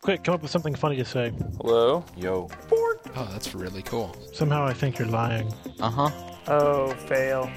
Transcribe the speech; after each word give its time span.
Quick, 0.00 0.24
come 0.24 0.34
up 0.34 0.42
with 0.42 0.50
something 0.50 0.74
funny 0.74 0.96
to 0.96 1.04
say. 1.04 1.32
Hello? 1.60 2.04
Yo. 2.16 2.48
Oh, 2.72 3.28
that's 3.30 3.54
really 3.54 3.82
cool. 3.82 4.16
Somehow 4.32 4.64
I 4.66 4.72
think 4.72 4.98
you're 4.98 5.06
lying. 5.08 5.52
Uh 5.80 5.90
huh. 5.90 6.10
Oh, 6.48 6.92
fail. 7.06 7.48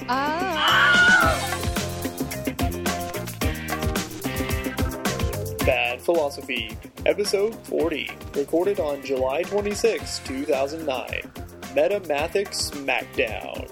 Bad 5.66 6.02
Philosophy, 6.02 6.78
Episode 7.06 7.56
40, 7.68 8.10
recorded 8.36 8.80
on 8.80 9.04
July 9.04 9.42
26, 9.44 10.20
2009. 10.20 11.22
Metamathic 11.76 12.50
Smackdown. 12.50 13.70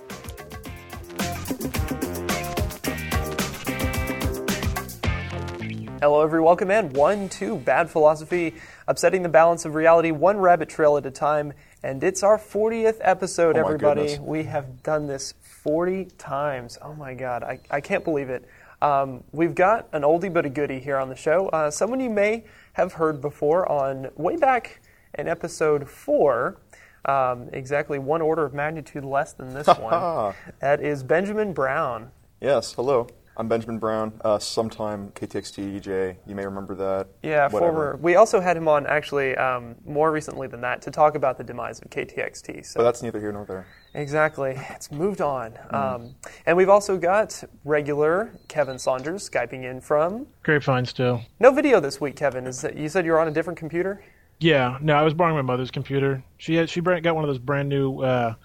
Hello, 6.04 6.22
everyone. 6.22 6.48
Welcome 6.48 6.70
in. 6.70 6.92
One, 6.92 7.30
two, 7.30 7.56
Bad 7.56 7.90
Philosophy, 7.90 8.56
upsetting 8.90 9.24
the 9.24 9.30
balance 9.30 9.64
of 9.64 9.74
reality, 9.74 10.12
one 10.12 10.36
rabbit 10.38 10.68
trail 10.68 10.98
at 10.98 11.06
a 11.06 11.12
time. 11.12 11.54
And 11.82 12.04
it's 12.04 12.24
our 12.24 12.38
40th 12.38 12.98
episode, 13.00 13.56
Oh 13.56 13.62
everybody. 13.62 14.02
goodness. 14.02 14.20
We 14.20 14.44
have 14.44 14.84
done 14.84 15.08
this 15.08 15.34
40 15.64 16.10
times. 16.18 16.78
Oh 16.82 16.94
my 16.94 17.14
God, 17.14 17.44
I, 17.44 17.62
I 17.72 17.80
can't 17.80 18.04
believe 18.04 18.30
it. 18.30 18.46
Um, 18.82 19.24
we've 19.32 19.56
got 19.56 19.88
an 19.94 20.02
oldie 20.02 20.34
but 20.34 20.46
a 20.46 20.50
goodie 20.50 20.82
here 20.82 20.98
on 20.98 21.08
the 21.08 21.16
show. 21.16 21.48
Uh, 21.48 21.72
someone 21.72 22.02
you 22.02 22.10
may 22.10 22.44
have 22.74 22.92
heard 22.92 23.22
before 23.22 23.66
on 23.72 24.10
way 24.18 24.36
back 24.36 24.82
in 25.18 25.30
episode 25.30 25.90
four, 25.90 26.60
um, 27.06 27.48
exactly 27.54 27.98
one 27.98 28.22
order 28.22 28.44
of 28.44 28.54
magnitude 28.54 29.06
less 29.06 29.32
than 29.32 29.54
this 29.54 29.68
one. 29.80 30.34
That 30.60 30.82
is 30.82 31.02
Benjamin 31.02 31.54
Brown. 31.54 32.12
Yes, 32.42 32.74
hello. 32.74 33.08
I'm 33.36 33.48
Benjamin 33.48 33.80
Brown, 33.80 34.14
uh, 34.24 34.38
sometime 34.38 35.10
KTXT 35.16 35.82
DJ. 35.82 36.16
You 36.28 36.36
may 36.36 36.46
remember 36.46 36.76
that. 36.76 37.08
Yeah, 37.24 37.46
Whatever. 37.48 37.60
former. 37.60 37.98
We 38.00 38.16
also 38.16 38.40
had 38.40 38.56
him 38.56 38.68
on 38.68 38.86
actually 38.86 39.36
um, 39.38 39.76
more 39.86 40.12
recently 40.12 40.48
than 40.48 40.62
that 40.62 40.84
to 40.84 40.92
talk 40.92 41.16
about 41.16 41.40
the 41.40 41.44
demise 41.44 41.80
of 41.82 41.90
KTXT. 41.90 42.64
So 42.64 42.80
But 42.80 42.84
that's 42.84 43.02
neither 43.02 43.20
here 43.20 43.32
nor 43.32 43.46
there. 43.46 43.66
exactly, 43.96 44.56
it's 44.70 44.92
moved 44.92 45.20
on. 45.20 45.54
Hmm. 45.70 45.76
Um, 45.76 46.16
and 46.46 46.56
we've 46.56 46.70
also 46.70 46.96
got 46.98 47.44
regular 47.66 48.32
Kevin 48.50 48.78
Saunders 48.78 49.28
skyping 49.28 49.64
in 49.64 49.82
from. 49.82 50.28
Grapevine 50.44 50.86
still. 50.86 51.22
No 51.40 51.52
video 51.52 51.80
this 51.80 52.00
week, 52.00 52.16
Kevin. 52.16 52.46
Is 52.46 52.62
that, 52.62 52.78
you 52.78 52.88
said 52.88 53.04
you're 53.04 53.20
on 53.20 53.28
a 53.28 53.32
different 53.32 53.58
computer? 53.58 54.04
Yeah, 54.40 54.78
no, 54.80 54.94
I 54.94 55.02
was 55.02 55.16
borrowing 55.16 55.38
my 55.38 55.42
mother's 55.42 55.72
computer. 55.72 56.24
She 56.38 56.54
had 56.54 56.70
she 56.70 56.82
got 56.82 57.16
one 57.16 57.24
of 57.24 57.28
those 57.30 57.40
brand 57.40 57.70
new 57.70 58.02
uh, 58.02 58.36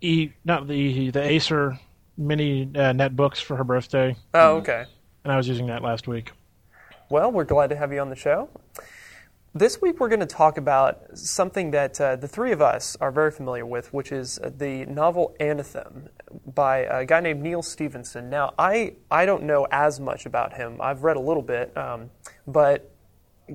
e 0.00 0.30
not 0.44 0.66
the 0.66 0.74
E, 0.74 1.10
the 1.10 1.22
Acer 1.22 1.78
mini 2.16 2.62
uh, 2.74 2.92
netbooks 2.92 3.42
for 3.42 3.56
her 3.56 3.64
birthday, 3.64 4.16
Oh, 4.34 4.56
okay. 4.56 4.84
and 5.24 5.32
I 5.32 5.36
was 5.36 5.48
using 5.48 5.66
that 5.66 5.82
last 5.82 6.08
week. 6.08 6.32
Well, 7.08 7.30
we're 7.30 7.44
glad 7.44 7.70
to 7.70 7.76
have 7.76 7.92
you 7.92 8.00
on 8.00 8.10
the 8.10 8.16
show. 8.16 8.48
This 9.54 9.80
week, 9.80 10.00
we're 10.00 10.08
going 10.10 10.20
to 10.20 10.26
talk 10.26 10.58
about 10.58 11.16
something 11.16 11.70
that 11.70 11.98
uh, 11.98 12.16
the 12.16 12.28
three 12.28 12.52
of 12.52 12.60
us 12.60 12.94
are 13.00 13.10
very 13.10 13.30
familiar 13.30 13.64
with, 13.64 13.90
which 13.94 14.12
is 14.12 14.38
uh, 14.38 14.50
the 14.54 14.84
novel 14.84 15.34
Anathem 15.40 16.08
by 16.46 16.78
a 16.80 17.06
guy 17.06 17.20
named 17.20 17.42
Neal 17.42 17.62
Stephenson. 17.62 18.28
Now, 18.28 18.52
I, 18.58 18.96
I 19.10 19.24
don't 19.24 19.44
know 19.44 19.66
as 19.70 19.98
much 19.98 20.26
about 20.26 20.52
him. 20.54 20.78
I've 20.80 21.04
read 21.04 21.16
a 21.16 21.20
little 21.20 21.42
bit, 21.42 21.74
um, 21.74 22.10
but 22.46 22.90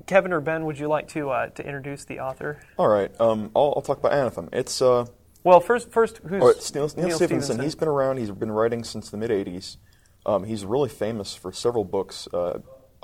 Kevin 0.06 0.32
or 0.32 0.40
Ben, 0.40 0.64
would 0.64 0.76
you 0.78 0.88
like 0.88 1.06
to 1.08 1.30
uh, 1.30 1.46
to 1.50 1.64
introduce 1.64 2.04
the 2.04 2.18
author? 2.18 2.60
All 2.78 2.88
right, 2.88 3.12
um, 3.20 3.52
I'll, 3.54 3.74
I'll 3.76 3.82
talk 3.82 3.98
about 3.98 4.12
Anathem. 4.12 4.48
It's 4.52 4.82
uh, 4.82 5.06
Well, 5.44 5.60
first, 5.60 5.90
first, 5.90 6.18
who's 6.18 6.42
oh, 6.42 6.52
Neal, 6.74 7.06
Neal 7.06 7.16
Stephenson. 7.16 7.60
He's 7.60 7.74
been 7.74 7.88
around. 7.88 8.18
He's 8.18 8.30
been 8.30 8.52
writing 8.52 8.84
since 8.84 9.10
the 9.10 9.16
mid 9.16 9.30
'80s. 9.30 9.76
Um, 10.24 10.44
he's 10.44 10.64
really 10.64 10.88
famous 10.88 11.34
for 11.34 11.52
several 11.52 11.84
books, 11.84 12.28
uh, 12.32 12.60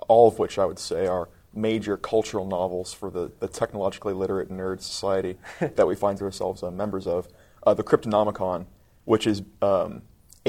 all 0.07 0.29
of 0.29 0.39
which 0.39 0.59
I 0.59 0.65
would 0.65 0.79
say 0.79 1.07
are 1.07 1.29
major 1.55 1.97
cultural 1.97 2.47
novels 2.47 2.95
for 2.95 3.11
the, 3.11 3.33
the 3.41 3.49
technologically 3.49 4.15
literate 4.15 4.51
nerd 4.51 4.81
society 4.81 5.37
that 5.61 5.87
we 5.87 5.97
find 5.97 6.21
ourselves 6.23 6.63
uh, 6.63 6.71
members 6.71 7.07
of. 7.07 7.29
Uh, 7.67 7.75
the 7.75 7.83
Cryptonomicon, 7.83 8.67
which 9.05 9.27
is 9.27 9.43
um, 9.61 10.03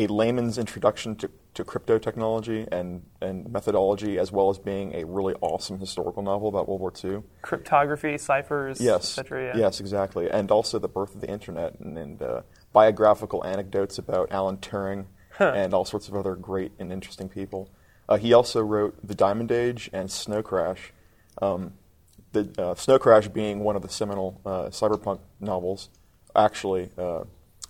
a 0.04 0.08
layman's 0.08 0.58
introduction 0.58 1.16
to, 1.18 1.30
to 1.56 1.64
crypto 1.64 1.98
technology 2.00 2.66
and, 2.72 3.04
and 3.22 3.52
methodology, 3.52 4.18
as 4.18 4.32
well 4.32 4.50
as 4.50 4.58
being 4.58 4.94
a 4.96 5.04
really 5.06 5.34
awesome 5.42 5.80
historical 5.80 6.24
novel 6.24 6.48
about 6.50 6.68
World 6.70 6.82
War 6.82 6.94
II. 7.04 7.22
cryptography, 7.42 8.18
ciphers, 8.18 8.80
Yes. 8.80 9.18
etc. 9.18 9.48
Yeah. 9.56 9.62
Yes, 9.66 9.80
exactly. 9.80 10.30
And 10.30 10.52
also 10.52 10.80
the 10.80 10.88
birth 10.88 11.16
of 11.16 11.22
the 11.22 11.30
internet 11.30 11.80
and, 11.80 11.98
and 11.98 12.22
uh, 12.22 12.42
biographical 12.72 13.44
anecdotes 13.46 13.98
about 13.98 14.32
Alan 14.32 14.58
Turing 14.58 15.06
and 15.40 15.74
all 15.74 15.86
sorts 15.86 16.08
of 16.08 16.16
other 16.16 16.36
great 16.36 16.72
and 16.80 16.92
interesting 16.92 17.30
people. 17.30 17.70
Uh, 18.08 18.18
he 18.18 18.34
also 18.34 18.62
wrote 18.62 18.96
The 19.06 19.16
Diamond 19.16 19.52
Age 19.52 19.90
and 19.94 20.10
Snow 20.12 20.42
Crash. 20.42 20.94
Um, 21.42 21.74
the 22.32 22.50
uh, 22.58 22.76
Snow 22.76 23.00
Crash 23.00 23.28
being 23.28 23.60
one 23.60 23.76
of 23.76 23.82
the 23.82 23.90
seminal 23.90 24.40
uh, 24.46 24.66
cyberpunk 24.70 25.20
novels. 25.40 25.90
Actually, 26.36 26.90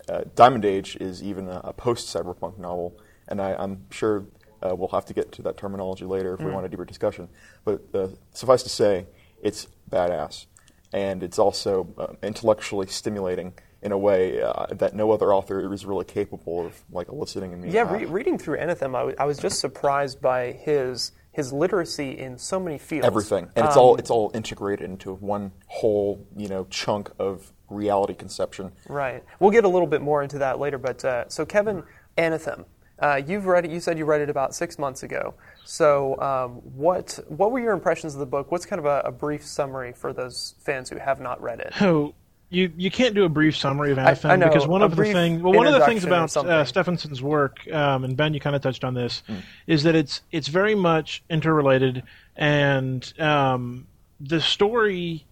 uh, 0.10 0.14
uh, 0.14 0.24
Diamond 0.36 0.66
Age 0.66 0.98
is 1.00 1.22
even 1.24 1.48
a, 1.48 1.62
a 1.66 1.74
post-cyberpunk 1.74 2.58
novel, 2.58 2.98
and 3.28 3.42
I, 3.42 3.54
I'm 3.56 3.86
sure 3.92 4.26
uh, 4.62 4.76
we'll 4.76 4.90
have 4.90 5.06
to 5.06 5.14
get 5.14 5.32
to 5.34 5.42
that 5.44 5.58
terminology 5.58 6.06
later 6.06 6.34
if 6.34 6.42
we 6.42 6.52
want 6.52 6.66
a 6.66 6.70
deeper 6.70 6.86
discussion. 6.86 7.30
But 7.64 7.82
uh, 7.94 8.08
suffice 8.34 8.64
to 8.64 8.70
say, 8.70 9.06
it's 9.42 9.68
badass, 9.90 10.46
and 10.94 11.24
it's 11.24 11.40
also 11.40 11.88
uh, 11.98 12.08
intellectually 12.24 12.88
stimulating 12.88 13.54
in 13.82 13.94
a 13.94 13.98
way 13.98 14.42
uh, 14.42 14.66
that 14.72 14.94
no 14.94 15.12
other 15.12 15.34
author 15.34 15.72
is 15.74 15.86
really 15.86 16.04
capable 16.04 16.66
of, 16.66 16.84
like 16.92 17.08
eliciting 17.08 17.54
in 17.54 17.62
me. 17.62 17.70
Yeah, 17.72 17.86
Ah, 17.88 17.94
re- 17.94 18.06
reading 18.06 18.38
through 18.38 18.58
Anathem, 18.58 18.90
I, 18.96 19.00
w- 19.00 19.16
I 19.18 19.24
was 19.26 19.38
just 19.38 19.60
surprised 19.62 20.20
by 20.20 20.52
his 20.52 21.14
his 21.32 21.54
literacy 21.54 22.18
in 22.18 22.38
so 22.38 22.60
many 22.60 22.78
fields. 22.78 23.06
everything, 23.06 23.50
and 23.56 23.66
it's 23.66 23.78
Um, 23.78 23.84
all 23.84 23.96
it's 23.98 24.10
all 24.10 24.32
integrated 24.34 24.90
into 24.90 25.14
one 25.14 25.52
whole, 25.68 26.26
you 26.36 26.48
know, 26.48 26.66
chunk 26.70 27.12
of 27.20 27.54
reality 27.70 28.14
conception. 28.16 28.72
Right. 28.88 29.24
We'll 29.40 29.52
get 29.52 29.64
a 29.64 29.70
little 29.70 29.88
bit 29.88 30.02
more 30.02 30.24
into 30.24 30.40
that 30.40 30.60
later. 30.60 30.78
But 30.78 31.06
uh, 31.06 31.30
so, 31.30 31.46
Kevin, 31.46 31.84
Anathem, 32.18 32.66
uh, 32.98 33.22
you've 33.26 33.46
read 33.46 33.64
it. 33.66 33.72
You 33.72 33.80
said 33.80 33.98
you 33.98 34.06
read 34.06 34.22
it 34.22 34.30
about 34.30 34.56
six 34.56 34.80
months 34.80 35.04
ago. 35.04 35.36
So, 35.66 36.20
um, 36.20 36.52
what 36.76 37.20
what 37.28 37.52
were 37.52 37.60
your 37.60 37.74
impressions 37.74 38.16
of 38.16 38.20
the 38.20 38.26
book? 38.26 38.52
What's 38.52 38.66
kind 38.66 38.80
of 38.80 38.86
a, 38.86 39.02
a 39.06 39.12
brief 39.12 39.46
summary 39.46 39.94
for 39.94 40.12
those 40.14 40.56
fans 40.60 40.90
who 40.90 40.98
have 40.98 41.22
not 41.22 41.42
read 41.42 41.60
it? 41.60 41.74
So 41.78 42.16
you 42.50 42.72
you 42.78 42.90
can't 42.90 43.14
do 43.16 43.26
a 43.26 43.30
brief 43.30 43.56
summary 43.56 43.92
of 43.92 44.00
I 44.00 44.14
Anathem 44.14 44.40
know, 44.40 44.48
because 44.48 44.68
one 44.68 44.82
of 44.82 44.96
the 44.96 45.04
things 45.04 45.42
well 45.42 45.54
one 45.54 45.68
of 45.68 45.74
the 45.74 45.86
things 45.86 46.04
about 46.04 46.36
uh, 46.36 46.66
Stephenson's 46.66 47.22
work 47.22 47.60
um, 47.72 48.04
and 48.04 48.18
Ben 48.18 48.34
you 48.34 48.40
kind 48.40 48.56
of 48.56 48.62
touched 48.62 48.84
on 48.84 48.94
this 48.94 49.24
Mm. 49.30 49.42
is 49.68 49.84
that 49.84 49.96
it's 49.96 50.22
it's 50.32 50.48
very 50.48 50.76
much 50.76 51.24
interrelated 51.30 52.04
and 52.36 53.14
um, 53.20 53.88
the 54.20 54.42
story 54.42 55.26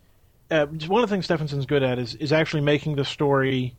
uh, 0.51 0.66
one 0.66 1.03
of 1.03 1.09
the 1.09 1.13
things 1.16 1.25
Stephenson's 1.25 1.66
good 1.66 1.83
at 1.83 1.97
is 2.00 2.16
is 2.16 2.31
actually 2.31 2.61
making 2.61 2.95
the 2.95 3.05
story 3.05 3.75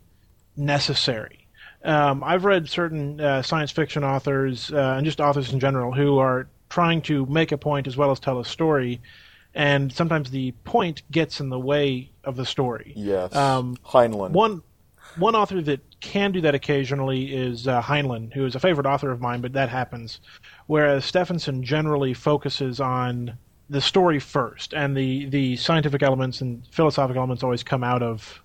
necessary. 0.57 1.47
Um, 1.83 2.23
I've 2.23 2.43
read 2.43 2.67
certain 2.67 3.21
uh, 3.21 3.41
science 3.41 3.71
fiction 3.71 4.03
authors 4.03 4.71
uh, 4.71 4.95
and 4.97 5.05
just 5.05 5.21
authors 5.21 5.53
in 5.53 5.59
general 5.61 5.93
who 5.93 6.17
are 6.17 6.47
trying 6.69 7.01
to 7.03 7.25
make 7.27 7.51
a 7.53 7.57
point 7.57 7.87
as 7.87 7.95
well 7.95 8.11
as 8.11 8.19
tell 8.19 8.39
a 8.39 8.45
story, 8.45 9.01
and 9.53 9.91
sometimes 9.91 10.31
the 10.31 10.51
point 10.63 11.01
gets 11.11 11.39
in 11.39 11.49
the 11.49 11.59
way 11.59 12.11
of 12.23 12.35
the 12.35 12.45
story. 12.45 12.93
Yes, 12.95 13.35
Um, 13.35 13.77
Heinlein. 13.85 14.31
One 14.31 14.63
one 15.17 15.35
author 15.35 15.61
that 15.61 15.81
can 16.01 16.31
do 16.31 16.41
that 16.41 16.53
occasionally 16.53 17.33
is 17.35 17.67
uh, 17.67 17.81
Heinlein, 17.81 18.31
who 18.31 18.45
is 18.45 18.55
a 18.55 18.59
favorite 18.59 18.85
author 18.85 19.09
of 19.11 19.19
mine, 19.19 19.41
but 19.41 19.53
that 19.53 19.69
happens. 19.69 20.19
Whereas 20.67 21.03
Stephenson 21.03 21.63
generally 21.63 22.13
focuses 22.13 22.79
on 22.79 23.37
the 23.69 23.81
story 23.81 24.19
first, 24.19 24.73
and 24.73 24.95
the, 24.95 25.25
the 25.25 25.55
scientific 25.55 26.03
elements 26.03 26.41
and 26.41 26.65
philosophical 26.71 27.19
elements 27.19 27.43
always 27.43 27.63
come 27.63 27.83
out 27.83 28.01
of. 28.03 28.41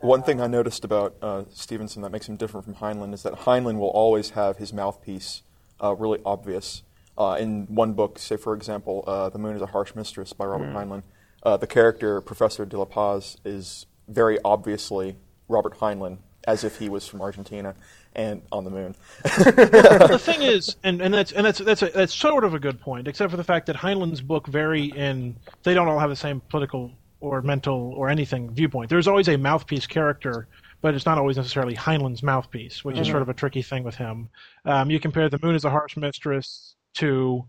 One 0.00 0.22
thing 0.22 0.40
I 0.40 0.46
noticed 0.46 0.84
about 0.84 1.14
uh, 1.22 1.44
Stephenson 1.50 2.02
that 2.02 2.12
makes 2.12 2.28
him 2.28 2.36
different 2.36 2.64
from 2.64 2.74
Heinlein 2.74 3.14
is 3.14 3.22
that 3.22 3.32
Heinlein 3.40 3.78
will 3.78 3.88
always 3.88 4.30
have 4.30 4.58
his 4.58 4.72
mouthpiece 4.72 5.42
uh, 5.82 5.94
really 5.94 6.20
obvious. 6.26 6.82
Uh, 7.16 7.36
in 7.38 7.66
one 7.66 7.92
book, 7.92 8.18
say 8.18 8.36
for 8.36 8.54
example, 8.54 9.04
uh, 9.06 9.28
"The 9.28 9.38
Moon 9.38 9.54
is 9.54 9.62
a 9.62 9.66
Harsh 9.66 9.94
Mistress" 9.94 10.32
by 10.32 10.46
Robert 10.46 10.72
Heinlein, 10.72 11.02
uh, 11.44 11.56
the 11.56 11.66
character 11.66 12.20
Professor 12.20 12.64
de 12.64 12.78
la 12.78 12.86
Paz 12.86 13.36
is 13.44 13.86
very 14.08 14.38
obviously 14.44 15.16
Robert 15.48 15.78
Heinlein, 15.78 16.18
as 16.46 16.64
if 16.64 16.78
he 16.78 16.88
was 16.88 17.06
from 17.06 17.20
Argentina 17.20 17.74
and 18.14 18.42
on 18.50 18.64
the 18.64 18.70
moon. 18.70 18.94
the 19.22 20.18
thing 20.20 20.42
is, 20.42 20.76
and, 20.82 21.02
and 21.02 21.12
that's 21.12 21.32
and 21.32 21.44
that's 21.44 21.58
that's 21.58 21.82
a, 21.82 21.88
that's 21.88 22.14
sort 22.14 22.44
of 22.44 22.54
a 22.54 22.58
good 22.58 22.80
point, 22.80 23.08
except 23.08 23.30
for 23.30 23.36
the 23.36 23.44
fact 23.44 23.66
that 23.66 23.76
Heinlein's 23.76 24.20
book 24.20 24.46
vary 24.46 24.86
in 24.86 25.36
they 25.64 25.74
don't 25.74 25.88
all 25.88 25.98
have 25.98 26.10
the 26.10 26.16
same 26.16 26.40
political 26.48 26.92
or 27.20 27.42
mental 27.42 27.92
or 27.96 28.08
anything 28.08 28.50
viewpoint. 28.52 28.88
There's 28.90 29.08
always 29.08 29.28
a 29.28 29.36
mouthpiece 29.36 29.86
character, 29.86 30.46
but 30.80 30.94
it's 30.94 31.06
not 31.06 31.18
always 31.18 31.36
necessarily 31.36 31.74
Heinlein's 31.74 32.22
mouthpiece, 32.22 32.84
which 32.84 32.98
is 32.98 33.06
sort 33.08 33.22
of 33.22 33.28
a 33.28 33.34
tricky 33.34 33.62
thing 33.62 33.82
with 33.82 33.94
him. 33.94 34.28
Um, 34.66 34.90
you 34.90 35.00
compare 35.00 35.28
the 35.28 35.38
Moon 35.42 35.54
as 35.54 35.64
a 35.64 35.70
Harsh 35.70 35.96
Mistress 35.96 36.73
to 36.94 37.44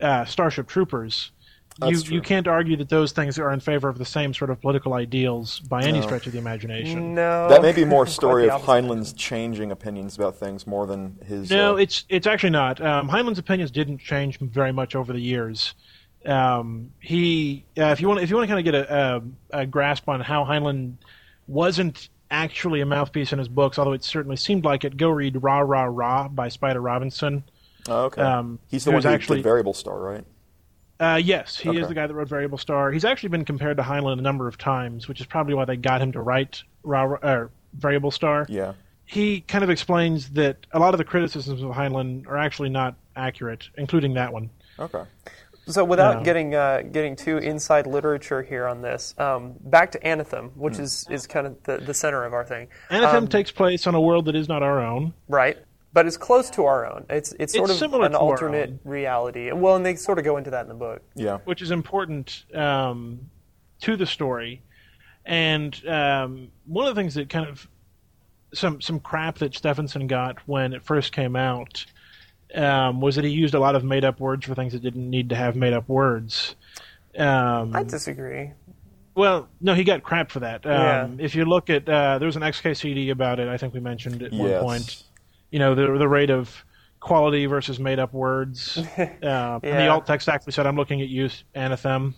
uh, 0.00 0.24
Starship 0.24 0.66
Troopers. 0.66 1.32
You, 1.84 2.00
true. 2.00 2.14
you 2.14 2.22
can't 2.22 2.48
argue 2.48 2.76
that 2.78 2.88
those 2.88 3.12
things 3.12 3.38
are 3.38 3.52
in 3.52 3.60
favor 3.60 3.90
of 3.90 3.98
the 3.98 4.04
same 4.06 4.32
sort 4.32 4.48
of 4.48 4.58
political 4.62 4.94
ideals 4.94 5.60
by 5.60 5.82
any 5.82 6.00
stretch 6.00 6.26
of 6.26 6.32
the 6.32 6.38
imagination. 6.38 7.14
No, 7.14 7.48
That 7.50 7.60
may 7.60 7.72
be 7.72 7.84
more 7.84 8.06
story 8.06 8.48
of. 8.48 8.62
Heinlein's 8.62 9.12
changing 9.12 9.70
opinions 9.70 10.16
about 10.16 10.36
things 10.36 10.66
more 10.66 10.86
than 10.86 11.18
his. 11.26 11.50
No, 11.50 11.74
uh, 11.74 11.76
it's 11.76 12.06
it's 12.08 12.26
actually 12.26 12.50
not. 12.50 12.80
Um, 12.80 13.10
Heinlein's 13.10 13.38
opinions 13.38 13.70
didn't 13.70 13.98
change 13.98 14.38
very 14.38 14.72
much 14.72 14.96
over 14.96 15.12
the 15.12 15.20
years. 15.20 15.74
Um, 16.24 16.92
he, 16.98 17.66
uh, 17.76 17.86
if 17.86 18.00
you 18.00 18.08
want, 18.08 18.20
if 18.20 18.30
you 18.30 18.36
want 18.36 18.48
to 18.48 18.54
kind 18.54 18.66
of 18.66 18.72
get 18.72 18.90
a, 18.90 19.16
a, 19.52 19.60
a 19.60 19.66
grasp 19.66 20.08
on 20.08 20.20
how 20.20 20.44
Heinlein 20.44 20.94
wasn't 21.46 22.08
actually 22.30 22.80
a 22.80 22.86
mouthpiece 22.86 23.32
in 23.32 23.38
his 23.38 23.48
books, 23.48 23.78
although 23.78 23.92
it 23.92 24.02
certainly 24.02 24.36
seemed 24.36 24.64
like 24.64 24.84
it, 24.84 24.96
go 24.96 25.10
read 25.10 25.42
"Rah 25.42 25.60
Rah 25.60 25.84
Rah" 25.84 26.28
by 26.28 26.48
Spider 26.48 26.80
Robinson. 26.80 27.44
Oh, 27.88 28.04
okay. 28.06 28.22
Um, 28.22 28.58
He's 28.68 28.84
the 28.84 28.90
one 28.92 29.02
who 29.02 29.08
actually- 29.08 29.38
did 29.38 29.44
Variable 29.44 29.74
Star, 29.74 29.98
right? 29.98 30.24
Uh, 30.98 31.20
yes, 31.22 31.58
he 31.58 31.68
Okay. 31.68 31.80
is 31.80 31.88
the 31.88 31.94
guy 31.94 32.06
that 32.06 32.14
wrote 32.14 32.28
Variable 32.28 32.56
Star. 32.56 32.90
He's 32.90 33.04
actually 33.04 33.28
been 33.28 33.44
compared 33.44 33.76
to 33.76 33.82
Heinlein 33.82 34.18
a 34.18 34.22
number 34.22 34.48
of 34.48 34.56
times, 34.56 35.08
which 35.08 35.20
is 35.20 35.26
probably 35.26 35.52
why 35.54 35.66
they 35.66 35.76
got 35.76 36.00
him 36.00 36.10
to 36.12 36.22
write 36.22 36.62
Rah- 36.84 37.18
uh, 37.22 37.48
Variable 37.74 38.10
Star. 38.10 38.46
Yeah. 38.48 38.72
He 39.04 39.42
kind 39.42 39.62
of 39.62 39.68
explains 39.70 40.30
that 40.30 40.56
a 40.72 40.78
lot 40.78 40.94
of 40.94 40.98
the 40.98 41.04
criticisms 41.04 41.62
of 41.62 41.70
Heinlein 41.72 42.26
are 42.26 42.38
actually 42.38 42.70
not 42.70 42.94
accurate, 43.14 43.68
including 43.76 44.14
that 44.14 44.32
one. 44.32 44.48
Okay. 44.78 45.02
So 45.68 45.84
without 45.84 46.18
Yeah. 46.18 46.22
getting 46.24 46.54
uh, 46.54 46.82
getting 46.92 47.14
too 47.16 47.38
inside 47.38 47.86
literature 47.86 48.40
here 48.42 48.66
on 48.66 48.82
this, 48.82 49.14
um, 49.18 49.54
back 49.60 49.90
to 49.92 49.98
Anathem, 50.00 50.50
which 50.56 50.78
is, 50.78 51.06
is 51.10 51.26
kind 51.26 51.46
of 51.46 51.62
the, 51.64 51.78
the 51.78 51.92
center 51.92 52.24
of 52.24 52.32
our 52.32 52.44
thing, 52.44 52.68
Anathem 52.90 53.14
Um, 53.14 53.28
takes 53.28 53.50
place 53.50 53.86
on 53.86 53.94
a 53.94 54.00
world 54.00 54.26
that 54.26 54.34
is 54.36 54.48
not 54.48 54.62
our 54.62 54.80
own. 54.80 55.12
right? 55.28 55.58
But 55.96 56.06
it's 56.06 56.18
close 56.18 56.50
to 56.50 56.66
our 56.66 56.84
own. 56.84 57.06
It's 57.08 57.32
it's 57.40 57.54
sort 57.54 57.70
It's 57.70 57.80
of 57.80 57.88
similar 57.90 58.04
an 58.04 58.12
to 58.12 58.18
alternate 58.18 58.80
reality. 58.84 59.50
Well, 59.50 59.76
and 59.76 59.86
they 59.86 59.96
sort 59.96 60.18
of 60.18 60.26
go 60.26 60.36
into 60.36 60.50
that 60.50 60.60
in 60.60 60.68
the 60.68 60.74
book. 60.74 61.00
Yeah. 61.14 61.38
which 61.46 61.62
is 61.62 61.70
important 61.70 62.44
um, 62.54 63.18
to 63.80 63.96
the 63.96 64.04
story. 64.04 64.60
And 65.24 65.74
um, 65.88 66.48
one 66.66 66.86
of 66.86 66.94
the 66.94 67.00
things 67.00 67.14
that 67.14 67.30
kind 67.30 67.48
of 67.48 67.66
some 68.52 68.82
some 68.82 69.00
crap 69.00 69.38
that 69.38 69.54
Stephenson 69.54 70.06
got 70.06 70.36
when 70.46 70.74
it 70.74 70.82
first 70.82 71.12
came 71.14 71.34
out 71.34 71.86
um, 72.54 73.00
was 73.00 73.16
that 73.16 73.24
he 73.24 73.30
used 73.30 73.54
a 73.54 73.58
lot 73.58 73.74
of 73.74 73.82
made 73.82 74.04
up 74.04 74.20
words 74.20 74.44
for 74.44 74.54
things 74.54 74.74
that 74.74 74.82
didn't 74.82 75.08
need 75.08 75.30
to 75.30 75.34
have 75.34 75.56
made 75.56 75.72
up 75.72 75.88
words. 75.88 76.56
Um, 77.16 77.74
I 77.74 77.84
disagree. 77.84 78.52
well, 79.14 79.48
no, 79.62 79.72
he 79.72 79.82
got 79.82 80.02
crap 80.02 80.30
for 80.30 80.40
that. 80.40 80.66
Um, 80.66 80.72
Yeah. 80.72 81.08
If 81.20 81.34
you 81.34 81.46
look 81.46 81.70
at 81.70 81.88
uh, 81.88 82.18
there 82.18 82.26
was 82.26 82.36
an 82.36 82.42
XKCD 82.42 83.10
about 83.10 83.40
it. 83.40 83.48
I 83.48 83.56
think 83.56 83.72
we 83.72 83.80
mentioned 83.80 84.22
at 84.22 84.32
one 84.32 84.50
Yes. 84.50 84.62
point. 84.62 85.02
You 85.50 85.58
know 85.58 85.74
the 85.74 85.98
the 85.98 86.08
rate 86.08 86.30
of 86.30 86.64
quality 87.00 87.46
versus 87.46 87.78
made 87.78 87.98
up 87.98 88.12
words. 88.12 88.78
um, 88.78 88.84
And 89.22 89.62
the 89.62 89.88
alt 89.88 90.06
text 90.06 90.28
actually 90.28 90.52
said, 90.52 90.66
"I'm 90.66 90.76
looking 90.76 91.00
at 91.02 91.08
you, 91.08 91.28
Anathem." 91.54 92.14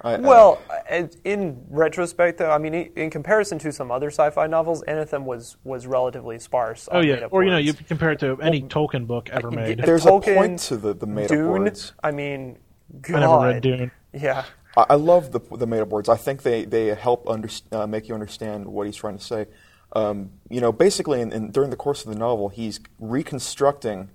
I, 0.00 0.14
I- 0.14 0.18
Well, 0.20 0.62
uh, 0.90 1.08
in 1.24 1.64
retrospect, 1.68 2.38
though, 2.38 2.50
I 2.52 2.58
mean, 2.58 2.72
in 2.74 3.10
comparison 3.10 3.58
to 3.58 3.72
some 3.72 3.90
other 3.90 4.08
sci-fi 4.10 4.46
novels, 4.46 4.82
Anathem 4.86 5.24
was 5.24 5.56
was 5.64 5.86
relatively 5.86 6.38
sparse. 6.38 6.88
Oh 6.90 7.00
yeah, 7.00 7.14
made-up 7.14 7.32
or 7.32 7.44
you 7.44 7.50
know, 7.50 7.58
you 7.58 7.74
compare 7.74 8.12
it 8.12 8.20
to 8.20 8.40
any 8.40 8.62
Tolkien 8.62 9.06
book 9.06 9.28
ever 9.30 9.50
made. 9.50 9.78
there's 9.80 10.04
Tolkien, 10.04 10.32
a 10.32 10.34
point 10.36 10.58
to 10.60 10.76
the, 10.76 10.94
the 10.94 11.06
made 11.06 11.30
up 11.32 11.38
words. 11.46 11.92
I 12.02 12.12
mean, 12.12 12.58
God. 13.02 13.16
I 13.16 13.20
never 13.20 13.38
read 13.40 13.62
Dune. 13.62 13.90
Yeah. 14.14 14.44
I, 14.76 14.86
I 14.90 14.94
love 14.94 15.32
the 15.32 15.40
the 15.56 15.66
made 15.66 15.80
up 15.80 15.88
words. 15.88 16.08
I 16.08 16.16
think 16.16 16.42
they 16.42 16.64
they 16.64 16.86
help 16.94 17.28
under, 17.28 17.48
uh, 17.72 17.86
make 17.88 18.08
you 18.08 18.14
understand 18.14 18.66
what 18.66 18.86
he's 18.86 18.96
trying 18.96 19.18
to 19.18 19.24
say. 19.24 19.46
Um, 19.92 20.30
you 20.50 20.60
know, 20.60 20.72
basically, 20.72 21.20
in, 21.20 21.32
in, 21.32 21.50
during 21.50 21.70
the 21.70 21.76
course 21.76 22.04
of 22.04 22.12
the 22.12 22.18
novel, 22.18 22.50
he's 22.50 22.80
reconstructing, 22.98 24.10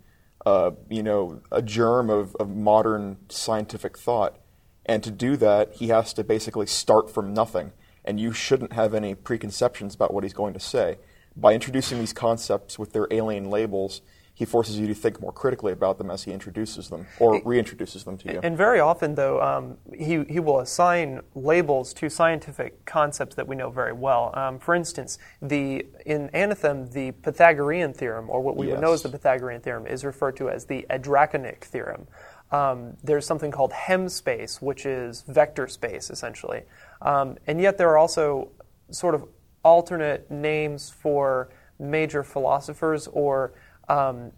uh, 0.46 0.72
you 0.90 1.02
know, 1.02 1.42
a 1.52 1.62
germ 1.62 2.10
of, 2.10 2.36
of 2.36 2.50
modern 2.50 3.18
scientific 3.30 3.98
thought, 3.98 4.38
and 4.86 5.04
to 5.04 5.12
do 5.12 5.36
that, 5.38 5.74
he 5.76 5.88
has 5.88 6.14
to 6.14 6.24
basically 6.24 6.68
start 6.68 7.10
from 7.10 7.34
nothing. 7.34 7.72
And 8.06 8.20
you 8.20 8.34
shouldn't 8.34 8.74
have 8.74 8.94
any 8.94 9.16
preconceptions 9.16 9.96
about 9.96 10.14
what 10.14 10.24
he's 10.24 10.34
going 10.34 10.54
to 10.54 10.60
say. 10.60 10.98
By 11.38 11.54
introducing 11.54 12.00
these 12.00 12.14
concepts 12.14 12.78
with 12.78 12.92
their 12.92 13.08
alien 13.10 13.50
labels, 13.50 14.02
he 14.36 14.46
forces 14.46 14.80
you 14.80 14.88
to 14.88 14.96
think 14.96 15.22
more 15.22 15.32
critically 15.32 15.72
about 15.72 16.00
them 16.00 16.10
as 16.10 16.24
he 16.24 16.32
introduces 16.32 16.90
them 16.90 17.06
or 17.20 17.40
reintroduces 17.42 18.04
them 18.04 18.18
to 18.18 18.34
you. 18.34 18.40
And 18.42 18.58
very 18.58 18.80
often, 18.80 19.14
though, 19.14 19.40
um, 19.42 19.78
he, 19.94 20.24
he 20.24 20.40
will 20.40 20.60
assign 20.60 21.22
labels 21.36 21.94
to 21.96 22.10
scientific 22.10 22.84
concepts 22.86 23.36
that 23.36 23.48
we 23.48 23.56
know 23.56 23.70
very 23.70 23.94
well. 23.94 24.32
Um, 24.34 24.58
for 24.58 24.74
instance, 24.74 25.20
the 25.42 25.86
in 26.06 26.30
Anathem, 26.30 26.92
the 26.92 27.12
Pythagorean 27.12 27.94
theorem, 27.94 28.30
or 28.30 28.42
what 28.42 28.58
we 28.58 28.68
would 28.68 28.82
know 28.82 28.94
as 28.94 29.04
the 29.04 29.10
Pythagorean 29.10 29.62
theorem, 29.62 29.86
is 29.86 30.04
referred 30.04 30.36
to 30.38 30.50
as 30.50 30.66
the 30.66 30.86
Adrakhonic 30.90 31.62
theorem. 31.62 32.08
Um, 32.52 32.98
there's 33.04 33.26
something 33.26 33.52
called 33.52 33.72
Hemn 33.74 34.10
space, 34.10 34.62
which 34.62 34.86
is 34.86 35.24
vector 35.28 35.68
space, 35.68 36.10
essentially. 36.10 36.64
Um, 37.02 37.38
and 37.46 37.62
yet, 37.62 37.78
there 37.78 37.90
are 37.90 37.98
also 37.98 38.50
sort 38.90 39.14
of 39.14 39.28
alternate 39.64 40.30
names 40.30 40.90
for 40.90 41.50
major 41.80 42.24
philosophers 42.24 43.08
or 43.08 43.54
um, 43.90 44.32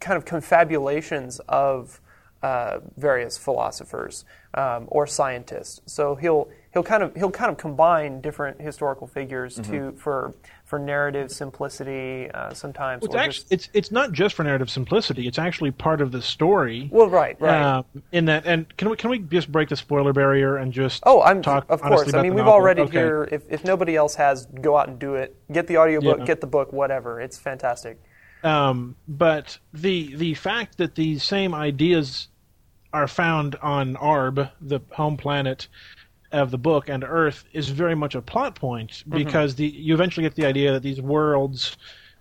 kind 0.00 0.16
of 0.16 0.24
confabulations 0.24 1.40
of 1.48 2.00
uh, 2.42 2.80
various 2.96 3.36
philosophers 3.36 4.24
um, 4.54 4.86
or 4.88 5.06
scientists. 5.06 5.80
So 5.84 6.14
he'll 6.14 6.48
he'll 6.72 6.82
kind 6.82 7.02
of 7.02 7.14
he'll 7.14 7.30
kind 7.30 7.50
of 7.50 7.58
combine 7.58 8.22
different 8.22 8.60
historical 8.62 9.06
figures 9.06 9.58
Mm-hmm. 9.58 9.72
to 9.72 9.92
for 9.98 10.34
for 10.64 10.78
narrative 10.78 11.30
simplicity 11.30 12.30
uh, 12.30 12.54
sometimes. 12.54 13.04
It's 13.04 13.14
actually 13.14 13.32
just- 13.34 13.52
it's 13.52 13.68
it's 13.74 13.90
not 13.90 14.12
just 14.12 14.34
for 14.36 14.42
narrative 14.42 14.70
simplicity. 14.70 15.26
It's 15.26 15.38
actually 15.38 15.72
part 15.72 16.00
of 16.00 16.12
the 16.12 16.22
story. 16.22 16.88
well, 16.90 17.10
right, 17.10 17.38
right. 17.40 17.60
Um, 17.60 17.84
in 18.10 18.24
that, 18.24 18.46
and 18.46 18.74
can 18.78 18.88
we 18.88 18.96
can 18.96 19.10
we 19.10 19.18
just 19.18 19.52
break 19.52 19.68
the 19.68 19.76
spoiler 19.76 20.14
barrier 20.14 20.56
and 20.56 20.72
just 20.72 21.02
Oh, 21.04 21.20
I'm 21.20 21.42
talk 21.42 21.66
of 21.68 21.82
course. 21.82 22.14
I 22.14 22.22
mean, 22.22 22.32
we've 22.34 22.44
novel? 22.44 22.54
already 22.54 22.80
Okay. 22.82 22.92
here. 22.98 23.28
If, 23.30 23.42
if 23.50 23.64
nobody 23.64 23.96
else 23.96 24.14
has, 24.14 24.46
go 24.46 24.78
out 24.78 24.88
and 24.88 24.98
do 24.98 25.16
it. 25.16 25.36
Get 25.52 25.66
the 25.66 25.76
audiobook, 25.76 26.20
Yeah. 26.20 26.24
get 26.24 26.40
the 26.40 26.46
book, 26.46 26.72
whatever. 26.72 27.20
It's 27.20 27.36
fantastic. 27.36 28.00
Um, 28.42 28.96
but 29.06 29.58
the 29.72 30.14
the 30.16 30.34
fact 30.34 30.78
that 30.78 30.94
these 30.94 31.22
same 31.22 31.54
ideas 31.54 32.28
are 32.92 33.06
found 33.08 33.56
on 33.56 33.94
Arb, 33.96 34.50
the 34.60 34.80
home 34.90 35.16
planet 35.16 35.68
of 36.32 36.50
the 36.50 36.58
book, 36.58 36.88
and 36.88 37.04
Earth 37.04 37.44
is 37.52 37.68
very 37.68 37.94
much 37.94 38.14
a 38.14 38.22
plot 38.22 38.54
point 38.54 38.90
Mm-hmm. 38.90 39.10
because 39.18 39.54
the 39.56 39.66
you 39.66 39.94
eventually 39.94 40.24
get 40.24 40.34
the 40.34 40.46
idea 40.46 40.72
that 40.72 40.82
these 40.82 41.00
worlds, 41.00 41.76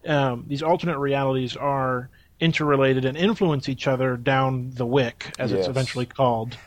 um, 0.05 0.45
these 0.47 0.61
alternate 0.63 0.97
realities, 0.99 1.55
are 1.55 2.09
interrelated 2.39 3.05
and 3.05 3.17
influence 3.17 3.67
each 3.69 3.87
other 3.87 4.15
down 4.17 4.71
the 4.71 4.85
wick, 4.85 5.33
as 5.39 5.51
it's 5.51 5.67
eventually 5.67 6.05
called. 6.05 6.57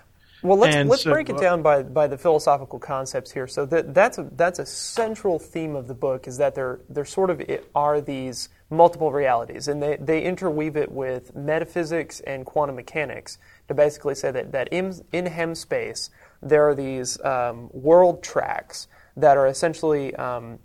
Well, 0.42 0.58
let's 0.58 0.74
And 0.74 0.88
let's 0.88 1.02
so- 1.02 1.12
break 1.12 1.30
it 1.30 1.38
down 1.38 1.62
by 1.62 1.82
by 1.84 2.08
the 2.08 2.18
philosophical 2.18 2.78
concepts 2.80 3.30
here. 3.30 3.46
So 3.46 3.64
that 3.66 3.94
that's 3.94 4.18
a 4.18 4.28
that's 4.32 4.58
a 4.58 4.66
central 4.66 5.38
theme 5.38 5.76
of 5.76 5.86
the 5.88 5.94
book 5.94 6.26
is 6.26 6.38
that 6.38 6.54
there 6.54 6.80
there 6.88 7.04
sort 7.04 7.30
of 7.30 7.40
are 7.74 8.00
these 8.00 8.48
multiple 8.72 9.12
realities, 9.12 9.68
and 9.68 9.82
they 9.82 9.96
they 10.00 10.22
interweave 10.22 10.76
it 10.76 10.90
with 10.90 11.34
metaphysics 11.36 12.20
and 12.20 12.44
quantum 12.44 12.76
mechanics 12.76 13.38
to 13.68 13.74
basically 13.74 14.14
say 14.14 14.30
that 14.30 14.52
that 14.52 14.68
in 14.68 14.94
in 15.12 15.26
Hemn 15.26 15.54
space 15.54 16.10
there 16.40 16.68
are 16.68 16.74
these 16.74 17.22
um, 17.24 17.70
world 17.72 18.22
tracks 18.22 18.88
that 19.16 19.36
are 19.36 19.46
essentially 19.46 20.14
um, 20.16 20.58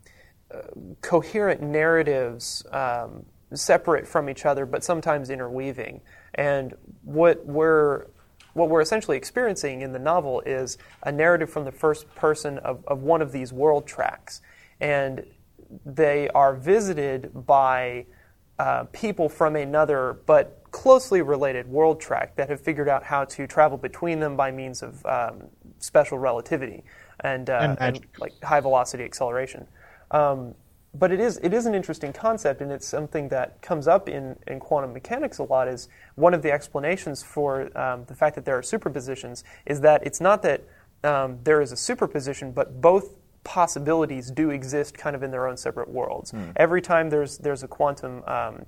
coherent 1.01 1.61
narratives 1.61 2.65
um, 2.71 3.25
separate 3.53 4.07
from 4.07 4.29
each 4.29 4.45
other, 4.45 4.65
but 4.65 4.83
sometimes 4.83 5.29
interweaving. 5.29 6.01
And 6.35 6.75
what 7.03 7.45
we're 7.45 8.07
what 8.53 8.69
we're 8.69 8.81
essentially 8.81 9.17
experiencing 9.17 9.81
in 9.81 9.91
the 9.91 9.99
novel 9.99 10.41
is 10.41 10.79
a 11.03 11.11
narrative 11.11 11.47
from 11.47 11.63
the 11.63 11.71
first 11.71 12.13
person 12.15 12.57
of, 12.59 12.83
of 12.87 13.03
one 13.03 13.21
of 13.21 13.31
these 13.31 13.53
world 13.53 13.85
tracks, 13.85 14.41
and 14.79 15.25
they 15.85 16.29
are 16.29 16.55
visited 16.55 17.31
by 17.45 18.05
uh, 18.59 18.85
people 18.85 19.29
from 19.29 19.55
another 19.55 20.19
but 20.25 20.63
closely 20.71 21.21
related 21.21 21.67
world 21.67 21.99
track 21.99 22.35
that 22.35 22.49
have 22.49 22.59
figured 22.59 22.89
out 22.89 23.03
how 23.03 23.23
to 23.23 23.47
travel 23.47 23.77
between 23.77 24.19
them 24.19 24.35
by 24.35 24.51
means 24.51 24.81
of 24.81 25.05
um, 25.05 25.43
special 25.79 26.17
relativity 26.17 26.83
and, 27.21 27.49
uh, 27.49 27.75
And 27.79 27.95
and 27.97 28.05
like 28.19 28.33
high 28.43 28.59
velocity 28.59 29.03
acceleration. 29.03 29.67
Um, 30.11 30.55
but 30.93 31.11
it 31.11 31.19
is 31.19 31.37
it 31.43 31.53
is 31.53 31.65
an 31.65 31.75
interesting 31.75 32.13
concept, 32.13 32.61
and 32.61 32.71
it's 32.71 32.87
something 32.87 33.29
that 33.29 33.61
comes 33.61 33.87
up 33.87 34.09
in, 34.09 34.35
in 34.47 34.59
quantum 34.59 34.93
mechanics 34.93 35.37
a 35.37 35.43
lot. 35.43 35.67
Is 35.67 35.89
one 36.15 36.33
of 36.33 36.41
the 36.41 36.51
explanations 36.51 37.21
for 37.21 37.77
um, 37.77 38.05
the 38.05 38.15
fact 38.15 38.35
that 38.35 38.45
there 38.45 38.57
are 38.57 38.61
superpositions 38.61 39.43
is 39.65 39.81
that 39.81 40.05
it's 40.05 40.21
not 40.21 40.41
that 40.43 40.63
um, 41.03 41.39
there 41.43 41.61
is 41.61 41.71
a 41.71 41.77
superposition, 41.77 42.51
but 42.51 42.81
both 42.81 43.15
possibilities 43.47 44.29
do 44.29 44.49
exist, 44.49 44.97
kind 44.97 45.15
of 45.15 45.23
in 45.23 45.31
their 45.31 45.47
own 45.47 45.55
separate 45.55 45.89
worlds. 45.89 46.33
Every 46.57 46.81
time 46.81 47.09
there's 47.09 47.37
there's 47.37 47.63
a 47.63 47.67
quantum 47.67 48.23
um, 48.27 48.65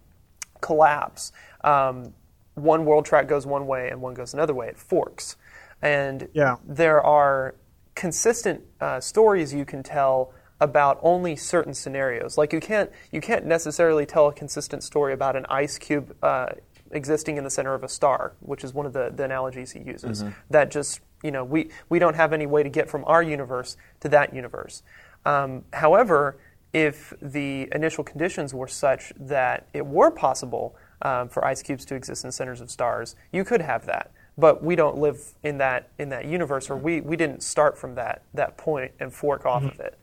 collapse, 0.61 1.33
um, 1.63 2.13
one 2.55 2.85
world 2.85 3.05
track 3.05 3.27
goes 3.27 3.45
one 3.45 3.67
way 3.67 3.89
and 3.89 4.01
one 4.01 4.13
goes 4.13 4.33
another 4.33 4.53
way. 4.53 4.67
It 4.69 4.77
forks, 4.77 5.35
and 5.81 6.29
Yeah. 6.33 6.55
there 6.65 7.01
are 7.01 7.55
consistent 7.95 8.61
uh, 8.79 9.01
stories 9.01 9.53
you 9.53 9.65
can 9.65 9.83
tell 9.83 10.31
about 10.61 10.97
only 11.01 11.35
certain 11.35 11.73
scenarios. 11.73 12.37
Like 12.37 12.53
you 12.53 12.61
can't 12.61 12.89
you 13.11 13.19
can't 13.21 13.45
necessarily 13.45 14.05
tell 14.05 14.27
a 14.27 14.33
consistent 14.33 14.81
story 14.83 15.11
about 15.13 15.35
an 15.35 15.45
ice 15.49 15.77
cube 15.77 16.15
uh, 16.23 16.47
existing 16.91 17.37
in 17.37 17.43
the 17.43 17.49
center 17.49 17.73
of 17.73 17.83
a 17.83 17.89
star, 17.89 18.33
which 18.39 18.63
is 18.63 18.73
one 18.73 18.85
of 18.85 18.93
the, 18.93 19.11
the 19.13 19.23
analogies 19.23 19.71
he 19.71 19.81
uses. 19.81 20.23
That 20.49 20.71
just 20.71 21.01
you 21.23 21.31
know 21.31 21.43
we 21.43 21.69
we 21.89 21.99
don't 21.99 22.15
have 22.15 22.33
any 22.33 22.45
way 22.45 22.63
to 22.63 22.69
get 22.69 22.89
from 22.89 23.03
our 23.05 23.21
universe 23.23 23.77
to 24.01 24.09
that 24.09 24.33
universe. 24.33 24.83
Um, 25.25 25.65
however, 25.73 26.37
if 26.73 27.13
the 27.21 27.67
initial 27.73 28.03
conditions 28.03 28.53
were 28.53 28.67
such 28.67 29.11
that 29.19 29.67
it 29.73 29.85
were 29.85 30.11
possible 30.11 30.75
um, 31.01 31.29
for 31.29 31.43
ice 31.45 31.61
cubes 31.63 31.85
to 31.85 31.95
exist 31.95 32.23
in 32.25 32.31
centers 32.31 32.61
of 32.61 32.69
stars, 32.69 33.15
you 33.31 33.43
could 33.43 33.61
have 33.61 33.85
that. 33.85 34.11
but 34.37 34.63
we 34.63 34.75
don't 34.75 34.97
live 34.97 35.19
in 35.43 35.57
that 35.57 35.89
in 35.97 36.09
that 36.09 36.25
universe, 36.25 36.69
or 36.69 36.77
we, 36.77 37.01
we 37.01 37.17
didn't 37.17 37.41
start 37.43 37.77
from 37.77 37.95
that 37.95 38.21
that 38.33 38.57
point 38.57 38.91
and 38.99 39.13
fork 39.13 39.45
off 39.45 39.63
Mm-hmm. 39.63 39.79
of 39.81 39.87
it. 39.87 39.99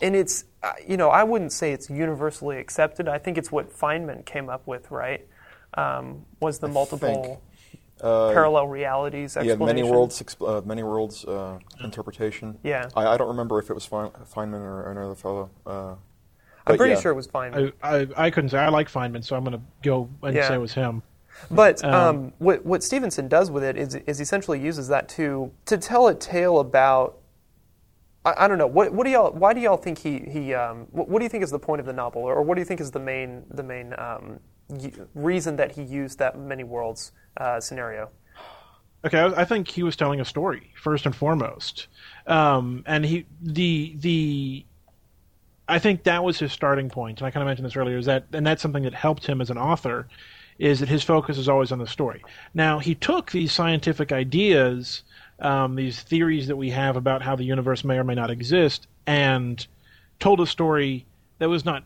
And 0.00 0.14
it's 0.16 0.44
uh, 0.62 0.72
you 0.86 0.96
know 0.96 1.08
I 1.10 1.24
wouldn't 1.24 1.52
say 1.52 1.72
it's 1.72 1.90
universally 1.90 2.58
accepted. 2.58 3.08
I 3.08 3.18
think 3.18 3.38
it's 3.38 3.50
what 3.50 3.72
Feynman 3.72 4.24
came 4.24 4.48
up 4.48 4.66
with, 4.66 4.90
right? 4.90 5.26
Um, 5.74 6.26
was 6.40 6.58
the 6.58 6.68
multiple 6.68 7.42
parallel 8.02 8.66
realities 8.68 9.36
Uh, 9.36 9.40
Yeah, 9.42 9.54
many 9.56 9.82
worlds, 9.82 10.20
exp- 10.22 10.46
uh, 10.46 10.60
many 10.66 10.82
worlds 10.82 11.24
uh, 11.24 11.58
interpretation. 11.82 12.58
Yeah. 12.62 12.88
I, 12.96 13.06
I 13.06 13.16
don't 13.16 13.28
remember 13.28 13.58
if 13.58 13.70
it 13.70 13.74
was 13.74 13.86
Fein- 13.86 14.10
Feynman 14.34 14.60
or 14.60 14.90
another 14.90 15.14
fellow. 15.14 15.50
Uh, 15.66 15.94
I'm 16.66 16.76
pretty 16.76 16.94
yeah. 16.94 17.00
sure 17.00 17.12
it 17.12 17.16
was 17.16 17.28
Feynman. 17.28 17.72
I, 17.82 17.96
I, 18.00 18.08
I 18.26 18.30
couldn't 18.30 18.50
say 18.50 18.58
I 18.58 18.68
like 18.68 18.90
Feynman, 18.90 19.24
so 19.24 19.36
I'm 19.36 19.44
going 19.44 19.56
to 19.58 19.62
go 19.82 20.08
and 20.22 20.34
Yeah. 20.34 20.48
say 20.48 20.54
it 20.54 20.58
was 20.58 20.74
him. 20.74 21.02
But 21.50 21.82
um, 21.84 22.32
what 22.38 22.64
what 22.64 22.84
Stephenson 22.84 23.26
does 23.26 23.50
with 23.50 23.64
it 23.64 23.76
is 23.76 23.94
is 23.94 24.20
essentially 24.20 24.60
uses 24.60 24.86
that 24.88 25.08
to 25.16 25.50
to 25.66 25.76
tell 25.78 26.06
a 26.08 26.14
tale 26.14 26.60
about. 26.60 27.18
I, 28.24 28.44
I 28.44 28.48
don't 28.48 28.58
know 28.58 28.66
what 28.68 28.92
what 28.92 29.04
do 29.04 29.10
y'all 29.10 29.32
why 29.32 29.52
do 29.54 29.60
y'all 29.60 29.76
think 29.78 29.98
he 29.98 30.18
he 30.20 30.54
um, 30.54 30.86
what, 30.92 31.08
what 31.08 31.18
do 31.18 31.24
you 31.24 31.28
think 31.30 31.42
is 31.42 31.50
the 31.50 31.58
point 31.58 31.80
of 31.80 31.86
the 31.86 31.92
novel 31.92 32.22
or 32.22 32.42
what 32.42 32.54
do 32.54 32.60
you 32.60 32.64
think 32.66 32.80
is 32.80 32.90
the 32.92 33.00
main 33.00 33.42
the 33.50 33.62
main 33.64 33.92
um, 33.98 34.24
y- 34.28 34.38
reason 35.14 35.56
that 35.56 35.72
he 35.72 35.82
used 35.82 36.18
that 36.18 36.38
many 36.38 36.64
worlds 36.64 37.12
uh, 37.36 37.60
scenario? 37.60 38.10
Okay, 39.04 39.20
I, 39.20 39.44
think 39.44 39.68
he 39.68 39.82
was 39.82 39.96
telling 39.96 40.20
a 40.20 40.24
story 40.24 40.70
first 40.76 41.06
and 41.06 41.14
foremost, 41.14 41.88
um, 42.26 42.84
and 42.86 43.04
he 43.04 43.26
the 43.40 43.96
the. 43.98 44.64
I 45.68 45.80
think 45.80 46.04
that 46.04 46.22
was 46.22 46.38
his 46.38 46.52
starting 46.52 46.88
point, 46.88 47.18
and 47.18 47.26
I 47.26 47.32
kind 47.32 47.42
of 47.42 47.48
mentioned 47.48 47.66
this 47.66 47.76
earlier. 47.76 47.98
Is 47.98 48.06
that 48.06 48.26
and 48.32 48.46
that's 48.46 48.62
something 48.62 48.84
that 48.84 48.94
helped 48.94 49.26
him 49.26 49.40
as 49.40 49.50
an 49.50 49.58
author, 49.58 50.06
is 50.58 50.78
that 50.78 50.88
his 50.88 51.02
focus 51.02 51.36
is 51.36 51.48
always 51.48 51.72
on 51.72 51.80
the 51.80 51.86
story. 51.86 52.22
Now 52.54 52.78
he 52.78 52.94
took 52.94 53.32
these 53.32 53.52
scientific 53.52 54.12
ideas, 54.12 55.02
um, 55.40 55.74
these 55.74 56.00
theories 56.00 56.46
that 56.46 56.56
we 56.56 56.70
have 56.70 56.96
about 56.96 57.22
how 57.22 57.34
the 57.34 57.44
universe 57.44 57.82
may 57.82 57.96
or 57.96 58.04
may 58.04 58.14
not 58.14 58.30
exist, 58.30 58.86
and 59.04 59.66
told 60.20 60.40
a 60.40 60.46
story 60.46 61.06
that 61.38 61.48
was 61.48 61.64
not 61.64 61.82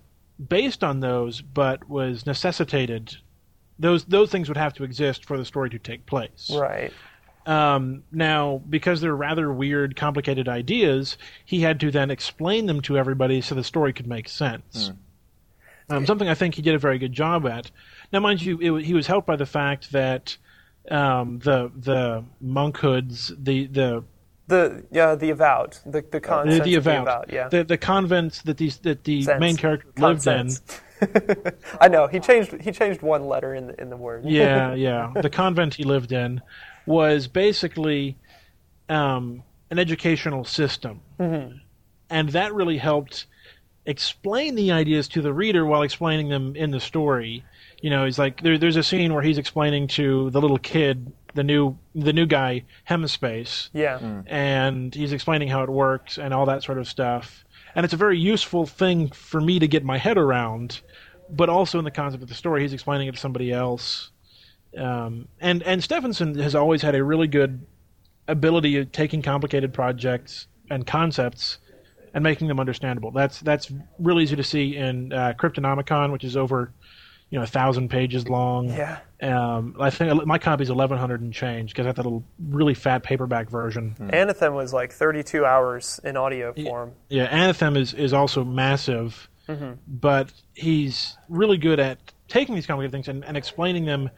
based 0.49 0.85
on 0.85 1.01
those, 1.01 1.41
but 1.41 1.89
was 1.89 2.27
necessitated. 2.27 3.17
Those 3.79 4.05
those 4.05 4.31
things 4.31 4.49
would 4.49 4.57
have 4.57 4.75
to 4.75 4.85
exist 4.85 5.25
for 5.25 5.37
the 5.37 5.45
story 5.45 5.71
to 5.71 5.79
take 5.79 6.07
place. 6.07 6.51
Right. 6.55 6.93
Um, 7.47 8.03
now, 8.11 8.61
because 8.69 9.01
they're 9.01 9.15
rather 9.15 9.53
weird, 9.53 9.95
complicated 9.95 10.49
ideas, 10.49 11.17
he 11.45 11.61
had 11.61 11.79
to 11.81 11.93
then 11.93 12.11
explain 12.11 12.67
them 12.67 12.81
to 12.83 12.99
everybody 12.99 13.41
so 13.41 13.55
the 13.55 13.63
story 13.63 13.93
could 13.93 14.09
make 14.09 14.29
sense. 14.29 14.91
Um, 15.89 16.05
something 16.07 16.29
I 16.29 16.35
think 16.35 16.57
he 16.57 16.63
did 16.63 16.75
a 16.75 16.79
very 16.79 16.99
good 16.99 17.13
job 17.13 17.47
at. 17.47 17.71
Now, 18.13 18.19
mind 18.19 18.43
you, 18.43 18.59
it, 18.61 18.85
he 18.85 18.95
was 18.95 19.07
helped 19.07 19.29
by 19.29 19.37
the 19.37 19.47
fact 19.47 19.93
that 19.93 20.37
um, 20.91 21.39
the 21.39 21.71
the 21.77 22.25
monkhoods, 22.45 23.33
the 23.39 23.67
the 23.67 24.05
The 24.49 24.85
yeah 24.93 25.15
the 25.17 25.31
avowed 25.31 25.79
the 25.85 26.03
the 26.03 26.09
the, 26.13 26.21
concept 26.21 26.65
the 26.65 26.71
the 26.71 26.75
avowed, 26.77 27.09
avowed 27.09 27.33
yeah. 27.33 27.49
the 27.49 27.65
the 27.65 27.77
convents 27.77 28.43
that 28.43 28.57
these 28.57 28.79
that 28.79 29.03
the 29.05 29.23
Sense. 29.23 29.41
main 29.41 29.57
character 29.57 29.89
lived 29.99 30.27
in. 30.27 30.51
I 31.81 31.89
know 31.89 32.07
he 32.07 32.21
changed 32.21 32.53
he 32.61 32.73
changed 32.73 33.03
one 33.03 33.27
letter 33.27 33.55
in 33.55 33.67
the 33.67 33.81
in 33.81 33.91
the 33.91 33.97
word. 33.97 34.25
yeah, 34.25 34.75
yeah. 34.75 35.13
The 35.21 35.31
convent 35.31 35.75
he 35.75 35.85
lived 35.85 36.13
in 36.13 36.41
was 36.87 37.27
basically 37.27 38.17
um, 38.89 39.43
an 39.71 39.79
educational 39.79 40.45
system, 40.45 41.01
and 41.19 42.29
that 42.31 42.55
really 42.55 42.79
helped 42.79 43.27
explain 43.87 44.55
the 44.55 44.73
ideas 44.73 45.09
to 45.09 45.23
the 45.23 45.33
reader 45.33 45.65
while 45.65 45.83
explaining 45.83 46.29
them 46.29 46.57
in 46.57 46.71
the 46.71 46.81
story. 46.81 47.45
You 47.81 47.91
know, 47.91 48.05
he's 48.05 48.19
like 48.19 48.43
there, 48.43 48.59
there's 48.59 48.77
a 48.77 48.83
scene 48.83 49.13
where 49.13 49.23
he's 49.23 49.39
explaining 49.39 49.89
to 49.89 50.31
the 50.31 50.41
little 50.41 50.59
kid, 50.59 51.13
the 51.37 51.45
new 51.45 51.77
the 51.95 52.13
new 52.13 52.27
guy, 52.27 52.65
Hemispace, 52.89 53.71
Yeah. 53.73 54.23
and 54.27 54.93
he's 54.95 55.13
explaining 55.13 55.49
how 55.49 55.63
it 55.63 55.71
works 55.71 56.19
and 56.19 56.35
all 56.35 56.47
that 56.47 56.65
sort 56.65 56.79
of 56.79 56.89
stuff. 56.89 57.45
And 57.77 57.85
it's 57.85 57.95
a 57.95 57.97
very 57.99 58.19
useful 58.19 58.67
thing 58.67 59.11
for 59.11 59.41
me 59.41 59.59
to 59.61 59.69
get 59.69 59.85
my 59.85 59.99
head 59.99 60.17
around, 60.19 60.81
but 61.31 61.49
also 61.49 61.79
in 61.79 61.85
the 61.85 61.91
concept 61.91 62.23
of 62.23 62.29
the 62.29 62.35
story, 62.35 62.63
he's 62.63 62.73
explaining 62.73 63.07
it 63.07 63.13
to 63.15 63.21
somebody 63.21 63.53
else. 63.53 64.11
Um, 64.77 65.29
and 65.41 65.63
and 65.63 65.83
Stephenson 65.85 66.35
has 66.39 66.55
always 66.55 66.83
had 66.83 66.95
a 66.95 67.05
really 67.05 67.29
good 67.29 67.65
ability 68.29 68.77
of 68.79 68.91
taking 68.93 69.23
complicated 69.23 69.73
projects 69.73 70.49
and 70.71 70.87
concepts 70.87 71.59
and 72.13 72.25
making 72.25 72.49
them 72.49 72.59
understandable. 72.59 73.11
That's 73.11 73.41
that's 73.41 73.71
really 73.99 74.23
easy 74.25 74.37
to 74.37 74.43
see 74.43 74.77
in 74.77 75.13
uh, 75.13 75.35
Cryptonomicon, 75.39 76.13
which 76.13 76.25
is 76.25 76.37
over 76.37 76.73
you 77.31 77.39
know 77.39 77.45
a 77.45 77.47
thousand 77.47 77.89
pages 77.91 78.29
long. 78.29 78.69
Yeah. 78.69 78.99
Um, 79.23 79.77
I 79.81 79.89
think 79.91 80.27
my 80.27 80.39
copy's 80.39 80.69
eleven 80.71 80.99
hundred 80.99 81.23
and 81.23 81.33
change 81.33 81.71
because 81.73 81.87
I 81.87 81.89
have 81.89 81.97
that 81.97 82.03
little 82.03 82.25
really 82.51 82.75
fat 82.75 83.03
paperback 83.03 83.49
version. 83.49 83.97
Anathem 83.99 84.55
was 84.55 84.73
like 84.75 84.93
32 84.93 85.45
hours 85.45 85.99
in 86.05 86.17
audio 86.19 86.53
form. 86.53 86.93
Yeah, 87.09 87.27
Anathem 87.29 87.79
is, 87.79 87.95
is 87.95 88.13
also 88.13 88.45
massive, 88.45 89.29
but 89.89 90.33
he's 90.55 91.17
really 91.31 91.57
good 91.57 91.81
at 91.81 91.99
taking 92.29 92.55
these 92.55 92.67
complicated 92.67 92.93
things 92.93 93.09
and, 93.09 93.25
and 93.25 93.37
explaining 93.39 93.87
them 93.87 94.11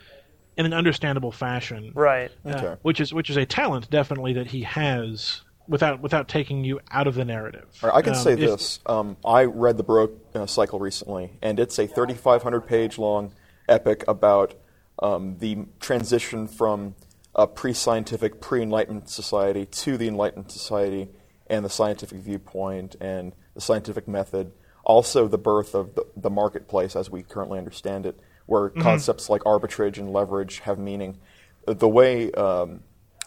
in 0.57 0.67
an 0.67 0.75
understandable 0.75 1.31
fashion. 1.31 1.93
Right. 1.95 2.33
uh, 2.45 2.49
Okay. 2.49 2.77
which 2.83 3.01
is 3.01 3.15
which 3.15 3.31
is 3.31 3.37
a 3.37 3.47
talent 3.47 3.89
definitely 3.91 4.33
that 4.33 4.49
he 4.49 4.63
has 4.63 5.43
without 5.69 6.01
without 6.01 6.27
taking 6.27 6.65
you 6.65 6.81
out 6.91 7.07
of 7.07 7.15
the 7.15 7.25
narrative. 7.25 7.67
All 7.85 7.91
right, 7.91 7.99
I 7.99 8.03
can 8.03 8.15
Um, 8.15 8.19
say 8.19 8.33
if- 8.33 8.41
this. 8.41 8.81
Um, 8.87 9.17
I 9.25 9.45
read 9.45 9.77
the 9.77 9.85
Baroque 9.85 10.19
uh, 10.35 10.47
cycle 10.47 10.81
recently, 10.81 11.35
and 11.41 11.61
it's 11.61 11.79
a 11.79 11.87
3,500 11.87 12.63
page 12.63 12.99
long 12.99 13.33
epic 13.69 14.03
about 14.09 14.55
um, 15.01 15.37
the 15.39 15.67
transition 15.81 16.49
from 16.49 16.95
a 17.35 17.47
pre 17.47 17.73
scientific, 17.73 18.41
pre 18.41 18.63
Enlightenment 18.63 19.09
society 19.09 19.67
to 19.67 19.97
the 19.97 20.09
Enlightened 20.09 20.51
society 20.51 21.09
and 21.47 21.65
the 21.65 21.71
scientific 21.71 22.19
viewpoint 22.19 22.97
and 23.01 23.33
the 23.55 23.61
scientific 23.61 24.07
method. 24.07 24.53
Also, 24.85 25.29
the 25.29 25.39
birth 25.39 25.75
of 25.75 25.95
the, 25.95 26.07
the 26.17 26.31
marketplace 26.31 26.97
as 26.97 27.11
we 27.11 27.23
currently 27.23 27.59
understand 27.59 28.07
it, 28.07 28.19
where 28.47 28.71
concepts 28.71 29.29
like 29.29 29.43
arbitrage 29.43 29.99
and 29.99 30.13
leverage 30.13 30.61
have 30.61 30.79
meaning. 30.79 31.19
The 31.67 31.89
way 31.89 32.33
um, 32.33 32.81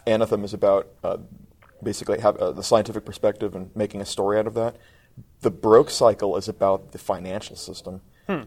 Anathem 0.06 0.44
is 0.44 0.52
about 0.52 0.88
uh, 1.04 1.18
basically 1.82 2.20
have 2.20 2.36
uh, 2.36 2.52
the 2.52 2.62
scientific 2.62 3.04
perspective 3.04 3.54
and 3.54 3.74
making 3.76 4.00
a 4.00 4.06
story 4.06 4.38
out 4.38 4.46
of 4.46 4.54
that. 4.54 4.76
The 5.40 5.50
Baroque 5.50 5.90
cycle 5.90 6.36
is 6.36 6.48
about 6.48 6.92
the 6.92 6.98
financial 6.98 7.56
system, 7.56 8.00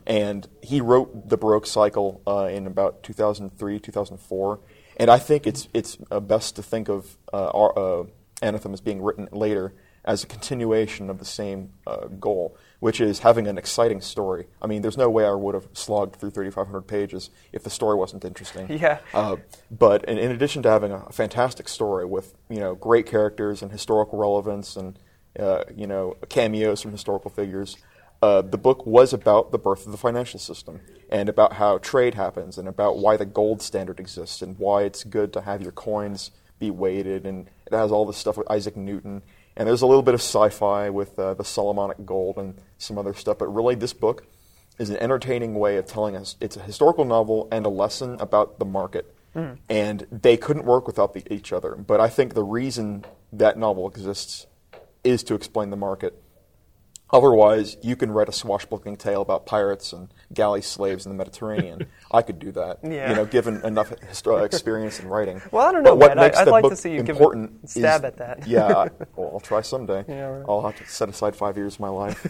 and 0.05 0.47
he 0.61 0.81
wrote 0.81 1.29
the 1.29 1.37
Baroque 1.37 1.65
cycle 1.65 2.21
uh, 2.27 2.49
in 2.51 2.67
about 2.67 3.03
2003, 3.03 3.79
2004. 3.79 4.59
And 4.97 5.09
I 5.09 5.17
think 5.19 5.45
it's 5.45 5.67
it's 5.73 5.97
uh, 6.09 6.19
best 6.19 6.55
to 6.55 6.63
think 6.63 6.89
of 6.89 7.17
uh, 7.33 7.49
our, 7.49 7.77
uh, 7.77 8.03
Anathem 8.41 8.73
as 8.73 8.81
being 8.81 9.01
written 9.01 9.27
later 9.31 9.73
as 10.05 10.23
a 10.23 10.27
continuation 10.27 11.09
of 11.09 11.17
the 11.17 11.25
same 11.25 11.71
uh, 11.87 12.05
goal, 12.19 12.55
which 12.79 13.01
is 13.01 13.19
having 13.19 13.47
an 13.47 13.57
exciting 13.57 13.99
story. 13.99 14.45
I 14.61 14.67
mean, 14.67 14.83
there's 14.83 14.97
no 14.97 15.09
way 15.09 15.25
I 15.25 15.33
would 15.33 15.55
have 15.55 15.67
slogged 15.73 16.17
through 16.17 16.29
3,500 16.29 16.83
pages 16.83 17.31
if 17.51 17.63
the 17.63 17.71
story 17.71 17.95
wasn't 17.95 18.23
interesting. 18.23 18.67
Yeah. 18.85 18.99
Uh, 19.13 19.37
but 19.71 20.03
in, 20.03 20.17
in 20.17 20.31
addition 20.31 20.61
to 20.63 20.69
having 20.69 20.91
a 20.91 21.09
fantastic 21.11 21.69
story 21.69 22.05
with 22.05 22.35
you 22.49 22.59
know 22.59 22.75
great 22.75 23.05
characters 23.07 23.61
and 23.61 23.71
historical 23.71 24.19
relevance 24.19 24.75
and 24.75 24.99
uh, 25.39 25.63
you 25.73 25.87
know 25.87 26.15
cameos 26.29 26.81
from 26.81 26.91
historical 26.91 27.31
figures, 27.31 27.77
uh, 28.21 28.41
the 28.41 28.57
book 28.57 28.85
was 28.85 29.13
about 29.13 29.51
the 29.51 29.57
birth 29.57 29.85
of 29.85 29.91
the 29.91 29.97
financial 29.97 30.39
system 30.39 30.81
and 31.09 31.29
about 31.29 31.53
how 31.53 31.77
trade 31.77 32.15
happens 32.15 32.57
and 32.57 32.67
about 32.67 32.97
why 32.97 33.17
the 33.17 33.25
gold 33.25 33.61
standard 33.61 33.99
exists 33.99 34.41
and 34.41 34.57
why 34.57 34.83
it's 34.83 35.03
good 35.03 35.31
to 35.33 35.41
have 35.41 35.61
your 35.61 35.71
coins 35.71 36.31
be 36.59 36.71
weighted 36.71 37.25
and 37.25 37.47
it 37.65 37.73
has 37.73 37.91
all 37.91 38.05
this 38.05 38.17
stuff 38.17 38.37
with 38.37 38.49
Isaac 38.49 38.77
Newton 38.77 39.21
and 39.57 39.67
there's 39.67 39.81
a 39.81 39.87
little 39.87 40.03
bit 40.03 40.13
of 40.13 40.19
sci-fi 40.19 40.89
with 40.89 41.17
uh, 41.17 41.33
the 41.33 41.43
Solomonic 41.43 42.05
gold 42.05 42.37
and 42.37 42.55
some 42.77 42.97
other 42.97 43.13
stuff. 43.13 43.37
But 43.37 43.47
really, 43.47 43.75
this 43.75 43.93
book 43.93 44.27
is 44.77 44.89
an 44.89 44.97
entertaining 44.97 45.55
way 45.55 45.77
of 45.77 45.85
telling 45.85 46.15
us 46.15 46.35
it's 46.41 46.57
a 46.57 46.61
historical 46.61 47.05
novel 47.05 47.47
and 47.51 47.65
a 47.65 47.69
lesson 47.69 48.17
about 48.19 48.59
the 48.59 48.65
market. 48.65 49.13
And 49.69 50.07
they 50.11 50.37
couldn't 50.37 50.65
work 50.65 50.87
without 50.87 51.13
the, 51.13 51.23
each 51.33 51.53
other. 51.53 51.75
But 51.75 51.99
I 51.99 52.09
think 52.09 52.33
the 52.33 52.43
reason 52.43 53.05
that 53.31 53.57
novel 53.57 53.87
exists 53.87 54.47
is 55.03 55.23
to 55.23 55.35
explain 55.35 55.69
the 55.69 55.77
market. 55.77 56.21
Otherwise, 57.11 57.77
you 57.83 57.95
can 57.95 58.11
write 58.11 58.27
a 58.27 58.31
swashbuckling 58.31 58.97
tale 58.97 59.21
about 59.21 59.45
pirates 59.45 59.93
and 59.93 60.09
galley 60.33 60.61
slaves 60.61 61.05
in 61.05 61.11
the 61.11 61.15
Mediterranean. 61.17 61.85
I 62.11 62.23
could 62.23 62.39
do 62.39 62.51
that, 62.53 62.79
Yeah. 62.83 63.09
you 63.11 63.15
know, 63.15 63.25
given 63.25 63.63
enough 63.63 63.91
histo- 63.91 64.43
experience 64.43 64.99
in 64.99 65.07
writing. 65.07 65.39
Well, 65.51 65.65
I 65.67 65.71
don't 65.71 65.83
know, 65.83 65.91
But 65.91 65.97
what 65.99 66.07
man. 66.09 66.19
I- 66.19 66.21
makes 66.27 66.37
I'd 66.39 66.47
like 66.47 66.63
to 66.63 66.69
book 66.69 66.77
see 66.79 66.91
you 66.93 67.03
give 67.03 67.15
it 67.17 67.19
important 67.19 67.59
a 67.63 67.67
stab 67.67 68.01
is- 68.01 68.05
at 68.05 68.17
that. 68.17 68.47
Yeah, 68.47 68.65
I, 68.67 68.89
well, 69.15 69.29
I'll 69.33 69.39
try 69.39 69.61
someday. 69.61 70.03
Yeah, 70.07 70.21
right. 70.27 70.45
I'll 70.49 70.63
have 70.63 70.75
to 70.77 70.87
set 70.87 71.07
aside 71.07 71.35
five 71.35 71.57
years 71.57 71.75
of 71.75 71.79
my 71.81 71.89
life. 71.89 72.25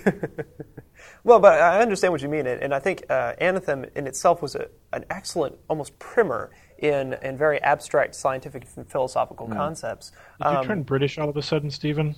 Well, 1.24 1.40
but 1.40 1.60
I 1.60 1.82
understand 1.82 2.12
what 2.14 2.22
you 2.22 2.30
mean, 2.30 2.46
and 2.46 2.62
and 2.62 2.74
I 2.74 2.80
think 2.80 3.04
uh, 3.10 3.34
Anathem 3.42 3.90
in 3.96 4.08
itself 4.08 4.42
was 4.42 4.56
a, 4.56 4.68
an 4.94 5.06
excellent, 5.10 5.56
almost 5.70 5.98
primer 6.00 6.52
in, 6.80 7.14
in 7.22 7.38
very 7.38 7.62
abstract 7.62 8.14
scientific 8.16 8.68
and 8.76 8.90
philosophical 8.90 9.48
concepts. 9.48 10.12
Did 10.42 10.52
you 10.52 10.58
Um, 10.58 10.66
turn 10.66 10.84
British 10.84 11.18
all 11.18 11.30
of 11.30 11.38
a 11.38 11.42
sudden, 11.42 11.72
Stephen? 11.72 12.16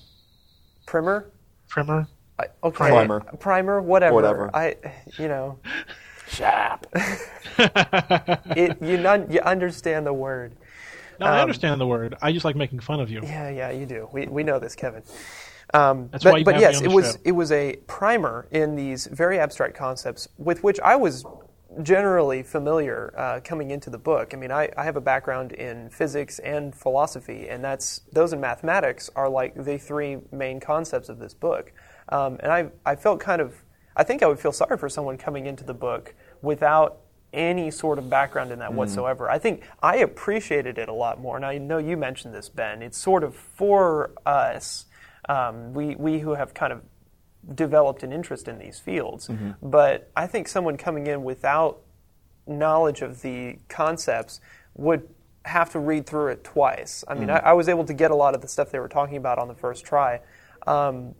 primer, 0.85 1.31
Primer? 1.69 2.07
I, 2.39 2.45
okay, 2.63 2.89
Primer. 2.89 3.19
primer, 3.39 3.81
whatever. 3.81 4.13
Whatever. 4.13 4.55
I, 4.55 4.75
you 5.17 5.27
know, 5.27 5.59
Shap. 6.29 6.85
it, 7.57 8.81
you 8.81 8.97
non, 8.97 9.31
you 9.31 9.39
understand 9.39 10.05
the 10.05 10.13
word. 10.13 10.55
No, 11.19 11.25
I 11.25 11.41
understand 11.41 11.81
the 11.81 11.87
word. 11.87 12.15
I 12.21 12.31
just 12.31 12.45
like 12.45 12.55
making 12.55 12.79
fun 12.79 12.99
of 12.99 13.09
you. 13.09 13.21
Yeah, 13.23 13.49
yeah, 13.49 13.71
you 13.71 13.85
do. 13.85 14.07
We, 14.11 14.27
we 14.27 14.43
know 14.43 14.59
this, 14.59 14.75
Kevin. 14.75 15.03
Um, 15.73 16.09
That's 16.11 16.23
but, 16.23 16.33
why 16.33 16.37
you 16.39 16.45
but 16.45 16.55
have 16.55 16.61
me 16.61 16.67
yes, 16.67 16.79
on 16.79 16.85
it 16.85 16.91
was 16.91 17.11
show. 17.13 17.21
it 17.25 17.31
was 17.31 17.51
a 17.51 17.75
primer 17.87 18.47
in 18.51 18.75
these 18.75 19.07
very 19.07 19.39
abstract 19.39 19.75
concepts 19.75 20.27
with 20.37 20.63
which 20.63 20.79
I 20.79 20.95
was 20.95 21.25
generally 21.83 22.43
familiar 22.43 23.13
uh, 23.17 23.39
coming 23.43 23.71
into 23.71 23.89
the 23.89 23.97
book. 23.97 24.33
I 24.33 24.37
mean, 24.37 24.51
I, 24.51 24.69
I 24.77 24.83
have 24.83 24.95
a 24.95 25.01
background 25.01 25.51
in 25.51 25.89
physics 25.89 26.39
and 26.39 26.73
philosophy, 26.73 27.49
and 27.49 27.63
that's 27.63 28.01
those 28.13 28.31
and 28.31 28.41
mathematics 28.41 29.09
are 29.15 29.29
like 29.29 29.55
the 29.55 29.77
three 29.77 30.17
main 30.31 30.59
concepts 30.59 31.09
of 31.09 31.19
this 31.19 31.33
book. 31.33 31.73
Um, 32.09 32.37
and 32.41 32.51
I 32.51 32.69
I 32.85 32.95
felt 32.95 33.19
kind 33.19 33.41
of 33.41 33.63
I 33.95 34.03
think 34.03 34.23
I 34.23 34.27
would 34.27 34.39
feel 34.39 34.51
sorry 34.51 34.77
for 34.77 34.89
someone 34.89 35.17
coming 35.17 35.45
into 35.47 35.63
the 35.63 35.73
book 35.73 36.13
without 36.41 36.99
any 37.33 37.69
sort 37.71 37.99
of 37.99 38.09
background 38.09 38.51
in 38.51 38.59
that 38.59 38.73
whatsoever. 38.73 39.29
I 39.29 39.37
think 39.39 39.63
I 39.83 39.97
appreciated 39.97 40.77
it 40.77 40.87
a 40.87 40.93
lot 40.93 41.19
more, 41.19 41.35
and 41.35 41.45
I 41.45 41.57
know 41.57 41.77
you 41.77 41.97
mentioned 41.97 42.33
this, 42.33 42.47
Ben. 42.49 42.81
It's 42.81 42.97
sort 42.97 43.23
of 43.23 43.35
for 43.35 44.11
us, 44.25 44.85
um, 45.27 45.73
we 45.73 45.95
we 45.95 46.19
who 46.19 46.35
have 46.35 46.53
kind 46.53 46.71
of 46.71 46.81
developed 47.55 48.03
an 48.03 48.11
interest 48.13 48.47
in 48.47 48.59
these 48.59 48.79
fields. 48.79 49.27
But 49.61 50.11
I 50.15 50.27
think 50.27 50.47
someone 50.47 50.77
coming 50.77 51.07
in 51.07 51.23
without 51.23 51.81
knowledge 52.45 53.01
of 53.01 53.21
the 53.21 53.57
concepts 53.67 54.39
would 54.75 55.07
have 55.45 55.69
to 55.71 55.79
read 55.79 56.05
through 56.05 56.27
it 56.27 56.43
twice. 56.43 57.03
I 57.07 57.13
mean, 57.13 57.29
I, 57.29 57.37
I 57.37 57.53
was 57.53 57.69
able 57.69 57.85
to 57.85 57.93
get 57.93 58.11
a 58.11 58.15
lot 58.15 58.35
of 58.35 58.41
the 58.41 58.47
stuff 58.47 58.69
they 58.71 58.79
were 58.79 58.89
talking 58.89 59.17
about 59.17 59.37
on 59.39 59.47
the 59.47 59.55
first 59.55 59.85
try. 59.85 60.19
Um, 60.65 61.15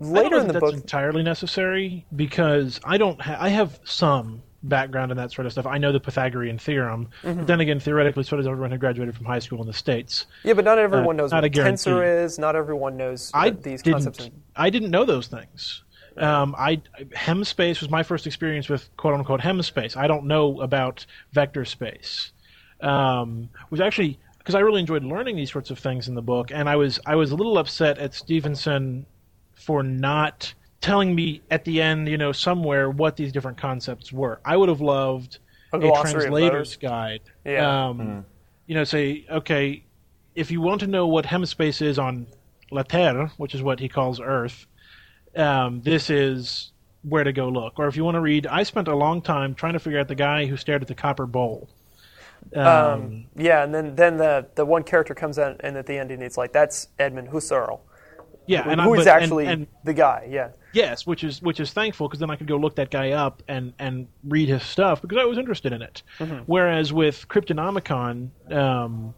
later 0.00 0.38
in 0.38 0.46
the 0.46 0.54
that's 0.54 0.60
book, 0.64 0.74
entirely 0.74 1.22
necessary 1.22 2.04
because 2.14 2.80
I 2.84 2.98
don't. 2.98 3.20
Ha- 3.20 3.36
I 3.40 3.48
have 3.50 3.78
some 3.84 4.42
background 4.62 5.10
in 5.12 5.16
that 5.16 5.30
sort 5.32 5.46
of 5.46 5.52
stuff. 5.52 5.66
I 5.66 5.78
know 5.78 5.92
the 5.92 6.00
Pythagorean 6.00 6.58
theorem, 6.58 7.08
Mm-hmm. 7.22 7.38
but 7.38 7.46
then 7.46 7.60
again, 7.60 7.78
theoretically, 7.80 8.24
so 8.24 8.36
does 8.36 8.46
everyone 8.46 8.70
who 8.72 8.78
graduated 8.78 9.16
from 9.16 9.24
high 9.26 9.38
school 9.38 9.60
in 9.60 9.66
the 9.66 9.72
states. 9.72 10.26
yeah, 10.42 10.52
but 10.54 10.64
not 10.64 10.78
everyone 10.78 11.16
knows 11.16 11.30
not 11.30 11.38
what 11.38 11.44
a 11.44 11.48
guarantee. 11.48 11.90
tensor 11.90 12.24
is. 12.24 12.38
Not 12.38 12.56
everyone 12.56 12.96
knows 12.96 13.30
I 13.34 13.50
these 13.50 13.82
didn't. 13.82 14.02
concepts. 14.04 14.26
Are. 14.26 14.30
I 14.56 14.70
didn't 14.70 14.90
know 14.90 15.04
those 15.04 15.28
things. 15.28 15.82
Um, 16.16 16.56
I 16.58 16.82
Hemn 17.14 17.44
space 17.44 17.80
was 17.80 17.88
my 17.90 18.02
first 18.02 18.26
experience 18.26 18.68
with 18.68 18.88
quote 18.96 19.14
unquote 19.14 19.40
Hemn 19.40 19.62
space. 19.62 19.96
I 19.96 20.08
don't 20.08 20.24
know 20.24 20.60
about 20.60 21.06
vector 21.32 21.64
space. 21.64 22.32
Um, 22.80 23.48
was 23.70 23.80
actually 23.80 24.18
because 24.38 24.54
I 24.56 24.60
really 24.60 24.80
enjoyed 24.80 25.04
learning 25.04 25.36
these 25.36 25.52
sorts 25.52 25.70
of 25.70 25.78
things 25.78 26.08
in 26.08 26.14
the 26.16 26.22
book, 26.22 26.50
and 26.52 26.68
I 26.68 26.74
was 26.76 26.98
I 27.06 27.14
was 27.14 27.30
a 27.30 27.36
little 27.36 27.58
upset 27.58 27.98
at 27.98 28.14
Stephenson 28.14 29.06
for 29.58 29.82
not 29.82 30.52
telling 30.80 31.14
me 31.14 31.42
at 31.50 31.64
the 31.64 31.82
end, 31.82 32.08
you 32.08 32.16
know, 32.16 32.32
somewhere 32.32 32.88
what 32.88 33.16
these 33.16 33.32
different 33.32 33.58
concepts 33.58 34.12
were. 34.12 34.40
I 34.44 34.56
would 34.56 34.68
have 34.68 34.80
loved 34.80 35.38
A 35.72 35.78
a, 35.78 36.00
translator's 36.00 36.76
guide. 36.76 37.22
Yeah. 37.44 37.88
Um, 37.88 38.24
You 38.66 38.74
know, 38.74 38.84
say, 38.84 39.26
okay, 39.30 39.82
if 40.34 40.50
you 40.50 40.60
want 40.60 40.80
to 40.80 40.86
know 40.86 41.06
what 41.06 41.24
hemispace 41.24 41.80
is 41.82 41.98
on 41.98 42.26
Laterre, 42.70 43.30
which 43.38 43.54
is 43.54 43.62
what 43.62 43.80
he 43.80 43.88
calls 43.88 44.20
Earth, 44.20 44.66
um, 45.36 45.80
this 45.82 46.10
is 46.10 46.72
where 47.02 47.24
to 47.24 47.32
go 47.32 47.48
look. 47.48 47.78
Or 47.78 47.88
if 47.88 47.96
you 47.96 48.04
want 48.04 48.16
to 48.16 48.20
read, 48.20 48.46
I 48.46 48.62
spent 48.62 48.88
a 48.88 48.94
long 48.94 49.22
time 49.22 49.54
trying 49.54 49.72
to 49.72 49.78
figure 49.78 49.98
out 49.98 50.08
the 50.08 50.14
guy 50.14 50.46
who 50.46 50.56
stared 50.56 50.82
at 50.82 50.88
the 50.88 50.94
copper 50.94 51.26
bowl. 51.26 51.68
Um, 52.54 52.66
Um, 52.66 53.26
yeah, 53.36 53.64
and 53.64 53.74
then 53.74 53.94
then 53.96 54.16
the 54.16 54.46
the 54.54 54.64
one 54.64 54.84
character 54.84 55.14
comes 55.14 55.38
out, 55.38 55.60
and 55.60 55.76
at 55.76 55.86
the 55.86 55.98
end, 55.98 56.10
and 56.10 56.22
it's 56.22 56.36
like 56.36 56.52
that's 56.52 56.88
Edmund 56.98 57.28
Husserl, 57.28 57.80
yeah, 58.48 58.68
and 58.68 58.80
who 58.80 58.94
I, 58.94 58.98
is 58.98 59.04
but- 59.04 59.22
actually 59.22 59.46
and, 59.46 59.66
the 59.84 59.94
guy. 59.94 60.28
Yeah. 60.30 60.50
Yes, 60.72 61.06
which 61.06 61.24
is 61.24 61.40
which 61.40 61.60
is 61.60 61.72
thankful 61.72 62.08
because 62.08 62.20
then 62.20 62.30
I 62.30 62.36
could 62.36 62.46
go 62.46 62.56
look 62.56 62.76
that 62.76 62.90
guy 62.90 63.12
up 63.12 63.42
and 63.48 63.72
and 63.78 64.06
read 64.24 64.48
his 64.48 64.62
stuff 64.62 65.00
because 65.00 65.18
I 65.18 65.24
was 65.24 65.38
interested 65.38 65.72
in 65.72 65.82
it. 65.82 66.02
Whereas 66.46 66.92
with 66.92 67.26
Cryptonomicon, 67.28 68.30
um, 68.52 69.14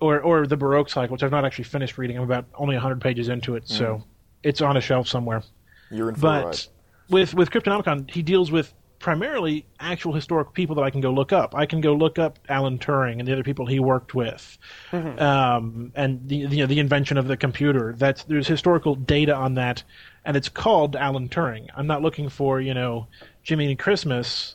or 0.00 0.20
or 0.20 0.46
the 0.46 0.56
Baroque 0.56 0.88
cycle, 0.88 1.12
which 1.12 1.22
I've 1.22 1.30
not 1.30 1.44
actually 1.44 1.64
finished 1.64 1.98
reading, 1.98 2.16
I'm 2.16 2.24
about 2.24 2.46
only 2.54 2.76
hundred 2.76 3.00
pages 3.02 3.28
into 3.28 3.54
it, 3.54 3.68
so 3.68 4.02
it's 4.42 4.60
on 4.62 4.76
a 4.76 4.80
shelf 4.80 5.08
somewhere. 5.08 5.42
You're 5.90 6.08
in 6.08 6.14
for. 6.14 6.20
But 6.22 6.68
with 7.10 7.34
with 7.34 7.50
Cryptonomicon, 7.50 8.10
he 8.10 8.22
deals 8.22 8.50
with 8.50 8.72
primarily 9.02 9.66
actual 9.80 10.14
historic 10.14 10.54
people 10.54 10.76
that 10.76 10.82
I 10.82 10.90
can 10.90 11.00
go 11.00 11.12
look 11.12 11.32
up. 11.32 11.54
I 11.54 11.66
can 11.66 11.80
go 11.80 11.92
look 11.92 12.18
up 12.18 12.38
Alan 12.48 12.78
Turing 12.78 13.18
and 13.18 13.28
the 13.28 13.32
other 13.32 13.42
people 13.42 13.66
he 13.66 13.80
worked 13.80 14.14
with, 14.14 14.56
um, 14.92 15.92
and 15.94 16.26
the, 16.26 16.46
the 16.46 16.56
you 16.56 16.62
know, 16.62 16.66
the 16.66 16.78
invention 16.78 17.18
of 17.18 17.26
the 17.26 17.36
computer. 17.36 17.94
That's 17.98 18.22
there's 18.24 18.46
historical 18.46 18.94
data 18.94 19.34
on 19.34 19.54
that, 19.54 19.82
and 20.24 20.36
it's 20.36 20.48
called 20.48 20.96
Alan 20.96 21.28
Turing. 21.28 21.68
I'm 21.76 21.86
not 21.86 22.00
looking 22.00 22.28
for 22.28 22.60
you 22.60 22.72
know 22.72 23.08
Jimmy 23.42 23.74
Christmas, 23.76 24.54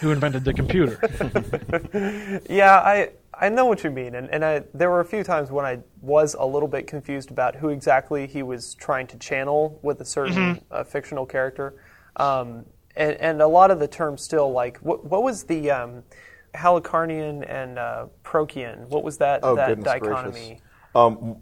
who 0.00 0.10
invented 0.10 0.44
the 0.44 0.54
computer. 0.54 0.98
Yeah, 2.48 2.76
I 2.76 3.10
I 3.38 3.48
know 3.50 3.66
what 3.66 3.84
you 3.84 3.90
mean, 3.90 4.14
and 4.14 4.30
and 4.30 4.44
I, 4.44 4.62
there 4.72 4.90
were 4.90 5.00
a 5.00 5.04
few 5.04 5.22
times 5.22 5.50
when 5.50 5.66
I 5.66 5.80
was 6.00 6.34
a 6.34 6.46
little 6.46 6.68
bit 6.68 6.86
confused 6.86 7.30
about 7.30 7.54
who 7.56 7.68
exactly 7.68 8.26
he 8.26 8.42
was 8.42 8.74
trying 8.74 9.06
to 9.08 9.18
channel 9.18 9.78
with 9.82 10.00
a 10.00 10.04
certain 10.04 10.60
uh, 10.70 10.84
fictional 10.84 11.26
character, 11.26 11.74
um, 12.16 12.64
and 12.96 13.16
and 13.20 13.42
a 13.42 13.46
lot 13.48 13.70
of 13.70 13.78
the 13.78 13.88
terms 13.88 14.22
still 14.22 14.50
like 14.52 14.78
what 14.78 15.04
what 15.04 15.22
was 15.22 15.44
the 15.44 15.70
um, 15.70 16.02
Halikaarnian 16.54 17.44
and 17.48 17.78
uh, 17.78 18.06
Procian? 18.24 18.88
What 18.88 19.02
was 19.04 19.18
that 19.18 19.40
Oh, 19.42 19.56
that 19.56 19.82
dichotomy? 19.82 20.60
Um, 20.94 21.36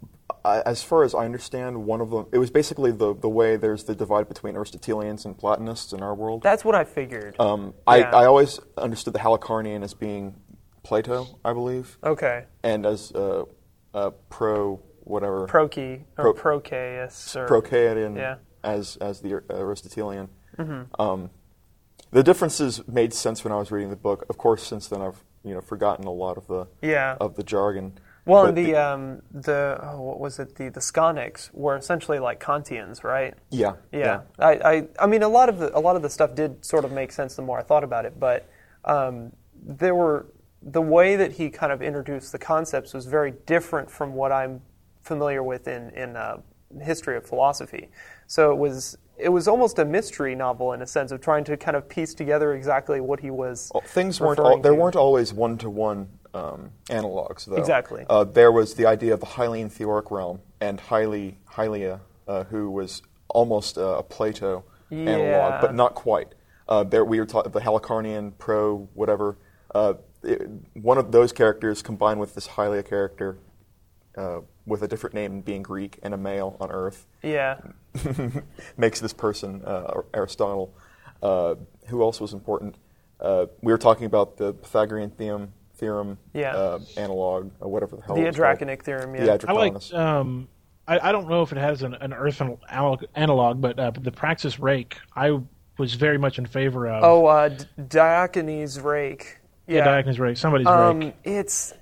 as 0.45 0.81
far 0.83 1.03
as 1.03 1.13
I 1.13 1.25
understand, 1.25 1.85
one 1.85 2.01
of 2.01 2.09
them, 2.09 2.25
it 2.33 2.37
was 2.37 2.49
basically 2.49 2.91
the, 2.91 3.13
the 3.15 3.29
way 3.29 3.55
there's 3.55 3.83
the 3.83 3.93
divide 3.95 4.27
between 4.27 4.55
Aristotelians 4.55 5.25
and 5.25 5.37
Platonists 5.37 5.93
in 5.93 6.01
our 6.01 6.15
world. 6.15 6.41
That's 6.41 6.65
what 6.65 6.75
I 6.75 6.83
figured. 6.83 7.39
Um, 7.39 7.73
I, 7.85 7.97
Yeah. 7.99 8.15
I 8.15 8.25
always 8.25 8.59
understood 8.77 9.13
the 9.13 9.19
Halikaarnian 9.19 9.83
as 9.83 9.93
being 9.93 10.35
Plato, 10.81 11.39
I 11.45 11.53
believe, 11.53 11.97
okay, 12.03 12.45
and 12.63 12.85
as 12.85 13.11
uh, 13.13 13.45
uh, 13.93 14.09
pro 14.29 14.81
whatever 15.05 15.47
Proky 15.47 16.01
or 16.17 16.33
Pro- 16.33 16.59
Procaeus 16.59 17.35
or 17.37 17.47
Procaian 17.47 18.17
Yeah. 18.17 18.35
as 18.63 18.97
as 18.97 19.21
the 19.21 19.41
Aristotelian. 19.49 20.27
Um, 20.99 21.29
the 22.13 22.23
differences 22.23 22.87
made 22.87 23.13
sense 23.13 23.43
when 23.43 23.51
I 23.51 23.57
was 23.57 23.71
reading 23.71 23.89
the 23.89 23.95
book. 23.95 24.25
Of 24.29 24.37
course, 24.37 24.63
since 24.65 24.87
then 24.87 25.01
I've 25.01 25.23
you 25.43 25.53
know 25.53 25.61
forgotten 25.61 26.05
a 26.05 26.11
lot 26.11 26.37
of 26.37 26.47
the 26.47 26.67
Yeah. 26.81 27.17
of 27.19 27.35
the 27.35 27.43
jargon. 27.43 27.97
Well, 28.25 28.45
and 28.45 28.55
the 28.57 28.75
um, 28.75 29.21
the 29.31 29.77
oh, 29.81 30.01
what 30.01 30.19
was 30.19 30.39
it? 30.39 30.55
The 30.55 30.69
the 30.69 30.79
Skonics 30.79 31.49
were 31.53 31.75
essentially 31.75 32.19
like 32.19 32.39
Kantians, 32.39 33.03
right? 33.03 33.33
yeah 33.49 33.73
Yeah, 33.91 34.21
I, 34.39 34.51
I, 34.53 34.87
I 34.99 35.07
mean, 35.07 35.23
a 35.23 35.27
lot 35.27 35.49
of 35.49 35.57
the 35.59 35.77
a 35.77 35.81
lot 35.81 35.97
of 35.97 36.01
the 36.01 36.09
stuff 36.09 36.33
did 36.33 36.63
sort 36.63 36.85
of 36.85 36.91
make 36.93 37.11
sense 37.11 37.35
the 37.35 37.41
more 37.41 37.59
I 37.59 37.63
thought 37.63 37.83
about 37.83 38.05
it, 38.05 38.17
but 38.19 38.47
um, 38.85 39.33
there 39.61 39.95
were 39.95 40.27
the 40.61 40.81
way 40.81 41.17
that 41.17 41.33
he 41.33 41.49
kind 41.49 41.73
of 41.73 41.81
introduced 41.81 42.31
the 42.31 42.39
concepts 42.39 42.93
was 42.93 43.05
very 43.07 43.31
different 43.45 43.91
from 43.91 44.13
what 44.13 44.31
I'm 44.31 44.61
familiar 45.01 45.43
with 45.43 45.67
in 45.67 45.89
in 45.89 46.15
uh, 46.15 46.37
history 46.81 47.17
of 47.17 47.25
philosophy. 47.27 47.89
So 48.27 48.51
it 48.51 48.57
was 48.57 48.97
it 49.17 49.29
was 49.29 49.47
almost 49.47 49.79
a 49.79 49.85
mystery 49.85 50.35
novel 50.35 50.73
in 50.73 50.81
a 50.81 50.87
sense 50.87 51.11
of 51.11 51.21
trying 51.21 51.43
to 51.45 51.57
kind 51.57 51.77
of 51.77 51.87
piece 51.87 52.13
together 52.13 52.53
exactly 52.53 52.99
what 53.01 53.19
he 53.19 53.29
was. 53.31 53.71
Well, 53.73 53.83
things 53.85 54.19
weren't 54.19 54.39
all, 54.39 54.59
there 54.59 54.71
to. 54.73 54.77
weren't 54.77 54.95
always 54.95 55.33
one 55.33 55.57
to 55.59 55.69
one 55.69 56.07
analogs 56.33 57.45
though. 57.45 57.55
Exactly. 57.57 58.05
Uh, 58.09 58.23
there 58.23 58.51
was 58.51 58.73
the 58.73 58.85
idea 58.85 59.13
of 59.13 59.19
the 59.19 59.25
Hylian 59.27 59.71
theoric 59.71 60.09
realm 60.11 60.39
and 60.61 60.79
Hyli, 60.79 61.35
Hylia, 61.51 61.99
uh, 62.27 62.43
who 62.45 62.69
was 62.71 63.01
almost 63.29 63.77
uh, 63.77 63.97
a 63.99 64.03
Plato 64.03 64.63
Yeah. 64.89 64.97
analog, 65.11 65.61
but 65.61 65.75
not 65.75 65.93
quite. 65.95 66.33
Uh, 66.67 66.83
there 66.83 67.05
we 67.05 67.19
were 67.19 67.25
the 67.25 67.59
Halikaarnian 67.59 68.33
pro 68.37 68.87
whatever. 68.93 69.37
Uh, 69.75 69.93
it- 70.23 70.47
one 70.73 70.97
of 70.97 71.11
those 71.11 71.31
characters 71.31 71.81
combined 71.81 72.19
with 72.19 72.33
this 72.35 72.47
Hylia 72.47 72.83
character. 72.87 73.37
With 74.65 74.81
a 74.81 74.87
different 74.87 75.13
name 75.13 75.41
being 75.41 75.61
Greek 75.61 75.99
and 76.03 76.13
a 76.13 76.17
male 76.17 76.55
on 76.61 76.71
Earth, 76.71 77.05
Yeah, 77.21 77.57
makes 78.77 78.99
this 79.01 79.11
person 79.13 79.61
uh, 79.65 80.01
Aristotle. 80.13 80.73
Uh, 81.21 81.55
who 81.87 82.01
else 82.01 82.21
was 82.21 82.31
important? 82.33 82.75
Uh, 83.19 83.47
we 83.61 83.71
were 83.73 83.77
talking 83.77 84.05
about 84.05 84.37
the 84.37 84.53
Pythagorean 84.53 85.09
theorem, 85.11 85.51
theorem 85.75 86.17
Yeah. 86.33 86.55
uh, 86.55 86.79
analog, 86.95 87.51
or 87.59 87.69
whatever 87.69 87.97
the 87.97 88.03
hell. 88.03 88.15
the 88.15 88.21
it 88.21 88.25
was 88.27 88.35
called. 88.37 88.57
Adrakhonic 88.59 88.83
theorem. 88.83 89.11
The 89.13 89.25
Yeah, 89.25 89.37
I 89.47 89.51
like. 89.51 89.93
Um, 89.93 90.47
I, 90.87 91.09
I 91.09 91.11
don't 91.11 91.29
know 91.29 91.41
if 91.43 91.51
it 91.51 91.57
has 91.57 91.81
an, 91.83 91.93
an 91.95 92.13
Earth 92.13 92.39
an- 92.41 92.57
analog, 93.15 93.59
but 93.61 93.77
uh, 93.79 93.91
the 93.91 94.11
Praxis 94.11 94.59
Rake, 94.59 94.97
I 95.15 95.39
was 95.77 95.95
very 95.95 96.17
much 96.17 96.39
in 96.39 96.45
favor 96.45 96.87
of. 96.87 97.03
oh, 97.03 97.25
uh, 97.25 97.49
Diogenes 97.89 98.79
rake. 98.79 99.39
yeah, 99.67 99.77
Yeah, 99.79 99.83
Diogenes 99.85 100.19
Rake, 100.19 100.37
somebody's 100.37 100.67
rake. 100.67 100.75
um, 100.75 101.13
it's 101.23 101.73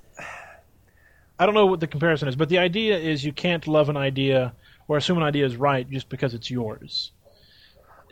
I 1.42 1.46
don't 1.46 1.56
know 1.56 1.66
what 1.66 1.80
the 1.80 1.88
comparison 1.88 2.28
is, 2.28 2.36
but 2.36 2.48
the 2.48 2.58
idea 2.58 2.96
is 2.96 3.24
you 3.24 3.32
can't 3.32 3.66
love 3.66 3.88
an 3.88 3.96
idea 3.96 4.52
or 4.86 4.96
assume 4.96 5.16
an 5.18 5.24
idea 5.24 5.44
is 5.44 5.56
right 5.56 5.88
just 5.90 6.08
because 6.08 6.34
it's 6.34 6.48
yours. 6.50 7.10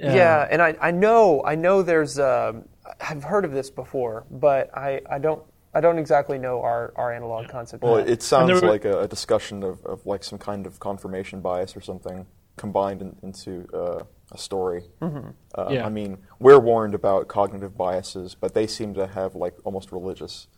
Uh, 0.03 0.11
Yeah, 0.13 0.49
and 0.51 0.61
I, 0.61 0.77
I 0.81 0.91
know 0.91 1.43
I 1.45 1.55
know 1.55 1.83
there's 1.83 2.19
um, 2.19 2.65
I've 3.01 3.23
heard 3.23 3.45
of 3.45 3.53
this 3.53 3.71
before, 3.71 4.25
but 4.33 4.77
I, 4.77 5.01
I 5.09 5.19
don't 5.21 5.43
I 5.73 5.81
don't 5.81 5.99
exactly 5.99 6.39
know 6.39 6.61
our, 6.63 6.93
our 6.97 7.13
analog 7.13 7.49
concept. 7.49 7.85
well, 7.85 7.99
it 7.99 8.21
sounds 8.23 8.61
were- 8.61 8.69
like 8.69 8.85
a, 8.85 9.03
a 9.03 9.07
discussion 9.09 9.63
of, 9.63 9.85
of 9.87 10.05
like 10.05 10.25
some 10.25 10.39
kind 10.39 10.67
of 10.67 10.81
confirmation 10.81 11.41
bias 11.41 11.77
or 11.77 11.81
something 11.81 12.27
combined 12.57 13.01
in, 13.01 13.17
into 13.23 13.69
uh, 13.73 14.03
a 14.33 14.39
story. 14.39 14.83
Mm-hmm. 15.01 15.29
Uh, 15.55 15.69
Yeah. 15.71 15.87
I 15.87 15.89
mean, 15.89 16.19
we're 16.41 16.59
warned 16.59 16.95
about 16.97 17.29
cognitive 17.29 17.77
biases, 17.77 18.35
but 18.35 18.55
they 18.55 18.67
seem 18.67 18.93
to 18.95 19.07
have 19.07 19.37
like 19.37 19.55
almost 19.65 19.93
religious 19.93 20.49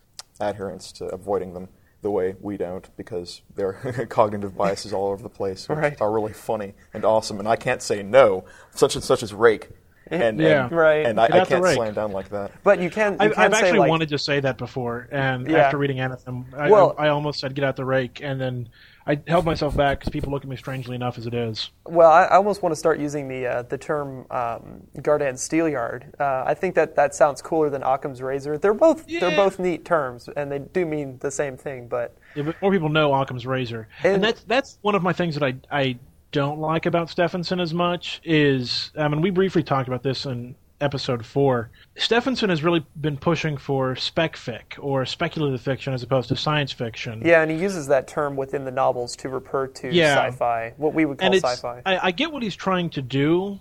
adherence 0.40 0.90
to 0.92 1.04
avoiding 1.06 1.52
them. 1.52 1.68
The 2.02 2.10
way 2.10 2.34
we 2.40 2.56
don't 2.56 2.88
because 2.96 3.42
their 3.54 3.72
cognitive 4.10 4.56
biases 4.56 4.92
all 4.92 5.08
over 5.08 5.22
the 5.22 5.28
place 5.28 5.68
which 5.68 5.78
Right. 5.78 6.00
are 6.00 6.10
really 6.10 6.32
funny 6.32 6.74
and 6.92 7.04
awesome. 7.04 7.38
And 7.38 7.48
I 7.48 7.56
can't 7.56 7.80
say 7.80 8.02
no, 8.02 8.44
such 8.72 8.94
and 8.96 9.04
such 9.04 9.22
as 9.22 9.32
rake. 9.32 9.70
And, 10.08 10.38
Yeah. 10.40 10.64
and, 10.66 10.72
Right. 10.76 11.06
and 11.06 11.18
I, 11.20 11.26
I 11.26 11.44
can't 11.44 11.64
slam 11.64 11.94
down 11.94 12.10
like 12.12 12.28
that. 12.30 12.50
But 12.64 12.80
you 12.80 12.90
can. 12.90 13.12
You 13.12 13.18
I've, 13.20 13.32
can 13.34 13.44
I've 13.44 13.54
say 13.54 13.58
actually 13.66 13.78
like, 13.78 13.88
wanted 13.88 14.08
to 14.10 14.18
say 14.18 14.40
that 14.40 14.58
before, 14.58 15.08
and 15.12 15.48
Yeah. 15.48 15.58
after 15.58 15.78
reading 15.78 15.98
Anathem, 15.98 16.52
I, 16.54 16.68
Well- 16.70 16.94
I, 16.98 17.06
I 17.06 17.08
almost 17.10 17.38
said 17.40 17.54
"get 17.54 17.64
out 17.64 17.76
the 17.76 17.84
rake," 17.84 18.20
and 18.22 18.38
then 18.40 18.68
I 19.06 19.20
held 19.26 19.44
myself 19.44 19.76
back 19.76 19.98
because 19.98 20.10
people 20.10 20.30
look 20.30 20.42
at 20.42 20.48
me 20.48 20.56
strangely 20.56 20.94
enough 20.94 21.18
as 21.18 21.26
it 21.26 21.34
is. 21.34 21.70
Well, 21.86 22.10
I, 22.10 22.24
I 22.24 22.36
almost 22.36 22.62
want 22.62 22.72
to 22.72 22.76
start 22.76 23.00
using 23.00 23.28
the 23.28 23.46
uh, 23.46 23.62
the 23.62 23.78
term 23.78 24.26
um, 24.30 24.82
Gardan 24.98 25.34
Steelyard. 25.34 26.18
Uh, 26.20 26.44
I 26.46 26.54
think 26.54 26.74
that 26.76 26.94
that 26.96 27.14
sounds 27.14 27.42
cooler 27.42 27.68
than 27.70 27.82
Occam's 27.82 28.22
razor. 28.22 28.58
They're 28.58 28.74
both 28.74 29.06
they're 29.06 29.36
both 29.36 29.58
neat 29.58 29.84
terms, 29.84 30.28
and 30.36 30.50
they 30.50 30.60
do 30.60 30.86
mean 30.86 31.18
the 31.18 31.30
same 31.30 31.56
thing. 31.56 31.88
But 31.88 32.16
Yeah, 32.34 32.44
but 32.44 32.62
more 32.62 32.70
people 32.70 32.88
know 32.88 33.12
Occam's 33.14 33.46
razor, 33.46 33.88
And- 34.04 34.14
and, 34.16 34.24
that's 34.24 34.44
that's 34.44 34.78
one 34.82 34.94
of 34.94 35.02
my 35.02 35.12
things 35.12 35.34
that 35.34 35.42
I 35.42 35.54
I 35.70 35.98
don't 36.30 36.60
like 36.60 36.86
about 36.86 37.10
Stephenson 37.10 37.60
as 37.60 37.74
much 37.74 38.20
is 38.24 38.90
I 38.96 39.06
mean 39.08 39.20
we 39.20 39.30
briefly 39.30 39.62
talked 39.62 39.88
about 39.88 40.02
this 40.02 40.26
in 40.26 40.54
episode 40.82 41.24
four. 41.24 41.70
Stephenson 41.96 42.50
has 42.50 42.62
really 42.62 42.84
been 43.00 43.16
pushing 43.16 43.56
for 43.56 43.96
spec 43.96 44.36
fic 44.36 44.62
or 44.78 45.06
speculative 45.06 45.60
fiction 45.60 45.94
as 45.94 46.02
opposed 46.02 46.28
to 46.28 46.36
science 46.36 46.72
fiction. 46.72 47.22
yeah, 47.24 47.42
and 47.42 47.50
he 47.50 47.56
uses 47.56 47.86
that 47.86 48.06
term 48.08 48.36
within 48.36 48.64
the 48.64 48.70
novels 48.70 49.16
to 49.16 49.28
refer 49.28 49.66
to 49.68 49.92
Yeah. 49.94 50.26
sci-fi, 50.26 50.74
what 50.76 50.92
we 50.94 51.04
would 51.04 51.18
call 51.18 51.32
sci-fi. 51.34 51.82
I, 51.86 52.08
I 52.08 52.10
get 52.10 52.32
what 52.32 52.42
he's 52.42 52.56
trying 52.56 52.90
to 52.90 53.02
do, 53.02 53.58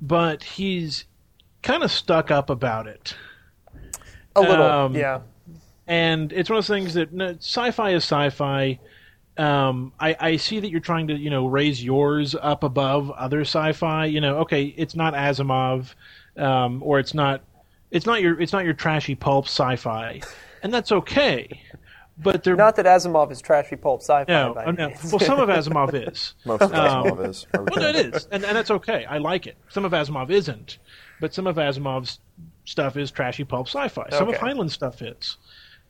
but 0.00 0.42
he's 0.42 1.04
kind 1.62 1.82
of 1.82 1.90
stuck 1.90 2.30
up 2.30 2.50
about 2.50 2.86
it. 2.86 3.14
A 4.36 4.40
little, 4.40 4.64
um, 4.64 4.94
yeah. 4.94 5.20
and 5.88 6.32
it's 6.32 6.48
one 6.48 6.58
of 6.58 6.66
those 6.66 6.74
things 6.74 6.94
that 6.94 7.12
no, 7.12 7.30
sci-fi 7.40 7.90
is 7.90 8.04
sci-fi. 8.04 8.78
Um, 9.36 9.92
I, 9.98 10.16
I 10.20 10.36
see 10.36 10.60
that 10.60 10.70
you're 10.70 10.80
trying 10.80 11.08
to, 11.08 11.14
you 11.16 11.30
know, 11.30 11.46
raise 11.46 11.82
yours 11.82 12.36
up 12.40 12.62
above 12.62 13.10
other 13.12 13.40
sci-fi. 13.40 14.04
You 14.06 14.20
know, 14.20 14.38
okay, 14.38 14.64
it's 14.76 14.94
not 14.94 15.14
Asimov, 15.14 15.94
um, 16.40 16.82
or 16.82 16.98
it's 16.98 17.14
not, 17.14 17.42
it's 17.90 18.06
not 18.06 18.20
your, 18.22 18.40
it's 18.40 18.52
not 18.52 18.64
your 18.64 18.74
trashy 18.74 19.14
pulp 19.14 19.46
sci-fi, 19.46 20.20
and 20.62 20.72
that's 20.72 20.92
okay. 20.92 21.60
But 22.22 22.44
they're 22.44 22.54
Not 22.54 22.76
that 22.76 22.84
Asimov 22.84 23.32
is 23.32 23.40
trashy 23.40 23.76
pulp 23.76 24.02
sci-fi. 24.02 24.30
no, 24.30 24.52
by 24.52 24.64
uh, 24.66 24.72
no. 24.72 24.88
well, 25.10 25.18
some 25.20 25.40
of 25.40 25.48
Asimov 25.58 25.94
is. 26.06 26.34
Most 26.44 26.60
of 26.60 26.74
Um, 26.74 27.04
Asimov 27.06 27.28
is. 27.28 27.46
Well, 27.54 27.64
no, 27.76 27.88
it 27.88 27.96
is, 28.14 28.28
and, 28.30 28.44
and 28.44 28.54
that's 28.56 28.70
okay. 28.70 29.06
I 29.06 29.16
like 29.18 29.46
it. 29.46 29.56
Some 29.70 29.86
of 29.86 29.92
Asimov 29.92 30.30
isn't, 30.30 30.76
but 31.20 31.32
some 31.32 31.46
of 31.46 31.56
Asimov's 31.56 32.18
stuff 32.66 32.96
is 32.98 33.10
trashy 33.10 33.44
pulp 33.44 33.68
sci-fi. 33.68 34.06
Some 34.10 34.28
of 34.28 34.34
Okay. 34.34 34.38
Heinlein's 34.38 34.74
stuff 34.74 35.00
is. 35.00 35.38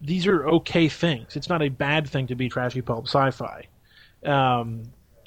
These 0.00 0.26
are 0.28 0.46
okay 0.48 0.88
things. 0.88 1.34
It's 1.36 1.48
not 1.48 1.62
a 1.62 1.68
bad 1.68 2.08
thing 2.08 2.28
to 2.28 2.34
be 2.36 2.48
trashy 2.48 2.80
pulp 2.80 3.06
sci-fi. 3.08 3.66
Um, 4.24 4.84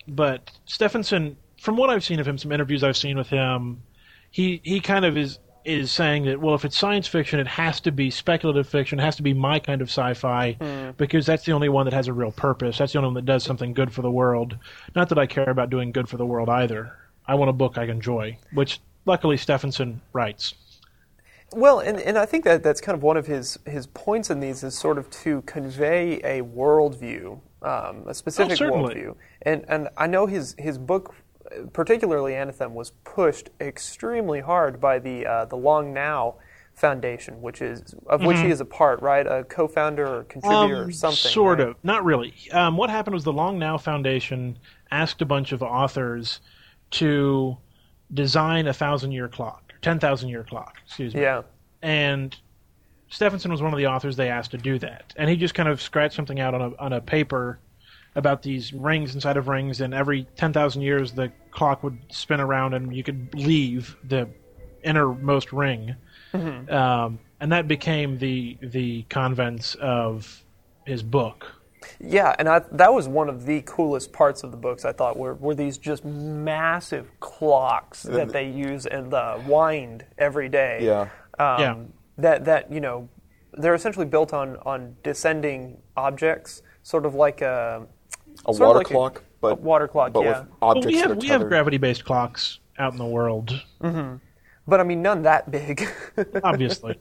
but 0.08 0.52
Stephenson, 0.66 1.36
from 1.60 1.76
what 1.78 1.90
I've 1.90 2.04
seen 2.04 2.20
of 2.20 2.28
him, 2.28 2.38
some 2.38 2.52
interviews 2.52 2.84
I've 2.84 2.98
seen 2.98 3.18
with 3.18 3.28
him, 3.28 3.82
he 4.34 4.60
he 4.63 4.82
kind 4.82 5.06
of 5.06 5.15
is 5.15 5.39
is 5.63 5.91
saying 5.91 6.26
that 6.26 6.41
well, 6.41 6.56
if 6.56 6.65
it's 6.65 6.78
science 6.78 7.08
fiction, 7.08 7.39
it 7.39 7.48
has 7.48 7.80
to 7.82 7.91
be 7.91 8.10
speculative 8.10 8.67
fiction, 8.67 9.00
it 9.00 9.04
has 9.04 9.15
to 9.15 9.24
be 9.24 9.34
my 9.34 9.60
kind 9.60 9.82
of 9.82 9.88
sci-fi 9.88 10.93
because 10.98 11.26
that's 11.26 11.46
the 11.46 11.54
only 11.54 11.69
one 11.69 11.86
that 11.86 11.93
has 11.93 12.10
a 12.10 12.13
real 12.13 12.32
purpose. 12.32 12.80
That's 12.80 12.91
the 12.91 13.00
only 13.00 13.08
one 13.08 13.13
that 13.13 13.26
does 13.26 13.43
something 13.43 13.74
good 13.74 13.93
for 13.93 14.02
the 14.02 14.12
world. 14.12 14.58
Not 14.96 15.08
that 15.10 15.17
I 15.17 15.28
care 15.28 15.50
about 15.50 15.69
doing 15.69 15.93
good 15.93 16.10
for 16.10 16.17
the 16.17 16.26
world 16.26 16.50
either. 16.50 16.91
I 17.26 17.36
want 17.36 17.50
a 17.50 17.54
book 17.54 17.78
I 17.78 17.86
enjoy, 17.86 18.38
which 18.54 18.82
luckily 19.06 19.38
Stephenson 19.38 20.02
writes. 20.12 20.56
Well, 21.54 21.80
and, 21.80 22.00
and 22.00 22.17
I 22.17 22.26
think 22.26 22.43
that 22.46 22.63
that's 22.63 22.82
kind 22.82 22.98
of 22.98 23.04
one 23.04 23.15
of 23.15 23.28
his, 23.28 23.60
his 23.65 23.86
points 23.88 24.32
in 24.32 24.39
these 24.39 24.63
is 24.63 24.76
sort 24.76 24.98
of 24.98 25.10
to 25.12 25.43
convey 25.43 26.15
a 26.24 26.41
worldview, 26.41 27.39
um, 27.62 28.04
a 28.08 28.13
specific 28.13 28.58
certainly. 28.58 28.96
worldview. 28.96 29.15
And 29.43 29.63
and 29.67 29.89
I 29.96 30.08
know 30.08 30.26
his 30.26 30.56
his 30.58 30.78
book, 30.78 31.15
particularly 31.74 32.34
Anathem, 32.34 32.72
was 32.72 32.92
pushed 33.04 33.50
extremely 33.60 34.42
hard 34.42 34.80
by 34.80 35.00
the 35.00 35.26
uh, 35.26 35.46
the 35.46 35.58
Long 35.58 35.94
Now 35.94 36.36
Foundation, 36.74 37.42
which 37.42 37.62
is 37.62 37.94
of 38.08 38.24
which 38.24 38.38
he 38.40 38.50
is 38.50 38.60
a 38.60 38.66
part, 38.66 39.02
right? 39.02 39.26
A 39.28 39.44
co-founder 39.44 40.06
or 40.08 40.24
contributor 40.24 40.76
or 40.76 40.80
Mm-hmm. 40.82 40.86
Um, 40.86 40.92
something. 40.92 41.32
Sort 41.32 41.60
right? 41.60 41.70
of, 41.70 41.76
not 41.84 42.04
really. 42.04 42.34
Um, 42.52 42.78
what 42.78 42.90
happened 42.90 43.14
was 43.14 43.24
the 43.24 43.34
Long 43.34 43.60
Now 43.60 43.78
Foundation 43.78 44.58
asked 44.92 45.22
a 45.22 45.26
bunch 45.26 45.52
of 45.52 45.62
authors 45.62 46.40
to 46.92 47.58
design 48.14 48.68
a 48.68 48.74
thousand 48.74 49.12
year 49.12 49.28
clock, 49.28 49.74
ten 49.82 50.00
thousand 50.00 50.30
year 50.30 50.44
clock, 50.44 50.78
excuse 50.86 51.14
me. 51.14 51.22
Yeah. 51.22 51.44
And 51.82 52.36
Stephenson 53.10 53.52
was 53.52 53.62
one 53.62 53.74
of 53.74 53.78
the 53.78 53.86
authors 53.88 54.16
they 54.16 54.30
asked 54.30 54.52
to 54.52 54.58
do 54.58 54.80
that, 54.80 55.14
and 55.18 55.30
he 55.30 55.36
just 55.36 55.54
kind 55.54 55.70
of 55.70 55.82
scratched 55.82 56.16
something 56.16 56.40
out 56.40 56.56
on 56.56 56.62
a 56.62 56.76
on 56.78 56.94
a 56.94 57.02
paper 57.02 57.60
about 58.15 58.41
these 58.43 58.73
rings 58.73 59.15
inside 59.15 59.38
of 59.38 59.47
rings, 59.47 59.82
and 59.82 59.93
every 59.93 60.28
ten 60.36 60.54
thousand 60.54 60.82
years 60.84 61.12
the 61.13 61.32
clock 61.52 61.84
would 61.84 61.97
spin 62.10 62.39
around, 62.39 62.73
and 62.73 62.95
you 62.95 63.04
could 63.04 63.34
leave 63.34 63.95
the 64.04 64.28
innermost 64.84 65.52
ring, 65.54 65.95
um, 66.69 67.19
and 67.39 67.52
that 67.52 67.67
became 67.67 68.17
the 68.17 68.58
the 68.62 69.04
concents 69.04 69.76
of 69.76 70.43
his 70.86 71.02
book. 71.04 71.45
Yeah, 71.99 72.34
and 72.39 72.47
I, 72.47 72.60
that 72.71 72.93
was 72.93 73.08
one 73.08 73.30
of 73.30 73.45
the 73.45 73.62
coolest 73.65 74.13
parts 74.13 74.43
of 74.43 74.52
the 74.52 74.58
books. 74.58 74.86
I 74.86 74.93
thought 74.93 75.17
were 75.17 75.34
were 75.36 75.56
these 75.56 75.78
just 75.78 76.06
massive 76.06 77.08
clocks 77.19 78.04
that 78.04 78.30
they 78.30 78.49
use 78.49 78.86
and 78.86 79.13
uh, 79.13 79.39
wind 79.45 80.06
every 80.17 80.49
day. 80.49 80.80
Yeah. 80.82 81.02
Um, 81.39 81.60
Yeah. 81.60 81.76
That 82.19 82.45
that 82.45 82.71
you 82.71 82.80
know, 82.80 83.10
they're 83.54 83.73
essentially 83.73 84.06
built 84.06 84.34
on 84.34 84.58
on 84.58 84.95
descending 85.04 85.82
objects, 85.97 86.62
sort 86.84 87.06
of 87.06 87.15
like 87.15 87.41
a 87.41 87.88
A 88.48 88.54
sort 88.54 88.60
water 88.60 88.78
like 88.80 88.88
a- 88.88 88.93
clock, 88.93 89.24
but 89.41 89.52
a 89.54 89.56
water 89.56 89.88
clock, 89.88 90.13
but 90.13 90.24
yeah. 90.24 90.39
with 90.41 90.50
Well, 90.62 90.82
we 90.82 90.96
have 90.98 91.17
we 91.17 91.28
have 91.28 91.48
gravity 91.48 91.78
based 91.78 92.06
clocks 92.06 92.60
out 92.78 92.91
in 92.91 92.98
the 92.98 93.06
world, 93.06 93.62
But 94.65 94.80
I 94.80 94.84
mean, 94.84 95.02
none 95.02 95.24
that 95.24 95.52
big. 95.52 95.88
obviously. 96.43 96.98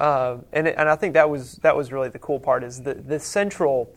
Um, 0.00 0.44
and 0.52 0.66
it, 0.68 0.74
and 0.76 0.88
I 0.88 0.96
think 0.96 1.14
that 1.14 1.30
was 1.30 1.56
that 1.62 1.76
was 1.76 1.92
really 1.92 2.08
the 2.08 2.18
cool 2.18 2.40
part 2.40 2.64
is 2.64 2.82
the 2.82 2.94
the 2.94 3.18
central 3.20 3.94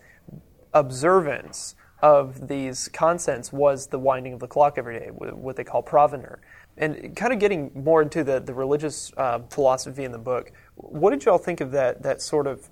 observance 0.73 1.75
of 2.01 2.47
these 2.47 2.87
constants 2.89 3.51
was 3.51 3.87
the 3.87 3.99
winding 3.99 4.33
of 4.33 4.39
the 4.39 4.47
clock 4.47 4.77
every 4.77 4.99
day, 4.99 5.07
wh- 5.07 5.37
what 5.37 5.55
they 5.55 5.63
call 5.63 5.83
Provener. 5.83 6.37
And 6.77 7.13
kind 7.15 7.33
of 7.33 7.39
getting 7.39 7.71
more 7.75 8.01
into 8.01 8.23
the 8.23 8.39
the 8.39 8.53
religious 8.53 9.11
uh, 9.17 9.39
philosophy 9.49 10.03
in 10.05 10.11
the 10.11 10.17
book, 10.19 10.51
what 10.75 11.09
did 11.09 11.25
y'all 11.25 11.37
think 11.37 11.59
of 11.61 11.71
that 11.71 12.03
that 12.03 12.21
sort 12.21 12.47
of 12.47 12.69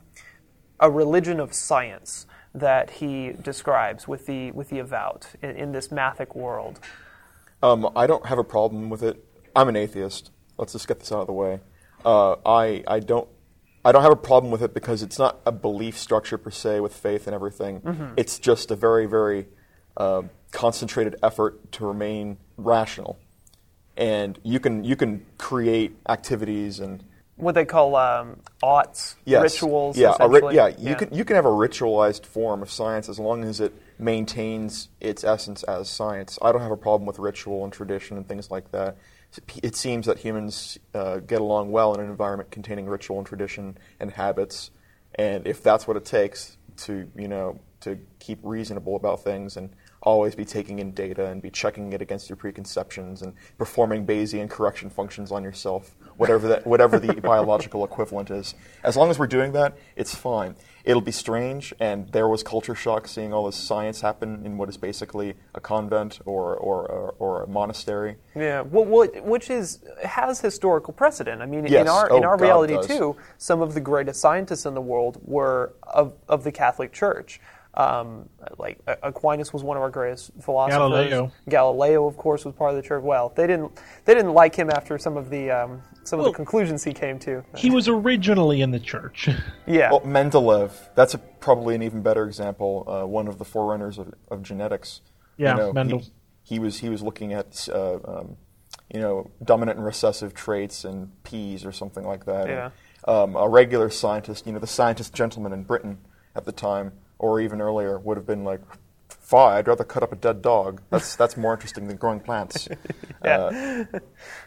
a 0.79 0.89
religion 0.89 1.39
of 1.39 1.53
science 1.53 2.27
that 2.59 2.89
he 2.91 3.31
describes 3.31 4.07
with 4.07 4.25
the 4.25 4.51
with 4.51 4.69
the 4.69 4.79
avowed 4.79 5.25
in, 5.41 5.51
in 5.51 5.71
this 5.71 5.91
mathic 5.91 6.35
world? 6.35 6.79
Um, 7.61 7.89
I 7.95 8.07
don't 8.07 8.25
have 8.27 8.37
a 8.37 8.43
problem 8.43 8.89
with 8.89 9.03
it. 9.03 9.23
I'm 9.55 9.69
an 9.69 9.75
atheist. 9.75 10.31
Let's 10.57 10.73
just 10.73 10.87
get 10.87 10.99
this 10.99 11.11
out 11.11 11.21
of 11.21 11.27
the 11.27 11.33
way. 11.33 11.59
Uh, 12.05 12.35
I 12.45 12.83
I 12.87 12.99
don't 12.99 13.27
I 13.83 13.91
don't 13.91 14.03
have 14.03 14.11
a 14.11 14.17
problem 14.17 14.51
with 14.51 14.61
it 14.61 14.73
because 14.73 15.01
it's 15.01 15.17
not 15.17 15.39
a 15.45 15.51
belief 15.51 15.97
structure 15.97 16.37
per 16.37 16.51
se 16.51 16.79
with 16.81 16.93
faith 16.93 17.27
and 17.27 17.33
everything. 17.33 18.13
It's 18.17 18.39
just 18.39 18.71
a 18.71 18.75
very 18.75 19.05
very 19.05 19.47
uh, 19.95 20.23
concentrated 20.51 21.15
effort 21.23 21.71
to 21.73 21.85
remain 21.85 22.37
rational, 22.57 23.17
and 23.95 24.39
you 24.43 24.59
can 24.59 24.83
you 24.83 24.95
can 24.95 25.25
create 25.37 25.95
activities 26.07 26.79
and 26.79 27.03
What 27.37 27.53
they 27.53 27.65
call 27.65 27.95
um, 27.95 28.39
oughts, 28.63 29.15
yes, 29.23 29.43
rituals. 29.43 29.97
Yeah, 29.97 30.15
a 30.19 30.27
ri- 30.27 30.55
yeah. 30.55 30.69
You 30.79 30.95
can 30.95 31.13
you 31.13 31.23
can 31.23 31.35
have 31.35 31.45
a 31.45 31.49
ritualized 31.49 32.25
form 32.25 32.63
of 32.63 32.71
science 32.71 33.09
as 33.09 33.19
long 33.19 33.43
as 33.43 33.59
it 33.59 33.73
maintains 33.99 34.89
its 34.99 35.23
essence 35.23 35.61
as 35.63 35.87
science. 35.87 36.39
I 36.41 36.51
don't 36.51 36.61
have 36.61 36.71
a 36.71 36.77
problem 36.77 37.05
with 37.05 37.19
ritual 37.19 37.63
and 37.63 37.71
tradition 37.71 38.17
and 38.17 38.27
things 38.27 38.49
like 38.49 38.71
that. 38.71 38.97
It 39.61 39.75
seems 39.75 40.07
that 40.07 40.17
humans 40.17 40.79
uh, 40.95 41.17
get 41.17 41.39
along 41.39 41.71
well 41.71 41.93
in 41.93 41.99
an 41.99 42.09
environment 42.09 42.49
containing 42.49 42.87
ritual 42.87 43.19
and 43.19 43.27
tradition 43.27 43.77
and 43.99 44.11
habits, 44.11 44.71
and 45.15 45.45
if 45.45 45.61
that's 45.61 45.87
what 45.87 45.95
it 45.95 46.05
takes 46.05 46.57
to 46.77 47.07
you 47.15 47.27
know 47.27 47.59
to 47.81 47.99
keep 48.19 48.39
reasonable 48.41 48.95
about 48.95 49.23
things 49.23 49.57
and 49.57 49.69
always 50.01 50.35
be 50.35 50.45
taking 50.45 50.79
in 50.79 50.91
data 50.91 51.25
and 51.25 51.41
be 51.41 51.49
checking 51.49 51.91
it 51.93 52.01
against 52.01 52.29
your 52.29 52.35
preconceptions 52.35 53.21
and 53.21 53.33
performing 53.57 54.05
Bayesian 54.05 54.49
correction 54.49 54.89
functions 54.89 55.31
on 55.31 55.43
yourself, 55.43 55.95
whatever 56.17 56.47
that, 56.47 56.67
whatever 56.67 56.99
the 56.99 57.13
biological 57.21 57.83
equivalent 57.83 58.29
is. 58.31 58.53
As 58.83 58.95
long 58.95 59.09
as 59.09 59.17
we're 59.19 59.27
doing 59.27 59.53
that, 59.53 59.77
it's 59.95 60.13
fine. 60.15 60.55
It'll 60.83 61.01
be 61.01 61.11
strange, 61.11 61.73
and 61.81 62.07
there 62.13 62.29
was 62.29 62.43
culture 62.43 62.73
shock 62.75 63.09
seeing 63.09 63.33
all 63.33 63.45
this 63.47 63.57
science 63.57 63.99
happen 63.99 64.45
in 64.45 64.57
what 64.57 64.69
is 64.69 64.77
basically 64.77 65.33
a 65.53 65.59
convent 65.59 66.19
or 66.25 66.55
or, 66.55 66.85
or, 66.85 67.15
or 67.19 67.43
a 67.43 67.47
monastery. 67.47 68.15
Yeah, 68.35 68.61
well, 68.61 68.85
what, 68.85 69.21
which 69.25 69.49
is 69.49 69.83
has 70.05 70.39
historical 70.39 70.93
precedent. 70.93 71.41
I 71.41 71.45
mean, 71.45 71.65
in 71.65 71.73
Yes. 71.73 71.89
our 71.89 72.07
in 72.07 72.23
Oh, 72.23 72.27
our 72.27 72.37
God 72.37 72.41
reality 72.45 72.75
does. 72.75 72.87
too, 72.87 73.17
some 73.37 73.61
of 73.61 73.73
the 73.73 73.81
greatest 73.81 74.21
scientists 74.21 74.65
in 74.65 74.75
the 74.75 74.81
world 74.81 75.19
were 75.25 75.73
of 75.83 76.13
of 76.29 76.45
the 76.45 76.53
Catholic 76.53 76.93
Church. 76.93 77.41
Um, 77.77 78.27
like 78.57 78.79
Aquinas 79.03 79.53
was 79.53 79.63
one 79.63 79.77
of 79.77 79.83
our 79.83 79.91
greatest 79.91 80.31
philosophers. 80.41 80.77
Galileo. 80.77 81.31
Galileo, 81.47 82.07
of 82.07 82.17
course, 82.17 82.43
was 82.43 82.55
part 82.55 82.71
of 82.71 82.75
the 82.75 82.81
church. 82.81 83.03
Well, 83.03 83.31
they 83.35 83.45
didn't 83.45 83.71
they 84.05 84.15
didn't 84.15 84.33
like 84.33 84.55
him 84.55 84.71
after 84.71 84.97
some 84.97 85.15
of 85.15 85.29
the 85.29 85.51
um, 85.51 85.83
some 86.03 86.19
of 86.19 86.25
the 86.25 86.31
conclusions 86.31 86.83
he 86.83 86.91
came 86.91 87.19
to. 87.19 87.43
He 87.55 87.69
was 87.69 87.87
originally 87.87 88.61
in 88.61 88.71
the 88.71 88.79
church. 88.79 89.29
Yeah. 89.69 89.91
Well, 89.91 89.99
Mendeleev, 90.01 90.71
that's 90.95 91.13
a, 91.13 91.17
probably 91.17 91.75
an 91.75 91.83
even 91.83 92.01
better 92.01 92.25
example. 92.25 92.85
Uh, 92.87 93.05
one 93.05 93.27
of 93.27 93.37
the 93.37 93.43
forerunners 93.43 93.97
of, 93.97 94.13
of 94.31 94.41
genetics. 94.41 95.01
Yeah, 95.35 95.51
you 95.51 95.57
know, 95.57 95.73
Mendel. 95.73 95.99
He, 95.99 96.11
he 96.43 96.59
was 96.59 96.79
he 96.79 96.87
was 96.87 97.01
looking 97.01 97.33
at 97.33 97.67
uh, 97.69 97.95
um, 98.05 98.37
you 98.93 99.01
know 99.01 99.29
dominant 99.43 99.77
and 99.77 99.85
recessive 99.85 100.33
traits 100.33 100.85
and 100.85 101.11
peas 101.23 101.65
or 101.65 101.73
something 101.73 102.05
like 102.05 102.25
that. 102.25 102.47
Yeah. 102.47 102.65
And, 102.65 102.73
um, 103.07 103.35
a 103.35 103.47
regular 103.47 103.89
scientist, 103.89 104.47
you 104.47 104.53
know, 104.53 104.59
the 104.59 104.67
scientist 104.67 105.13
gentleman 105.13 105.51
in 105.51 105.63
Britain 105.63 105.97
at 106.35 106.45
the 106.45 106.51
time, 106.51 106.93
or 107.19 107.39
even 107.41 107.61
earlier, 107.61 107.99
would 107.99 108.17
have 108.17 108.25
been 108.25 108.43
like, 108.43 108.61
"Fine, 109.09 109.57
I'd 109.57 109.67
rather 109.67 109.83
cut 109.83 110.03
up 110.03 110.11
a 110.11 110.15
dead 110.15 110.41
dog. 110.41 110.81
That's 110.89 111.15
that's 111.15 111.37
more 111.37 111.53
interesting 111.53 111.87
than 111.87 111.97
growing 111.97 112.19
plants." 112.19 112.67
Yeah. 113.25 113.85
Uh, 113.93 113.99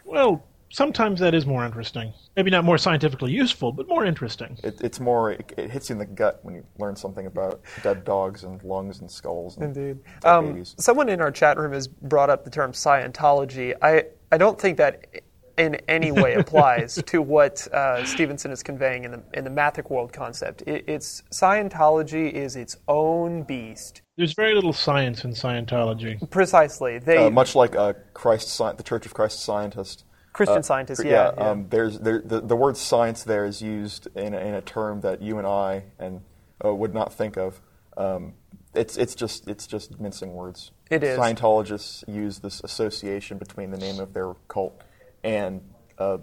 well, 0.05 0.45
sometimes 0.69 1.19
that 1.19 1.33
is 1.33 1.45
more 1.45 1.65
interesting. 1.65 2.13
Maybe 2.37 2.49
not 2.49 2.63
more 2.63 2.77
scientifically 2.77 3.31
useful, 3.31 3.73
but 3.73 3.87
more 3.89 4.05
interesting. 4.05 4.57
it, 4.63 4.79
it's 4.81 4.99
more 4.99 5.31
it, 5.31 5.53
it 5.57 5.69
hits 5.69 5.89
you 5.89 5.93
in 5.93 5.99
the 5.99 6.05
gut 6.05 6.39
when 6.43 6.55
you 6.55 6.65
learn 6.79 6.95
something 6.95 7.25
about 7.25 7.61
dead 7.83 8.05
dogs 8.05 8.43
and 8.43 8.63
lungs 8.63 9.01
and 9.01 9.11
skulls. 9.11 9.57
And 9.57 9.75
Indeed. 9.75 9.99
Um, 10.23 10.63
someone 10.63 11.09
in 11.09 11.19
our 11.21 11.31
chat 11.31 11.57
room 11.57 11.73
has 11.73 11.87
brought 11.87 12.29
up 12.29 12.45
the 12.45 12.49
term 12.49 12.71
Scientology. 12.71 13.75
I, 13.81 14.05
I 14.31 14.37
don't 14.37 14.59
think 14.59 14.77
that 14.77 15.05
in 15.57 15.75
any 15.87 16.11
way 16.11 16.33
applies 16.35 17.01
to 17.05 17.21
what 17.21 17.67
uh, 17.73 18.03
Stephenson 18.05 18.51
is 18.51 18.63
conveying 18.63 19.03
in 19.03 19.11
the, 19.11 19.23
in 19.33 19.43
the 19.43 19.49
Mathic 19.49 19.89
world 19.89 20.13
concept. 20.13 20.63
It, 20.65 20.85
it's 20.87 21.23
Scientology 21.31 22.31
is 22.31 22.55
its 22.55 22.77
own 22.87 23.43
beast. 23.43 24.01
There's 24.17 24.33
very 24.33 24.53
little 24.53 24.73
science 24.73 25.23
in 25.23 25.31
Scientology. 25.31 26.29
Precisely. 26.29 26.99
They 26.99 27.17
uh, 27.17 27.29
much 27.29 27.55
like 27.55 27.75
uh, 27.75 27.93
Christ, 28.13 28.57
the 28.57 28.83
Church 28.83 29.05
of 29.05 29.13
Christ 29.13 29.41
Scientist. 29.43 30.05
Christian 30.33 30.59
Uh, 30.59 30.61
scientists, 30.61 31.01
cr- 31.01 31.07
yeah. 31.07 31.31
yeah. 31.37 31.49
Um, 31.49 31.67
there's 31.69 31.99
there, 31.99 32.21
the, 32.21 32.39
the 32.39 32.55
word 32.55 32.77
science 32.77 33.23
there 33.23 33.45
is 33.45 33.61
used 33.61 34.07
in 34.15 34.33
a, 34.33 34.39
in 34.39 34.53
a 34.53 34.61
term 34.61 35.01
that 35.01 35.21
you 35.21 35.37
and 35.37 35.47
I 35.47 35.83
and 35.99 36.21
uh, 36.63 36.73
would 36.73 36.93
not 36.93 37.13
think 37.13 37.37
of. 37.37 37.61
Um, 37.97 38.33
it's 38.73 38.95
it's 38.97 39.15
just 39.15 39.47
it's 39.47 39.67
just 39.67 39.99
mincing 39.99 40.33
words. 40.33 40.71
It 40.89 41.03
is. 41.03 41.17
Scientologists 41.17 42.03
use 42.07 42.39
this 42.39 42.61
association 42.63 43.37
between 43.37 43.71
the 43.71 43.77
name 43.77 43.99
of 43.99 44.13
their 44.13 44.33
cult 44.47 44.81
and 45.23 45.61
uh, 45.97 46.17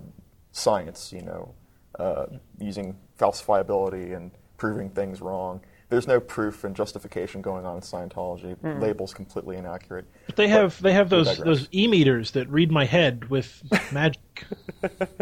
science. 0.53 1.13
You 1.13 1.23
know, 1.23 1.55
uh, 1.99 2.27
using 2.59 2.97
falsifiability 3.19 4.17
and 4.17 4.31
proving 4.57 4.91
things 4.91 5.21
wrong. 5.21 5.61
There's 5.91 6.07
no 6.07 6.21
proof 6.21 6.65
and 6.65 6.77
justification 6.77 7.41
going 7.41 7.65
on 7.65 7.77
in 7.77 7.81
Scientology. 7.81 8.59
Hmm. 8.59 8.79
Labels 8.79 9.15
completely 9.15 9.57
inaccurate. 9.57 10.05
But 10.27 10.37
they 10.37 10.49
have 10.49 10.81
they 10.83 10.93
have 10.93 11.09
those 11.09 11.39
those 11.39 11.67
e 11.73 11.87
meters 11.89 12.33
that 12.33 12.47
read 12.51 12.71
my 12.71 12.85
head 12.85 13.31
with 13.31 13.63
magic 13.93 14.21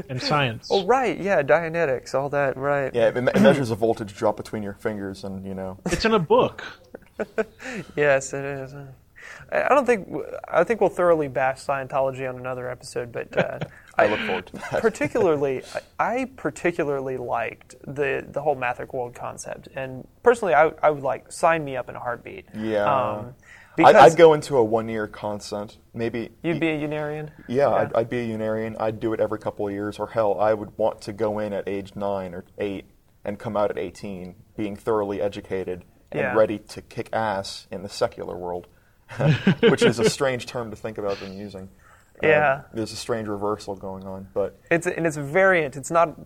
and 0.09 0.21
science. 0.21 0.67
oh, 0.71 0.85
right. 0.85 1.21
Yeah. 1.21 1.43
Dianetics, 1.43 2.15
all 2.15 2.29
that. 2.31 2.57
Right. 2.57 2.93
Yeah, 2.93 3.09
it, 3.09 3.17
it 3.17 3.41
measures 3.41 3.71
a 3.71 3.77
voltage 3.77 4.13
drop 4.15 4.37
between 4.37 4.65
your 4.65 4.75
fingers, 4.75 5.23
and 5.23 5.47
you 5.47 5.55
know, 5.55 5.79
It's 5.87 6.05
in 6.05 6.15
a 6.15 6.19
book. 6.19 6.65
Yes, 7.97 8.35
it 8.35 8.45
is. 8.45 8.75
I 9.53 9.69
don't 9.69 9.87
think 9.87 10.09
I 10.49 10.65
think 10.65 10.81
we'll 10.81 10.91
thoroughly 10.91 11.29
bash 11.29 11.59
Scientology 11.59 12.29
on 12.29 12.39
another 12.39 12.69
episode, 12.71 13.13
but 13.13 13.37
uh, 13.37 13.59
I 13.99 14.07
look 14.07 14.21
forward 14.21 14.47
to 14.47 14.53
that. 14.55 14.71
particularly, 14.83 15.63
I 15.99 16.31
particularly 16.37 17.17
liked 17.17 17.77
the 17.87 18.27
the 18.29 18.43
whole 18.43 18.55
Mathic 18.57 18.93
world 18.93 19.15
concept, 19.15 19.69
and 19.75 20.07
personally, 20.23 20.55
I, 20.55 20.73
I 20.83 20.91
would 20.91 21.03
like 21.03 21.31
sign 21.31 21.65
me 21.65 21.77
up 21.77 21.89
in 21.89 21.97
a 21.97 22.01
heartbeat. 22.01 22.47
Yeah, 22.55 22.85
um, 22.85 23.35
I'd, 23.79 23.95
I'd 23.97 24.17
go 24.17 24.33
into 24.33 24.57
a 24.57 24.65
one-year 24.65 25.07
concent, 25.09 25.79
maybe. 25.93 26.31
you'd 26.43 26.61
be 26.61 26.69
a 26.69 26.79
Unarian. 26.81 27.31
Yeah, 27.47 27.69
I'd, 27.69 27.95
I'd 27.95 28.09
be 28.09 28.19
a 28.21 28.39
Unarian. 28.39 28.75
I'd 28.81 29.01
do 29.01 29.13
it 29.13 29.21
every 29.21 29.39
couple 29.39 29.67
of 29.69 29.73
years, 29.73 29.99
or 29.99 30.09
hell, 30.09 30.41
I 30.41 30.55
would 30.55 30.77
want 30.79 31.03
to 31.03 31.13
go 31.13 31.39
in 31.39 31.53
at 31.53 31.69
age 31.69 31.95
nine 31.95 32.35
or 32.35 32.45
eight 32.59 32.87
and 33.25 33.39
come 33.39 33.57
out 33.57 33.71
at 33.71 33.77
18, 33.79 34.35
being 34.57 34.77
thoroughly 34.77 35.21
educated 35.21 35.85
and 36.13 36.21
Yeah. 36.21 36.35
ready 36.35 36.59
to 36.59 36.81
kick 36.81 37.09
ass 37.13 37.67
in 37.71 37.83
the 37.83 37.89
secular 37.89 38.37
world, 38.37 38.67
which 39.61 39.83
is 39.83 39.99
a 39.99 40.09
strange 40.11 40.47
term 40.47 40.71
to 40.71 40.77
think 40.77 40.99
about 40.99 41.19
them 41.21 41.33
using. 41.37 41.69
Uh, 42.23 42.27
Yeah. 42.27 42.63
there's 42.73 42.93
a 42.93 42.97
strange 42.97 43.29
reversal 43.29 43.77
going 43.77 44.05
on, 44.05 44.29
but 44.35 44.59
It's 44.71 44.87
and 44.87 45.07
it's 45.07 45.17
a 45.17 45.23
variant. 45.23 45.77
It's 45.77 45.91
not 45.91 46.19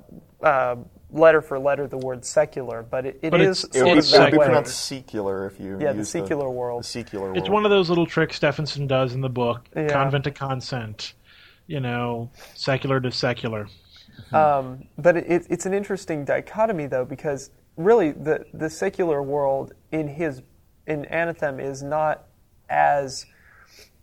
uh, 0.43 0.77
letter 1.11 1.43
for 1.43 1.59
letter 1.59 1.87
the 1.87 1.99
word 1.99 2.25
secular, 2.25 2.83
but 2.83 3.05
it, 3.07 3.19
it 3.23 3.31
But 3.31 3.41
is 3.41 3.65
it's- 3.65 3.83
it 3.83 3.85
would, 3.85 3.89
sort 3.89 3.97
be, 3.97 3.99
of 3.99 4.05
it 4.05 4.19
would 4.19 4.27
that 4.27 4.33
be 4.33 4.39
way. 4.39 4.45
pronounced 4.47 4.85
secular 4.87 5.47
if 5.47 5.61
you 5.61 5.79
Yeah, 5.81 5.93
the 5.93 5.99
use 5.99 6.11
secular 6.11 6.49
world. 6.49 6.85
The 6.85 6.89
secular 6.89 7.27
world. 7.27 7.37
It's 7.39 7.49
one 7.51 7.65
of 7.65 7.71
those 7.71 7.89
little 7.89 8.07
tricks 8.07 8.37
Stephenson 8.37 8.87
does 8.87 9.13
in 9.15 9.21
the 9.21 9.29
book. 9.29 9.69
Yeah. 9.77 9.89
Convent 9.89 10.25
to 10.25 10.31
concent. 10.31 11.15
You 11.67 11.81
know, 11.81 12.31
secular 12.55 13.01
to 13.01 13.13
secular. 13.13 13.69
Um, 14.33 14.85
but 14.99 15.17
it, 15.17 15.27
it, 15.31 15.47
it's 15.51 15.67
an 15.67 15.75
interesting 15.75 16.25
dichotomy, 16.25 16.87
though, 16.87 17.05
because 17.05 17.51
really 17.77 18.11
the, 18.13 18.45
the 18.55 18.69
secular 18.71 19.23
world 19.23 19.73
in 19.93 20.09
his 20.09 20.43
in 20.87 21.05
Anathem 21.05 21.61
is 21.63 21.83
not 21.83 22.27
as 22.71 23.27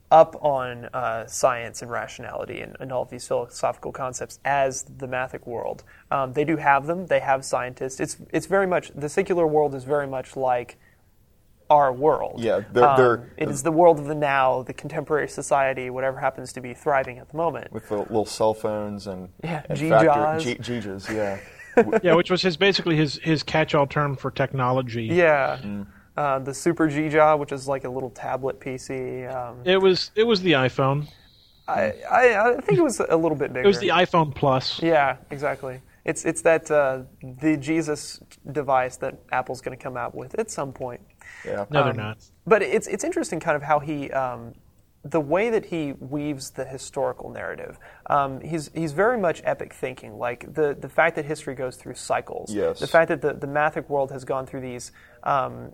up 0.09 0.37
on 0.41 0.85
uh, 0.93 1.25
science 1.27 1.81
and 1.81 1.91
rationality 1.91 2.61
and, 2.61 2.77
and 2.79 2.93
all 2.93 3.01
of 3.01 3.09
these 3.09 3.27
philosophical 3.27 3.91
concepts 3.91 4.39
as 4.45 4.83
the 4.83 5.07
Mathic 5.07 5.45
world. 5.45 5.83
Um, 6.11 6.31
they 6.31 6.45
do 6.45 6.55
have 6.55 6.85
them. 6.87 7.07
They 7.07 7.19
have 7.19 7.43
scientists. 7.43 7.99
It's 7.99 8.17
it's 8.31 8.45
very 8.45 8.67
much 8.67 8.89
the 8.95 9.09
secular 9.09 9.45
world 9.45 9.75
is 9.75 9.83
very 9.83 10.07
much 10.07 10.37
like 10.37 10.77
our 11.69 11.91
world. 11.91 12.39
Yeah, 12.39 12.61
they're- 12.71 12.93
they're- 12.95 13.17
Um, 13.17 13.31
it 13.35 13.49
is 13.49 13.63
the 13.63 13.73
world 13.73 13.99
of 13.99 14.05
the 14.05 14.15
now, 14.15 14.61
the 14.63 14.71
contemporary 14.73 15.27
society, 15.27 15.89
whatever 15.89 16.17
happens 16.19 16.53
to 16.53 16.61
be 16.61 16.73
thriving 16.73 17.17
at 17.17 17.27
the 17.29 17.35
moment. 17.35 17.73
with 17.73 17.89
the 17.89 17.97
little 17.97 18.23
cell 18.25 18.53
phones 18.53 19.05
and 19.07 19.27
Yeah, 19.43 19.63
and 19.67 19.77
G-Jaws. 19.77 20.43
G- 20.45 20.55
G-Jas, 20.61 21.11
yeah. 21.11 21.39
Yeah, 22.01 22.13
which 22.15 22.31
was 22.31 22.41
his 22.41 22.55
basically 22.55 22.95
his 22.95 23.17
his 23.21 23.43
catch-all 23.43 23.85
term 23.87 24.15
for 24.15 24.31
technology. 24.31 25.03
Yeah. 25.07 25.57
Mm. 25.61 25.87
Uh, 26.17 26.39
the 26.39 26.53
Super 26.53 26.87
Gjaw, 26.89 27.37
which 27.37 27.51
is 27.51 27.67
like 27.67 27.83
a 27.83 27.89
little 27.89 28.09
tablet 28.09 28.59
PC. 28.59 29.31
Um, 29.33 29.57
It 29.65 29.77
was 29.77 30.11
it 30.15 30.23
was 30.23 30.41
the 30.41 30.53
iPhone. 30.53 31.07
I, 31.67 31.93
I, 32.09 32.49
I 32.53 32.61
think 32.61 32.79
it 32.79 32.83
was 32.83 32.99
a 33.01 33.15
little 33.15 33.37
bit 33.37 33.53
bigger. 33.53 33.63
It 33.65 33.67
was 33.67 33.79
the 33.79 33.89
iPhone 33.89 34.33
Plus. 34.33 34.81
yeah, 34.81 35.17
exactly. 35.31 35.81
It's 36.05 36.23
it's 36.25 36.41
that 36.43 36.71
uh, 36.71 37.01
the 37.21 37.57
Jesus 37.57 38.19
device 38.51 38.95
that 38.97 39.19
Apple's 39.31 39.61
going 39.61 39.77
to 39.77 39.83
come 39.83 39.97
out 39.97 40.15
with 40.15 40.39
at 40.39 40.49
some 40.49 40.71
point. 40.71 41.01
Yeah. 41.45 41.65
No, 41.69 41.83
they're 41.83 41.91
Um, 41.91 41.97
not. 41.97 42.17
But 42.45 42.61
it's 42.61 42.87
it's 42.87 43.03
interesting, 43.03 43.39
kind 43.41 43.57
of 43.57 43.61
how 43.61 43.79
he, 43.79 44.09
um, 44.11 44.53
the 45.03 45.19
way 45.19 45.49
that 45.49 45.65
he 45.65 45.91
weaves 45.99 46.51
the 46.51 46.63
historical 46.65 47.29
narrative. 47.29 47.77
Um, 48.09 48.39
he's 48.39 48.71
he's 48.73 48.93
very 48.93 49.17
much 49.19 49.41
epic 49.43 49.73
thinking. 49.73 50.17
Like 50.17 50.51
the 50.53 50.73
the 50.79 50.89
fact 50.89 51.17
that 51.17 51.25
history 51.25 51.55
goes 51.55 51.75
through 51.75 51.95
cycles. 51.95 52.53
Yes. 52.53 52.79
The 52.79 52.87
fact 52.87 53.09
that 53.09 53.21
the 53.21 53.33
the 53.33 53.47
Mathic 53.47 53.89
world 53.89 54.09
has 54.11 54.23
gone 54.23 54.45
through 54.47 54.61
these. 54.61 54.93
Um, 55.23 55.73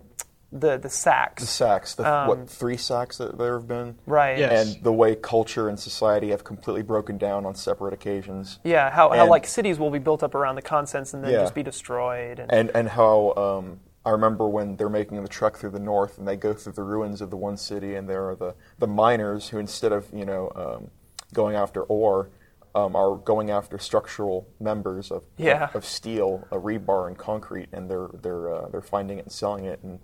the 0.54 0.78
the 0.78 0.88
sacks. 0.88 1.42
The 1.42 1.48
sacks, 1.48 1.94
the, 1.96 2.10
Um, 2.10 2.28
what, 2.28 2.48
three 2.48 2.76
sacks 2.76 3.18
that 3.18 3.36
there 3.36 3.58
have 3.58 3.66
been? 3.66 3.96
Right. 4.06 4.38
Yes. 4.38 4.74
And 4.76 4.84
the 4.84 4.92
way 4.92 5.16
culture 5.16 5.68
and 5.68 5.78
society 5.78 6.30
have 6.30 6.44
completely 6.44 6.82
broken 6.82 7.18
down 7.18 7.44
on 7.44 7.54
separate 7.56 7.92
occasions. 7.92 8.60
Yeah, 8.62 8.90
how, 8.90 9.10
how 9.10 9.26
like 9.28 9.46
cities 9.46 9.78
will 9.78 9.90
be 9.90 9.98
built 9.98 10.22
up 10.22 10.34
around 10.34 10.54
the 10.54 10.62
concents 10.62 11.12
and 11.12 11.24
then 11.24 11.32
Yeah. 11.32 11.40
just 11.40 11.54
be 11.54 11.64
destroyed. 11.64 12.38
And, 12.38 12.52
And, 12.52 12.70
and 12.74 12.88
how 12.90 13.34
um, 13.36 13.80
I 14.06 14.10
remember 14.10 14.48
when 14.48 14.76
they're 14.76 14.88
making 14.88 15.20
the 15.22 15.28
trek 15.28 15.56
through 15.56 15.70
the 15.70 15.80
north 15.80 16.18
and 16.18 16.28
they 16.28 16.36
go 16.36 16.54
through 16.54 16.74
the 16.74 16.84
ruins 16.84 17.20
of 17.20 17.30
the 17.30 17.36
one 17.36 17.56
city 17.56 17.96
and 17.96 18.08
there 18.08 18.28
are 18.28 18.36
the, 18.36 18.54
the 18.78 18.86
miners 18.86 19.48
who 19.48 19.58
instead 19.58 19.90
of, 19.92 20.06
you 20.14 20.24
know, 20.24 20.52
um, 20.54 20.90
going 21.32 21.56
after 21.56 21.82
ore, 21.82 22.30
um, 22.76 22.94
are 22.94 23.16
going 23.16 23.50
after 23.50 23.76
structural 23.78 24.46
members 24.60 25.10
of, 25.10 25.24
Yeah. 25.36 25.64
of, 25.64 25.76
of 25.76 25.84
steel, 25.84 26.46
uh, 26.52 26.56
rebar, 26.56 27.08
and 27.08 27.16
concrete, 27.18 27.68
and 27.72 27.88
they're 27.90 28.08
they're 28.22 28.52
uh, 28.52 28.68
they're 28.68 28.82
finding 28.82 29.18
it 29.18 29.24
and 29.26 29.32
selling 29.32 29.64
it. 29.64 29.78
And 29.84 30.00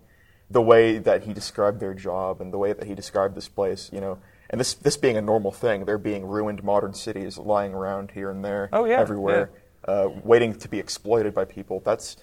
the 0.50 0.60
way 0.62 0.98
that 0.98 1.22
he 1.24 1.32
described 1.32 1.78
their 1.80 1.94
job 1.94 2.40
and 2.40 2.52
the 2.52 2.58
way 2.58 2.72
that 2.72 2.86
he 2.86 2.94
described 2.94 3.34
this 3.36 3.48
place, 3.48 3.88
you 3.92 4.00
know, 4.00 4.18
and 4.50 4.60
this 4.60 4.74
this 4.74 4.96
being 4.96 5.16
a 5.16 5.22
normal 5.22 5.52
thing, 5.52 5.84
there 5.84 5.98
being 5.98 6.26
ruined 6.26 6.64
modern 6.64 6.92
cities 6.92 7.38
lying 7.38 7.72
around 7.72 8.10
here 8.12 8.30
and 8.30 8.44
there, 8.44 8.68
Oh, 8.72 8.84
yeah, 8.84 8.98
everywhere, 9.00 9.50
uh, 9.86 10.08
waiting 10.24 10.54
to 10.58 10.68
be 10.68 10.78
exploited 10.78 11.32
by 11.34 11.44
people. 11.44 11.80
That's 11.84 12.16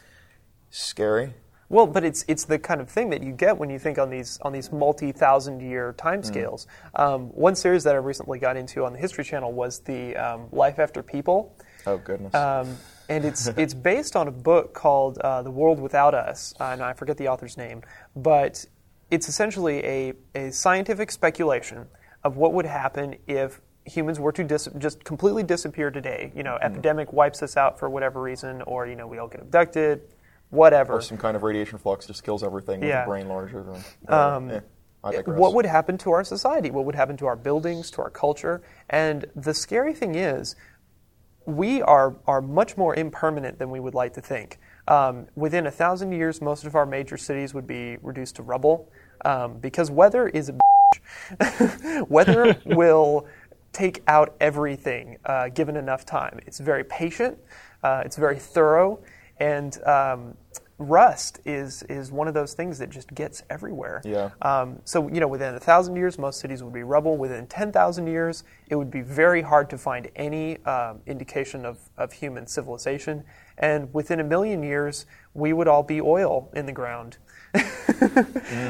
scary. 0.69 1.33
well, 1.69 1.87
but 1.87 2.03
it's 2.03 2.25
it's 2.27 2.45
the 2.45 2.59
kind 2.59 2.81
of 2.81 2.89
thing 2.89 3.09
that 3.11 3.23
you 3.23 3.31
get 3.31 3.57
when 3.57 3.69
you 3.69 3.79
think 3.79 3.97
on 3.97 4.09
these 4.09 4.37
on 4.41 4.51
these 4.51 4.71
multi 4.71 5.11
thousand 5.11 5.61
year 5.61 5.93
timescales. 5.97 6.65
Um, 6.95 7.27
one 7.29 7.55
series 7.55 7.83
that 7.85 7.95
I 7.95 7.99
recently 7.99 8.39
got 8.39 8.57
into 8.57 8.85
on 8.85 8.93
the 8.93 8.99
History 8.99 9.23
Channel 9.23 9.53
was 9.53 9.79
the 9.79 10.15
um, 10.17 10.47
Life 10.51 10.79
After 10.79 11.01
People. 11.01 11.55
Oh 11.85 11.97
goodness. 11.97 12.33
Um, 12.33 12.77
and 13.09 13.25
it's 13.25 13.47
it's 13.47 13.73
based 13.73 14.15
on 14.15 14.27
a 14.27 14.31
book 14.31 14.73
called 14.73 15.17
uh, 15.19 15.41
The 15.41 15.51
World 15.51 15.79
Without 15.79 16.13
Us, 16.13 16.53
uh, 16.59 16.65
and 16.65 16.81
I 16.81 16.93
forget 16.93 17.17
the 17.17 17.27
author's 17.27 17.57
name, 17.57 17.81
but 18.15 18.65
it's 19.09 19.29
essentially 19.29 19.83
a, 19.85 20.13
a 20.35 20.51
scientific 20.51 21.11
speculation 21.11 21.87
of 22.23 22.35
what 22.37 22.53
would 22.53 22.65
happen 22.65 23.15
if 23.27 23.61
humans 23.85 24.19
were 24.19 24.33
to 24.33 24.43
dis- 24.43 24.67
just 24.77 25.03
completely 25.03 25.43
disappear 25.43 25.89
today. 25.89 26.31
You 26.35 26.43
know, 26.43 26.57
epidemic 26.61 27.13
wipes 27.13 27.41
us 27.41 27.55
out 27.55 27.79
for 27.79 27.89
whatever 27.89 28.21
reason, 28.21 28.61
or 28.63 28.87
you 28.87 28.95
know 28.95 29.07
we 29.07 29.17
all 29.17 29.27
get 29.27 29.41
abducted, 29.41 30.01
whatever. 30.49 30.93
Or 30.95 31.01
some 31.01 31.17
kind 31.17 31.35
of 31.35 31.43
radiation 31.43 31.77
flux 31.77 32.05
just 32.07 32.23
kills 32.23 32.43
everything 32.43 32.81
with 32.81 32.89
Yeah. 32.89 33.03
a 33.03 33.07
brain 33.07 33.27
larger 33.27 33.63
than. 33.63 33.83
Um, 34.07 34.51
eh, 34.51 34.59
I 35.03 35.21
what 35.25 35.53
would 35.53 35.65
happen 35.65 35.97
to 35.99 36.11
our 36.11 36.23
society? 36.23 36.71
What 36.71 36.85
would 36.85 36.95
happen 36.95 37.15
to 37.17 37.27
our 37.27 37.35
buildings, 37.35 37.91
to 37.91 38.01
our 38.01 38.09
culture? 38.09 38.61
And 38.89 39.25
the 39.35 39.53
scary 39.53 39.93
thing 39.93 40.15
is, 40.15 40.55
we 41.47 41.81
are, 41.81 42.13
are 42.27 42.41
much 42.41 42.75
more 42.75 42.93
impermanent 42.95 43.57
than 43.57 43.71
we 43.71 43.79
would 43.79 43.95
like 43.95 44.13
to 44.13 44.21
think. 44.21 44.59
Um, 44.89 45.27
within 45.35 45.67
a 45.67 45.71
thousand 45.71 46.11
years, 46.11 46.41
most 46.41 46.65
of 46.65 46.75
our 46.75 46.85
major 46.85 47.15
cities 47.15 47.53
would 47.53 47.65
be 47.65 47.97
reduced 48.01 48.35
to 48.35 48.43
rubble 48.43 48.91
um, 49.23 49.57
because 49.59 49.89
weather 49.89 50.27
is 50.27 50.49
a 50.49 50.53
bitch. 50.53 52.09
weather 52.09 52.57
will 52.65 53.25
take 53.71 54.03
out 54.07 54.35
everything 54.41 55.17
uh, 55.25 55.47
given 55.47 55.77
enough 55.77 56.05
time. 56.05 56.37
It's 56.45 56.59
very 56.59 56.83
patient, 56.83 57.37
uh, 57.81 58.01
it's 58.03 58.17
very 58.17 58.37
thorough, 58.37 58.99
and 59.39 59.81
um, 59.83 60.35
rust 60.79 61.39
is, 61.45 61.83
is 61.83 62.11
one 62.11 62.27
of 62.27 62.33
those 62.33 62.53
things 62.53 62.77
that 62.79 62.89
just 62.89 63.13
gets 63.15 63.41
everywhere. 63.49 64.01
Yeah. 64.05 64.29
Um, 64.41 64.79
so, 64.83 65.07
you 65.07 65.19
know, 65.19 65.27
within 65.27 65.55
a 65.55 65.59
thousand 65.59 65.95
years, 65.95 66.19
most 66.19 66.39
cities 66.39 66.61
would 66.63 66.73
be 66.73 66.83
rubble. 66.83 67.17
Within 67.17 67.47
10,000 67.47 68.07
years, 68.07 68.43
it 68.67 68.75
would 68.75 68.91
be 68.91 69.01
very 69.01 69.41
hard 69.41 69.69
to 69.71 69.77
find 69.77 70.09
any 70.15 70.63
um, 70.65 70.99
indication 71.07 71.65
of, 71.65 71.79
of 71.97 72.13
human 72.13 72.45
civilization. 72.45 73.23
And 73.57 73.91
within 73.93 74.19
a 74.19 74.23
million 74.23 74.61
years, 74.61 75.07
we 75.33 75.51
would 75.51 75.67
all 75.67 75.83
be 75.83 75.99
oil 75.99 76.49
in 76.55 76.65
the 76.67 76.73
ground. 76.73 77.17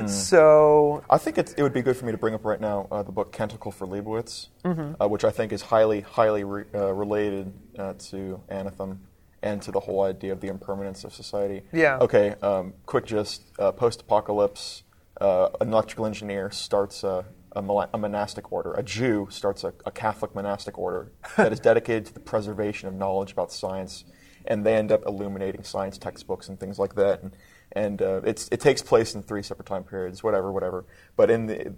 So, 0.07 1.03
I 1.09 1.17
think 1.17 1.37
it's, 1.37 1.53
it 1.53 1.63
would 1.63 1.73
be 1.73 1.81
good 1.81 1.97
for 1.97 2.05
me 2.05 2.11
to 2.11 2.17
bring 2.17 2.33
up 2.33 2.45
right 2.45 2.61
now 2.61 2.87
uh, 2.91 3.03
the 3.03 3.11
book 3.11 3.31
Canticle 3.31 3.71
for 3.71 3.85
Leibowitz, 3.87 4.47
Mm-hmm. 4.63 5.01
uh, 5.01 5.07
which 5.07 5.23
I 5.23 5.31
think 5.31 5.51
is 5.51 5.61
highly, 5.61 6.01
highly 6.01 6.43
re, 6.43 6.63
uh, 6.73 6.93
related 6.93 7.53
uh, 7.77 7.93
to 8.09 8.41
Anathem 8.49 8.97
and 9.43 9.61
to 9.61 9.71
the 9.71 9.79
whole 9.79 10.03
idea 10.03 10.31
of 10.31 10.41
the 10.41 10.47
impermanence 10.47 11.03
of 11.03 11.13
society. 11.13 11.63
Yeah. 11.71 11.97
Okay, 11.99 12.35
um, 12.41 12.73
quick 12.85 13.05
gist 13.05 13.43
uh, 13.59 13.71
post 13.71 14.01
apocalypse, 14.01 14.83
uh, 15.21 15.49
an 15.61 15.69
electrical 15.71 16.05
engineer 16.05 16.51
starts 16.51 17.03
a, 17.03 17.25
a, 17.55 17.61
mala- 17.61 17.89
a 17.93 17.97
monastic 17.97 18.51
order. 18.51 18.73
A 18.73 18.83
Jew 18.83 19.27
starts 19.29 19.63
a, 19.63 19.73
a 19.85 19.91
Catholic 19.91 20.35
monastic 20.35 20.77
order 20.77 21.11
that 21.37 21.51
is 21.51 21.59
dedicated 21.59 22.05
to 22.07 22.13
the 22.13 22.19
preservation 22.19 22.87
of 22.87 22.95
knowledge 22.95 23.31
about 23.31 23.51
science. 23.51 24.05
And 24.45 24.65
they 24.65 24.75
end 24.75 24.91
up 24.91 25.05
illuminating 25.05 25.63
science 25.63 25.97
textbooks 25.97 26.47
and 26.47 26.59
things 26.59 26.79
like 26.79 26.95
that. 26.95 27.21
And, 27.21 27.35
and 27.73 28.01
uh, 28.01 28.21
it's, 28.23 28.47
it 28.51 28.61
takes 28.61 28.81
place 28.81 29.13
in 29.13 29.23
three 29.23 29.43
separate 29.43 29.65
time 29.65 29.83
periods, 29.83 30.23
whatever, 30.23 30.51
whatever. 30.51 30.85
But 31.15 31.29
in 31.29 31.47
the, 31.47 31.73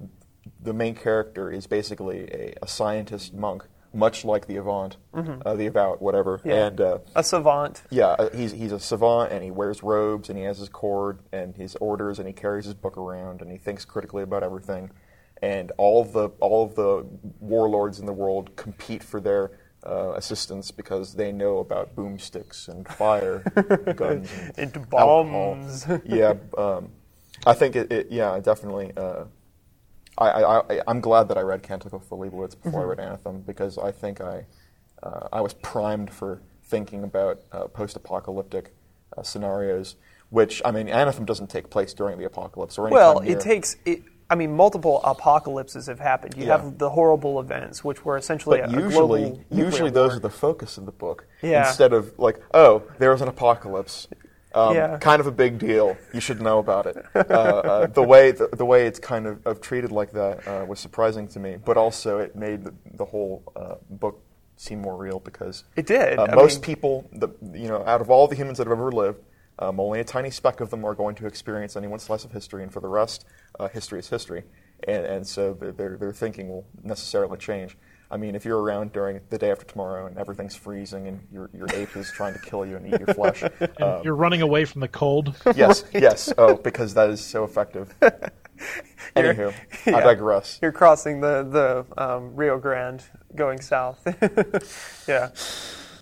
the 0.62 0.74
main 0.74 0.96
character 0.96 1.52
is 1.52 1.66
basically 1.66 2.26
a, 2.32 2.54
a 2.62 2.68
scientist 2.68 3.34
monk, 3.34 3.64
much 3.94 4.24
like 4.24 4.46
the 4.48 4.58
Avant, 4.58 4.98
uh, 5.14 5.56
the 5.56 5.66
Avout, 5.68 6.02
whatever. 6.02 6.38
Mm-hmm. 6.40 6.50
Yeah. 6.50 6.66
And 6.68 6.82
uh, 6.82 6.98
a 7.16 7.24
savant. 7.24 7.84
yeah, 7.90 8.08
uh, 8.20 8.30
he's 8.36 8.52
he's 8.52 8.72
a 8.72 8.80
savant 8.80 9.32
and 9.32 9.44
he 9.44 9.52
wears 9.52 9.82
robes 9.84 10.30
and 10.30 10.38
he 10.38 10.46
has 10.46 10.58
his 10.60 10.70
cord 10.70 11.20
and 11.32 11.56
his 11.56 11.76
orders 11.78 12.20
and 12.20 12.28
he 12.28 12.34
carries 12.34 12.66
his 12.66 12.74
book 12.76 12.98
around 12.98 13.42
and 13.42 13.52
he 13.52 13.58
thinks 13.58 13.86
critically 13.86 14.24
about 14.24 14.44
everything. 14.44 14.92
And 15.42 15.72
all 15.78 16.02
of 16.02 16.12
the 16.14 16.30
all 16.40 16.64
of 16.66 16.76
the 16.76 17.06
warlords 17.40 18.00
in 18.00 18.06
the 18.06 18.14
world 18.14 18.56
compete 18.56 19.02
for 19.04 19.20
their 19.22 19.52
uh, 19.88 20.12
assistance 20.16 20.70
because 20.72 21.14
they 21.16 21.32
know 21.32 21.60
about 21.60 21.96
boomsticks 21.96 22.68
and 22.68 22.86
fire, 22.88 23.40
guns, 23.96 24.30
and 24.58 24.76
And 24.76 24.78
alcohol. 24.94 25.24
bombs. 25.24 25.88
yeah, 26.06 26.34
um, 26.58 26.90
I 27.48 27.54
think 27.54 27.78
it, 27.78 27.90
it. 27.92 28.08
Yeah, 28.12 28.38
definitely. 28.40 28.92
I, 30.20 30.30
I, 30.30 30.60
I, 30.60 30.82
I'm 30.88 31.00
glad 31.02 31.28
that 31.30 31.38
I 31.38 31.42
read 31.42 31.64
Canticle 31.64 32.00
for 32.00 32.18
Leibowitz 32.18 32.56
before 32.62 32.82
I 32.82 32.84
read 32.84 33.00
Anathem 33.00 33.46
because 33.46 33.78
I 33.78 33.92
think 33.92 34.22
I, 34.22 34.46
uh, 35.02 35.30
I 35.32 35.42
was 35.42 35.54
primed 35.54 36.12
for 36.12 36.42
thinking 36.64 37.04
about 37.04 37.40
uh, 37.52 37.66
post-apocalyptic 37.68 38.74
uh, 39.18 39.24
scenarios. 39.24 39.96
Which 40.30 40.62
I 40.64 40.70
mean, 40.70 40.88
Anathem 40.88 41.26
doesn't 41.26 41.50
take 41.50 41.72
place 41.72 41.92
during 41.92 42.20
the 42.20 42.26
apocalypse 42.26 42.78
or 42.78 42.86
any 42.86 42.94
Well, 42.94 43.18
it 43.20 43.40
takes. 43.40 43.78
It, 43.84 44.04
I 44.30 44.36
mean, 44.36 44.56
multiple 44.56 45.02
apocalypses 45.04 45.88
have 45.88 46.00
happened. 46.00 46.36
You 46.38 46.46
Yeah. 46.46 46.58
have 46.58 46.78
the 46.78 46.92
horrible 46.92 47.40
events, 47.40 47.84
which 47.84 48.06
were 48.06 48.16
essentially 48.16 48.60
But 48.62 48.70
a, 48.70 48.78
a 48.78 48.82
usually, 48.84 49.22
global 49.32 49.44
usually 49.50 49.90
those 49.90 50.10
war. 50.12 50.18
are 50.18 50.20
the 50.20 50.30
focus 50.30 50.78
of 50.78 50.86
the 50.86 50.92
book. 50.92 51.26
Yeah. 51.42 51.68
Instead 51.68 51.94
of 51.94 52.14
like, 52.20 52.40
oh, 52.54 52.84
there 53.00 53.10
was 53.10 53.22
an 53.24 53.28
apocalypse. 53.28 54.08
Um, 54.54 54.76
Yeah. 54.76 54.98
Kind 54.98 55.20
of 55.20 55.28
a 55.28 55.32
big 55.32 55.60
deal. 55.60 55.96
You 56.14 56.20
should 56.20 56.42
know 56.42 56.60
about 56.60 56.86
it. 56.88 56.98
Uh, 57.16 57.20
uh, 57.20 57.88
the 57.88 58.02
way 58.04 58.32
the, 58.32 58.48
the 58.48 58.66
way 58.66 58.88
it's 58.88 59.00
kind 59.00 59.28
of, 59.28 59.46
of 59.46 59.62
treated 59.62 59.92
like 59.92 60.12
that 60.14 60.48
uh, 60.48 60.66
was 60.66 60.80
surprising 60.80 61.28
to 61.30 61.40
me, 61.40 61.58
but 61.64 61.78
also 61.78 62.18
it 62.20 62.36
made 62.36 62.64
the, 62.64 62.74
the 62.96 63.06
whole 63.06 63.44
uh, 63.56 63.76
book 63.90 64.22
seem 64.56 64.82
more 64.82 64.98
real 64.98 65.20
because 65.20 65.64
It 65.76 65.86
did. 65.86 66.18
Uh, 66.20 66.28
most 66.36 66.56
mean- 66.58 66.62
people, 66.64 67.10
the, 67.14 67.30
you 67.54 67.68
know, 67.68 67.84
out 67.86 68.02
of 68.02 68.10
all 68.10 68.28
the 68.28 68.36
humans 68.36 68.58
that 68.58 68.68
have 68.68 68.78
ever 68.78 68.92
lived, 68.92 69.22
um, 69.60 69.80
only 69.80 70.00
a 70.00 70.04
tiny 70.04 70.32
speck 70.32 70.62
of 70.62 70.70
them 70.70 70.84
are 70.86 70.96
going 70.96 71.16
to 71.16 71.26
experience 71.28 71.76
any 71.76 71.88
one 71.88 72.00
slice 72.00 72.24
of 72.26 72.32
history, 72.32 72.64
and 72.64 72.72
for 72.72 72.80
the 72.80 72.88
rest, 72.88 73.26
uh, 73.60 73.68
history 73.68 74.00
is 74.00 74.10
history, 74.10 74.44
and, 74.88 75.06
and 75.06 75.28
so 75.28 75.54
their, 75.54 75.72
their, 75.74 75.98
their 75.98 76.14
thinking 76.14 76.48
will 76.50 76.66
necessarily 76.82 77.38
change. 77.38 77.78
I 78.12 78.18
mean, 78.18 78.36
if 78.36 78.44
you're 78.44 78.60
around 78.60 78.92
during 78.92 79.22
the 79.30 79.38
day 79.38 79.52
after 79.52 79.66
tomorrow 79.66 80.08
and 80.08 80.18
everything's 80.18 80.56
freezing 80.56 81.08
and 81.08 81.20
your, 81.32 81.50
your 81.54 81.68
ape 81.74 81.96
is 81.96 82.12
trying 82.12 82.34
to 82.34 82.40
kill 82.40 82.66
you 82.66 82.76
and 82.76 82.88
eat 82.88 83.00
your 83.00 83.14
flesh, 83.14 83.44
um, 83.82 84.02
You're 84.04 84.16
running 84.16 84.42
away 84.42 84.66
from 84.66 84.82
the 84.82 84.88
cold. 84.88 85.36
yes, 85.56 85.84
yes, 85.94 86.34
oh, 86.38 86.56
because 86.56 86.96
that 86.96 87.10
is 87.10 87.24
so 87.24 87.44
effective. 87.44 87.94
Anywho, 89.16 89.54
I 89.88 90.02
digress. 90.02 90.60
You're 90.62 90.72
crossing 90.72 91.22
the 91.22 91.86
the 91.98 92.04
um, 92.04 92.36
Rio 92.36 92.58
Grande, 92.58 93.04
going 93.36 93.62
south. 93.62 94.00
yeah. 95.08 95.30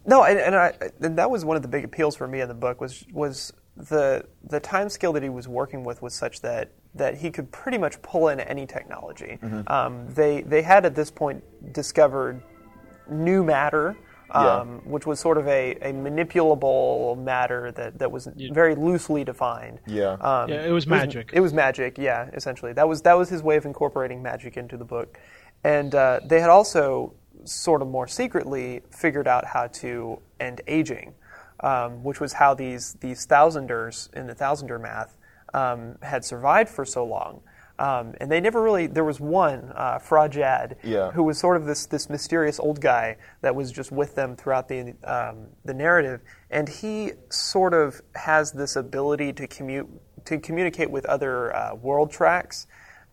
No, 0.06 0.24
and, 0.24 0.40
and 0.40 0.56
I 0.56 0.74
and 1.02 1.18
that 1.18 1.30
was 1.30 1.46
one 1.46 1.56
of 1.56 1.62
the 1.62 1.68
big 1.68 1.84
appeals 1.84 2.16
for 2.16 2.28
me 2.28 2.42
in 2.42 2.48
the 2.48 2.54
book 2.54 2.82
was 2.82 3.06
was 3.12 3.54
the 3.76 4.26
the 4.44 4.60
time 4.60 4.90
scale 4.90 5.14
that 5.14 5.24
he 5.24 5.30
was 5.30 5.48
working 5.48 5.84
with 5.84 6.02
was 6.02 6.14
such 6.14 6.42
that 6.42 6.72
that 6.98 7.18
he 7.18 7.32
could 7.32 7.52
pretty 7.52 7.78
much 7.78 8.02
pull 8.02 8.30
in 8.30 8.40
any 8.40 8.66
technology. 8.66 9.38
Mm-hmm. 9.42 9.72
Um, 9.72 10.08
they 10.14 10.42
they 10.42 10.62
had 10.62 10.86
at 10.86 10.96
this 10.96 11.12
point 11.12 11.44
discovered 11.74 12.42
new 13.10 13.44
matter. 13.44 13.96
Yeah. 14.30 14.58
Um, 14.58 14.82
which 14.84 15.08
was 15.08 15.22
sort 15.22 15.38
of 15.38 15.48
a, 15.48 15.72
a 15.76 15.94
manipulable 15.94 17.18
matter 17.18 17.72
that, 17.72 17.98
that 18.00 18.12
was 18.12 18.28
very 18.52 18.76
loosely 18.76 19.24
defined. 19.24 19.80
Yeah. 19.88 20.18
Um, 20.20 20.50
Yeah, 20.50 20.66
it 20.66 20.72
was 20.72 20.86
magic. 20.86 21.30
It 21.32 21.40
was 21.40 21.54
magic, 21.54 21.98
yeah, 21.98 22.30
essentially. 22.34 22.74
That 22.74 22.90
was 22.90 23.02
that 23.04 23.14
was 23.14 23.30
his 23.30 23.42
way 23.42 23.56
of 23.56 23.66
incorporating 23.66 24.22
magic 24.22 24.58
into 24.58 24.76
the 24.76 24.84
book, 24.84 25.18
and 25.64 25.96
uh, 25.96 26.20
they 26.26 26.42
had 26.42 26.50
also 26.50 27.14
sort 27.46 27.82
of 27.82 27.88
more 27.88 28.08
secretly 28.08 28.82
figured 28.92 29.30
out 29.30 29.46
how 29.46 29.68
to 29.68 30.20
end 30.42 30.60
aging, 30.68 31.14
um, 31.62 32.04
which 32.04 32.20
was 32.20 32.34
how 32.34 32.54
these 32.54 32.96
these 33.00 33.26
thousanders 33.26 34.10
in 34.14 34.28
the 34.28 34.36
thousander 34.36 34.80
math 34.80 35.17
um, 35.54 35.98
had 36.02 36.24
survived 36.26 36.70
for 36.70 36.86
so 36.86 37.06
long. 37.06 37.42
Um, 37.80 38.16
and 38.20 38.32
they 38.32 38.42
never 38.42 38.62
really. 38.64 38.88
There 38.88 39.04
was 39.04 39.20
one, 39.20 39.72
uh, 39.76 40.00
Fraa 40.00 40.30
Jad, 40.32 40.78
Yeah. 40.82 41.12
who 41.12 41.22
was 41.22 41.38
sort 41.38 41.58
of 41.58 41.66
this 41.66 41.86
this 41.86 42.10
mysterious 42.10 42.60
old 42.60 42.82
guy 42.82 43.18
that 43.42 43.54
was 43.56 43.72
just 43.72 43.92
with 43.92 44.16
them 44.16 44.36
throughout 44.36 44.68
the 44.68 44.96
um, 45.04 45.50
the 45.64 45.76
narrative, 45.76 46.22
and 46.50 46.68
he 46.68 47.12
sort 47.30 47.76
of 47.76 48.02
has 48.16 48.52
this 48.52 48.76
ability 48.76 49.32
to 49.34 49.46
commute 49.46 49.88
to 50.26 50.40
communicate 50.40 50.90
with 50.90 51.06
other 51.06 51.56
uh, 51.56 51.76
world 51.76 52.10
tracks. 52.10 52.66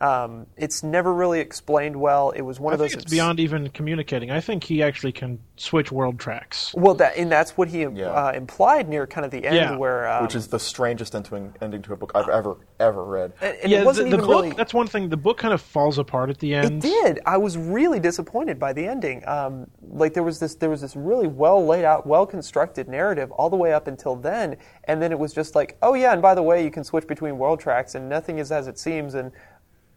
Um, 0.04 0.46
it's 0.56 0.82
never 0.82 1.14
really 1.14 1.40
explained 1.40 1.96
well. 1.96 2.30
It 2.30 2.42
was 2.42 2.60
one 2.60 2.72
I 2.72 2.74
of 2.74 2.78
those. 2.80 2.90
think 2.90 3.02
it's 3.04 3.10
beyond 3.10 3.40
even 3.40 3.68
communicating. 3.70 4.30
I 4.30 4.40
think 4.40 4.64
he 4.64 4.82
actually 4.82 5.12
can 5.12 5.38
switch 5.56 5.90
world 5.90 6.18
tracks. 6.18 6.74
Well, 6.76 6.94
that 6.96 7.16
and 7.16 7.30
that's 7.32 7.56
what 7.56 7.68
he 7.68 7.82
Yeah. 7.82 8.10
uh, 8.10 8.32
implied 8.34 8.88
near 8.88 9.06
kind 9.06 9.24
of 9.24 9.30
the 9.30 9.46
end, 9.46 9.56
Yeah. 9.56 9.76
where 9.76 10.06
um, 10.10 10.22
Which 10.24 10.34
is 10.34 10.48
the 10.48 10.58
strangest 10.58 11.14
ending, 11.14 11.54
ending 11.62 11.80
to 11.82 11.92
a 11.92 11.96
book 11.96 12.12
I've 12.14 12.28
ever, 12.28 12.56
ever 12.80 13.04
read. 13.04 13.32
and, 13.40 13.56
and 13.62 13.70
yeah, 13.72 13.80
it 13.80 13.86
wasn't 13.86 14.10
the, 14.10 14.16
the 14.16 14.22
even 14.22 14.26
book. 14.30 14.42
really. 14.44 14.56
That's 14.56 14.74
one 14.74 14.86
thing. 14.88 15.08
The 15.08 15.16
book 15.16 15.38
kind 15.38 15.54
of 15.54 15.60
falls 15.62 15.96
apart 15.98 16.28
at 16.28 16.38
the 16.38 16.54
end. 16.54 16.64
It 16.66 16.72
end. 16.72 16.82
did. 16.82 17.20
I 17.24 17.36
was 17.38 17.56
really 17.56 18.00
disappointed 18.00 18.58
by 18.58 18.72
the 18.72 18.86
ending. 18.86 19.26
Um, 19.26 19.68
like 19.90 20.12
there 20.12 20.22
was 20.22 20.38
this, 20.40 20.54
there 20.56 20.70
was 20.70 20.80
this 20.80 20.96
really 20.96 21.28
well 21.28 21.64
laid 21.64 21.84
out, 21.84 22.06
well 22.06 22.26
constructed 22.26 22.88
narrative 22.88 23.30
all 23.32 23.48
the 23.48 23.56
way 23.56 23.72
up 23.72 23.86
until 23.86 24.16
then, 24.16 24.56
and 24.84 25.00
then 25.00 25.12
it 25.12 25.18
was 25.18 25.32
just 25.32 25.54
like, 25.54 25.76
oh 25.82 25.94
yeah, 25.94 26.12
and 26.12 26.20
by 26.20 26.34
the 26.34 26.42
way, 26.42 26.62
you 26.64 26.70
can 26.70 26.84
switch 26.84 27.06
between 27.06 27.38
world 27.38 27.60
tracks, 27.60 27.94
and 27.94 28.08
nothing 28.08 28.38
is 28.38 28.50
as 28.52 28.66
it 28.66 28.78
seems, 28.78 29.14
and 29.14 29.30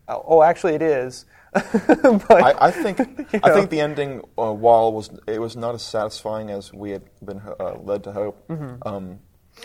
oh, 0.08 0.24
oh 0.28 0.44
actually 0.44 0.76
it 0.76 0.82
is. 0.82 1.26
but, 1.54 2.32
I, 2.32 2.68
I 2.68 2.72
think 2.72 3.00
I 3.44 3.48
know. 3.48 3.56
think 3.56 3.70
the 3.70 3.80
ending, 3.82 4.22
uh, 4.38 4.54
while 4.54 4.92
was 4.94 5.10
it 5.28 5.40
was 5.40 5.56
not 5.56 5.76
as 5.76 5.82
satisfying 5.82 6.50
as 6.50 6.74
we 6.74 6.92
had 6.92 7.04
been 7.24 7.42
uh, 7.60 7.76
led 7.80 8.04
to 8.04 8.12
hope. 8.12 8.48
Mm-hmm. 8.48 8.88
Um, 8.88 9.20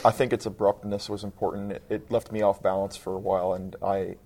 I 0.04 0.10
think 0.10 0.32
its 0.32 0.46
abruptness 0.46 1.10
was 1.10 1.22
important. 1.22 1.72
It, 1.72 1.82
it 1.90 2.10
left 2.10 2.32
me 2.32 2.40
off 2.40 2.62
balance 2.62 2.96
for 2.96 3.14
a 3.14 3.18
while, 3.18 3.52
and 3.52 3.76
I 3.82 4.16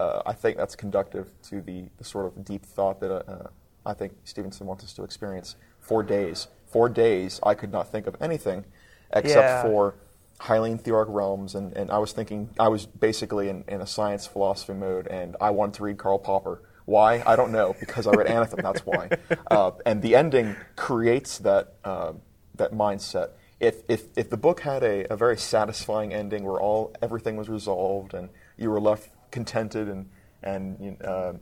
uh, 0.00 0.22
I 0.26 0.32
think 0.32 0.56
that's 0.56 0.76
conductive 0.76 1.30
to 1.44 1.60
the, 1.60 1.84
the 1.98 2.04
sort 2.04 2.26
of 2.26 2.44
deep 2.44 2.64
thought 2.64 3.00
that 3.00 3.12
uh, 3.12 3.48
I 3.86 3.94
think 3.94 4.12
Stephenson 4.24 4.66
wants 4.66 4.84
us 4.84 4.92
to 4.94 5.04
experience. 5.04 5.56
Four 5.80 6.02
days, 6.02 6.48
four 6.66 6.88
days, 6.88 7.40
I 7.42 7.54
could 7.54 7.72
not 7.72 7.90
think 7.90 8.06
of 8.06 8.16
anything 8.20 8.64
except 9.12 9.36
Yeah. 9.40 9.62
for 9.62 9.94
highly 10.38 10.72
etheric 10.72 11.08
realms, 11.10 11.54
and, 11.54 11.76
and 11.76 11.90
I 11.90 11.98
was 11.98 12.12
thinking, 12.12 12.50
I 12.58 12.68
was 12.68 12.86
basically 12.86 13.48
in, 13.48 13.64
in 13.68 13.80
a 13.80 13.86
science 13.86 14.26
philosophy 14.26 14.74
mode, 14.74 15.06
and 15.08 15.36
I 15.40 15.50
wanted 15.50 15.74
to 15.74 15.82
read 15.84 15.98
Karl 15.98 16.18
Popper. 16.18 16.62
Why? 16.84 17.22
I 17.26 17.36
don't 17.36 17.52
know, 17.52 17.74
because 17.80 18.06
I 18.06 18.12
read 18.12 18.26
Anathem, 18.36 18.62
that's 18.62 18.80
why. 18.86 19.10
Uh, 19.50 19.72
and 19.84 20.00
the 20.00 20.14
ending 20.16 20.56
creates 20.76 21.38
that, 21.38 21.74
uh, 21.84 22.12
that 22.54 22.72
mindset. 22.72 23.30
if 23.60 23.82
if 23.88 24.04
if 24.16 24.30
the 24.30 24.36
book 24.36 24.60
had 24.60 24.82
a, 24.82 25.12
a 25.12 25.16
very 25.16 25.36
satisfying 25.36 26.12
ending 26.12 26.44
where 26.44 26.60
all 26.60 26.94
everything 27.02 27.36
was 27.36 27.48
resolved 27.48 28.14
and 28.14 28.28
you 28.56 28.70
were 28.70 28.80
left 28.80 29.10
contented 29.30 29.88
and 29.88 30.08
and 30.42 30.96
uh, 31.04 31.32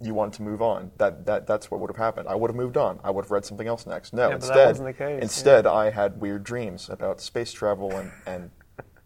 you 0.00 0.14
wanted 0.14 0.34
to 0.34 0.42
move 0.42 0.62
on, 0.62 0.90
that 0.98 1.26
that 1.26 1.46
that's 1.46 1.70
what 1.70 1.80
would 1.80 1.90
have 1.90 1.96
happened. 1.96 2.28
I 2.28 2.34
would 2.34 2.50
have 2.50 2.56
moved 2.56 2.76
on. 2.76 3.00
I 3.02 3.10
would 3.10 3.24
have 3.24 3.30
read 3.30 3.44
something 3.44 3.66
else 3.66 3.86
next. 3.86 4.12
No, 4.12 4.28
Yeah, 4.28 4.36
instead 4.36 4.68
wasn't 4.68 4.88
the 4.88 4.92
case, 4.92 5.22
instead 5.22 5.66
I 5.66 5.90
had 5.90 6.20
weird 6.20 6.44
dreams 6.44 6.88
about 6.88 7.20
space 7.20 7.52
travel 7.52 7.90
and 7.96 8.10
and 8.26 8.50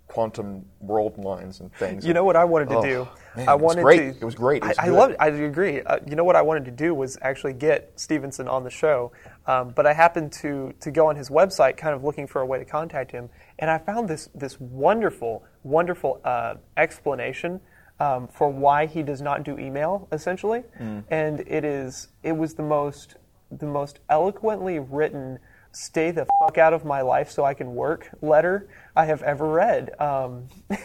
quantum 0.09 0.67
world 0.81 1.17
lines 1.17 1.61
and 1.61 1.73
things. 1.77 2.05
You 2.05 2.13
know 2.13 2.23
what 2.25 2.37
I 2.37 2.45
wanted 2.45 2.69
to 2.69 2.77
Oh, 2.77 2.83
do? 2.83 3.09
man, 3.35 3.49
I 3.49 3.53
it 3.53 3.61
was 3.61 3.63
wanted 3.63 3.83
great. 3.83 3.97
to. 3.97 4.19
It 4.21 4.25
was 4.25 4.35
great. 4.35 4.63
It 4.63 4.69
was 4.69 4.79
I, 4.79 4.83
I 4.83 4.87
good. 4.89 4.95
love 4.99 5.11
it. 5.13 5.17
I 5.19 5.29
agree. 5.29 5.81
Uh, 5.81 5.99
you 6.07 6.17
know 6.17 6.25
what 6.25 6.37
I 6.37 6.43
wanted 6.43 6.67
to 6.67 6.71
do 6.71 6.93
was 6.95 7.17
actually 7.23 7.55
get 7.55 7.93
Stephenson 7.97 8.47
on 8.47 8.63
the 8.63 8.69
show, 8.69 9.13
um, 9.47 9.71
but 9.71 9.87
I 9.87 9.95
happened 9.95 10.31
to 10.43 10.75
to 10.81 10.91
go 10.91 11.07
on 11.07 11.17
his 11.17 11.31
website, 11.31 11.79
kind 11.79 11.95
of 11.95 12.05
looking 12.05 12.27
for 12.27 12.43
a 12.43 12.47
way 12.47 12.59
to 12.59 12.65
contact 12.67 13.11
him, 13.11 13.31
and 13.59 13.71
I 13.71 13.79
found 13.79 14.07
this 14.07 14.29
this 14.35 14.61
wonderful, 14.61 15.45
wonderful 15.63 16.21
uh, 16.25 16.57
explanation. 16.77 17.61
Um, 18.03 18.27
for 18.27 18.49
why 18.49 18.87
he 18.87 19.03
does 19.03 19.23
not 19.23 19.45
do 19.45 19.57
email, 19.59 20.09
essentially, 20.11 20.63
Mm. 20.81 21.05
and 21.11 21.41
it 21.47 21.65
is 21.65 22.09
it 22.23 22.33
was 22.37 22.55
the 22.55 22.63
most 22.63 23.15
the 23.51 23.67
most 23.67 24.01
eloquently 24.09 24.79
written 24.81 25.39
"stay 25.71 26.11
the 26.11 26.27
fuck 26.41 26.59
out 26.59 26.73
of 26.73 26.85
my 26.85 27.01
life 27.01 27.31
so 27.31 27.45
I 27.45 27.55
can 27.55 27.75
work" 27.77 28.11
letter 28.21 28.67
I 28.97 29.05
have 29.05 29.23
ever 29.23 29.47
read. 29.47 29.91
Um, 30.01 30.49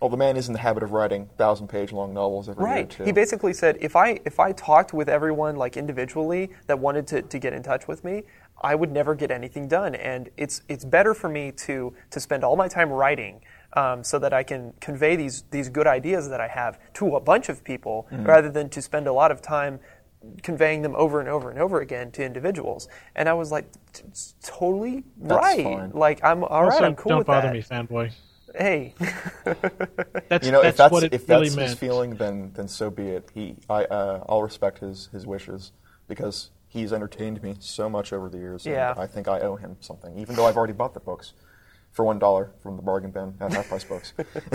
Well, 0.00 0.10
the 0.10 0.16
man 0.18 0.36
is 0.36 0.46
in 0.48 0.52
the 0.52 0.58
habit 0.68 0.82
of 0.82 0.92
writing 0.92 1.30
thousand-page 1.38 1.90
long 1.90 2.12
novels 2.12 2.50
every 2.50 2.64
year 2.64 2.74
Right. 2.74 2.92
He 2.92 3.12
basically 3.12 3.54
said 3.54 3.78
if 3.80 3.94
I 3.96 4.20
if 4.26 4.38
I 4.40 4.52
talked 4.52 4.92
with 4.92 5.08
everyone 5.08 5.56
like 5.56 5.76
individually 5.78 6.50
that 6.66 6.78
wanted 6.78 7.06
to, 7.08 7.22
to 7.22 7.38
get 7.38 7.52
in 7.54 7.62
touch 7.62 7.88
with 7.88 8.04
me, 8.04 8.24
I 8.60 8.74
would 8.74 8.92
never 8.92 9.14
get 9.14 9.30
anything 9.30 9.68
done. 9.68 9.94
And 9.94 10.28
it's 10.36 10.60
it's 10.68 10.84
better 10.84 11.14
for 11.14 11.28
me 11.30 11.50
to 11.66 11.94
to 12.10 12.20
spend 12.20 12.44
all 12.44 12.56
my 12.56 12.68
time 12.68 12.90
writing 12.90 13.40
um, 13.76 14.02
so 14.02 14.18
that 14.18 14.32
I 14.32 14.42
can 14.42 14.72
convey 14.80 15.14
these 15.14 15.44
these 15.52 15.68
good 15.68 15.86
ideas 15.86 16.28
that 16.30 16.40
I 16.40 16.48
have 16.48 16.78
to 16.94 17.14
a 17.16 17.20
bunch 17.20 17.48
of 17.48 17.62
people 17.62 18.08
Mm-hmm. 18.10 18.24
rather 18.24 18.50
than 18.50 18.68
to 18.70 18.82
spend 18.82 19.06
a 19.06 19.12
lot 19.12 19.30
of 19.30 19.40
time 19.42 19.78
conveying 20.42 20.82
them 20.82 20.94
over 20.96 21.20
and 21.20 21.28
over 21.28 21.50
and 21.50 21.58
over 21.60 21.80
again 21.80 22.10
to 22.12 22.24
individuals. 22.24 22.88
And 23.14 23.28
I 23.28 23.34
was 23.34 23.52
like, 23.52 23.66
totally 24.42 25.04
That's 25.18 25.34
right. 25.44 25.62
fine. 25.64 25.90
Like 25.92 26.24
I'm 26.24 26.42
all 26.44 26.64
right. 26.64 26.72
also, 26.72 26.84
I'm 26.84 26.96
cool 26.96 27.10
don't 27.10 27.18
with 27.18 27.26
bother 27.28 27.48
that. 27.48 27.54
me, 27.54 27.62
fanboy. 27.62 28.12
Hey, 28.56 28.94
That's 30.28 30.46
you 30.46 30.52
know, 30.52 30.62
that's 30.62 30.74
if 30.74 30.76
that's 30.76 30.92
what 30.92 31.04
it 31.04 31.12
if 31.12 31.28
really 31.28 31.44
that's 31.44 31.56
meant. 31.56 31.70
his 31.70 31.78
feeling, 31.78 32.14
then 32.16 32.52
then 32.54 32.68
so 32.68 32.90
be 32.90 33.08
it. 33.08 33.28
He, 33.34 33.56
I, 33.68 33.84
uh, 33.84 34.24
I'll 34.28 34.42
respect 34.42 34.78
his 34.78 35.08
his 35.12 35.26
wishes 35.26 35.72
because 36.08 36.50
he's 36.68 36.92
entertained 36.92 37.42
me 37.42 37.56
so 37.60 37.88
much 37.88 38.12
over 38.12 38.28
the 38.30 38.38
years. 38.38 38.64
and 38.66 38.74
Yeah. 38.74 38.94
I 38.96 39.06
think 39.06 39.28
I 39.28 39.40
owe 39.40 39.56
him 39.56 39.76
something, 39.80 40.18
even 40.18 40.34
though 40.36 40.46
I've 40.46 40.56
already 40.56 40.72
bought 40.72 40.94
the 40.94 41.00
books 41.00 41.34
for 41.96 42.04
one 42.04 42.18
dollar 42.18 42.52
from 42.62 42.76
the 42.76 42.82
bargain 42.82 43.10
bin 43.10 43.34
at 43.40 43.54
Half 43.54 43.68
Price 43.68 43.84
Books. 43.84 44.12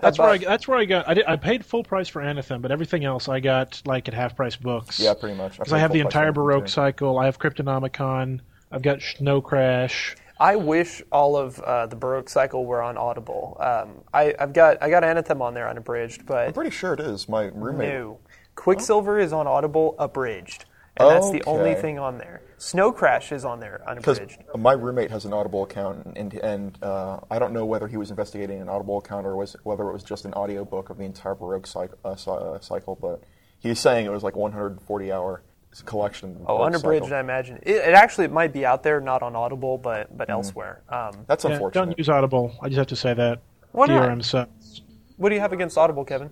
That's 0.00 0.16
where 0.16 0.28
I 0.28 0.38
that's 0.38 0.68
where 0.68 0.78
I 0.78 0.84
got. 0.84 1.08
I, 1.08 1.14
did, 1.14 1.26
I 1.26 1.34
paid 1.34 1.66
full 1.66 1.82
price 1.82 2.08
for 2.08 2.22
Anathem, 2.22 2.62
but 2.62 2.70
everything 2.70 3.04
else 3.04 3.28
I 3.28 3.40
got 3.40 3.82
like 3.84 4.06
at 4.06 4.14
half 4.14 4.36
price 4.36 4.54
books. 4.54 5.00
Yeah, 5.00 5.14
pretty 5.14 5.36
much. 5.36 5.58
Because 5.58 5.72
I 5.72 5.76
paid 5.76 5.82
have 5.82 5.92
the 5.92 6.00
entire 6.00 6.30
Baroque 6.30 6.66
too. 6.66 6.70
cycle. 6.70 7.18
I 7.18 7.24
have 7.24 7.38
Cryptonomicon. 7.40 8.40
I've 8.70 8.82
got 8.82 9.02
Snow 9.02 9.40
Crash. 9.40 10.14
I 10.38 10.54
wish 10.56 11.02
all 11.10 11.36
of 11.36 11.58
uh, 11.60 11.86
the 11.86 11.96
Baroque 11.96 12.28
cycle 12.28 12.64
were 12.64 12.80
on 12.80 12.96
Audible. 12.96 13.56
Um, 13.60 14.02
I, 14.14 14.34
I've 14.38 14.52
got 14.52 14.80
I 14.80 14.88
got 14.88 15.02
Anathem 15.02 15.40
on 15.40 15.54
there 15.54 15.68
unabridged, 15.68 16.24
but 16.26 16.38
I'm 16.38 16.46
but 16.48 16.54
pretty 16.54 16.70
sure 16.70 16.94
it 16.94 17.00
is. 17.00 17.28
My 17.28 17.44
roommate. 17.52 17.88
no. 17.88 18.18
Quicksilver 18.54 19.18
is 19.18 19.32
on 19.32 19.46
Audible 19.46 19.96
abridged, 19.98 20.66
and 20.96 21.08
that's 21.10 21.30
the 21.30 21.42
only 21.44 21.70
Okay. 21.72 21.80
thing 21.80 21.98
on 21.98 22.18
there. 22.18 22.42
Snow 22.58 22.92
Crash 22.92 23.32
is 23.32 23.44
on 23.44 23.58
there 23.60 23.80
Because 23.96 24.18
unabridged. 24.18 24.42
my 24.56 24.72
roommate 24.72 25.10
has 25.10 25.24
an 25.24 25.32
Audible 25.32 25.64
account, 25.64 26.12
and 26.16 26.32
and 26.34 26.78
uh, 26.82 27.18
I 27.30 27.38
don't 27.38 27.52
know 27.52 27.64
whether 27.64 27.88
he 27.88 27.96
was 27.96 28.10
investigating 28.10 28.60
an 28.60 28.68
Audible 28.68 28.98
account 28.98 29.26
or 29.26 29.34
was 29.36 29.56
whether 29.64 29.88
it 29.88 29.92
was 29.92 30.04
just 30.04 30.24
an 30.24 30.32
audiobook 30.34 30.90
of 30.90 30.98
the 30.98 31.04
entire 31.04 31.34
Baroque 31.34 31.66
cycle, 31.66 31.98
uh, 32.04 32.14
cy- 32.16 32.32
uh, 32.32 32.60
cycle. 32.60 32.96
But 33.00 33.22
he 33.58 33.68
was 33.70 33.80
saying 33.80 34.06
it 34.06 34.10
was 34.12 34.22
like 34.22 34.36
140 34.36 35.10
hour 35.12 35.42
collection. 35.86 36.36
of 36.36 36.42
Oh, 36.42 36.58
Baroque 36.58 36.66
unabridged, 36.74 37.04
cycle. 37.06 37.16
I 37.16 37.20
imagine. 37.20 37.56
It, 37.62 37.76
it 37.76 37.94
actually 37.94 38.26
it 38.26 38.32
might 38.32 38.52
be 38.52 38.64
out 38.66 38.82
there, 38.82 39.00
not 39.00 39.22
on 39.22 39.34
Audible, 39.34 39.78
but 39.78 40.16
but 40.16 40.30
elsewhere. 40.30 40.82
Um, 40.88 41.24
That's 41.26 41.44
Yeah, 41.44 41.52
unfortunate. 41.52 41.86
don't 41.86 41.98
use 41.98 42.08
Audible. 42.08 42.52
I 42.62 42.68
just 42.68 42.78
have 42.78 42.86
to 42.88 42.96
say 42.96 43.14
that. 43.14 43.40
Why 43.72 43.86
not? 43.86 44.08
DRM 44.08 44.22
sucks. 44.22 44.82
what 45.16 45.30
do 45.30 45.34
you 45.34 45.40
have 45.40 45.52
against 45.52 45.76
Audible, 45.78 46.04
Kevin? 46.04 46.30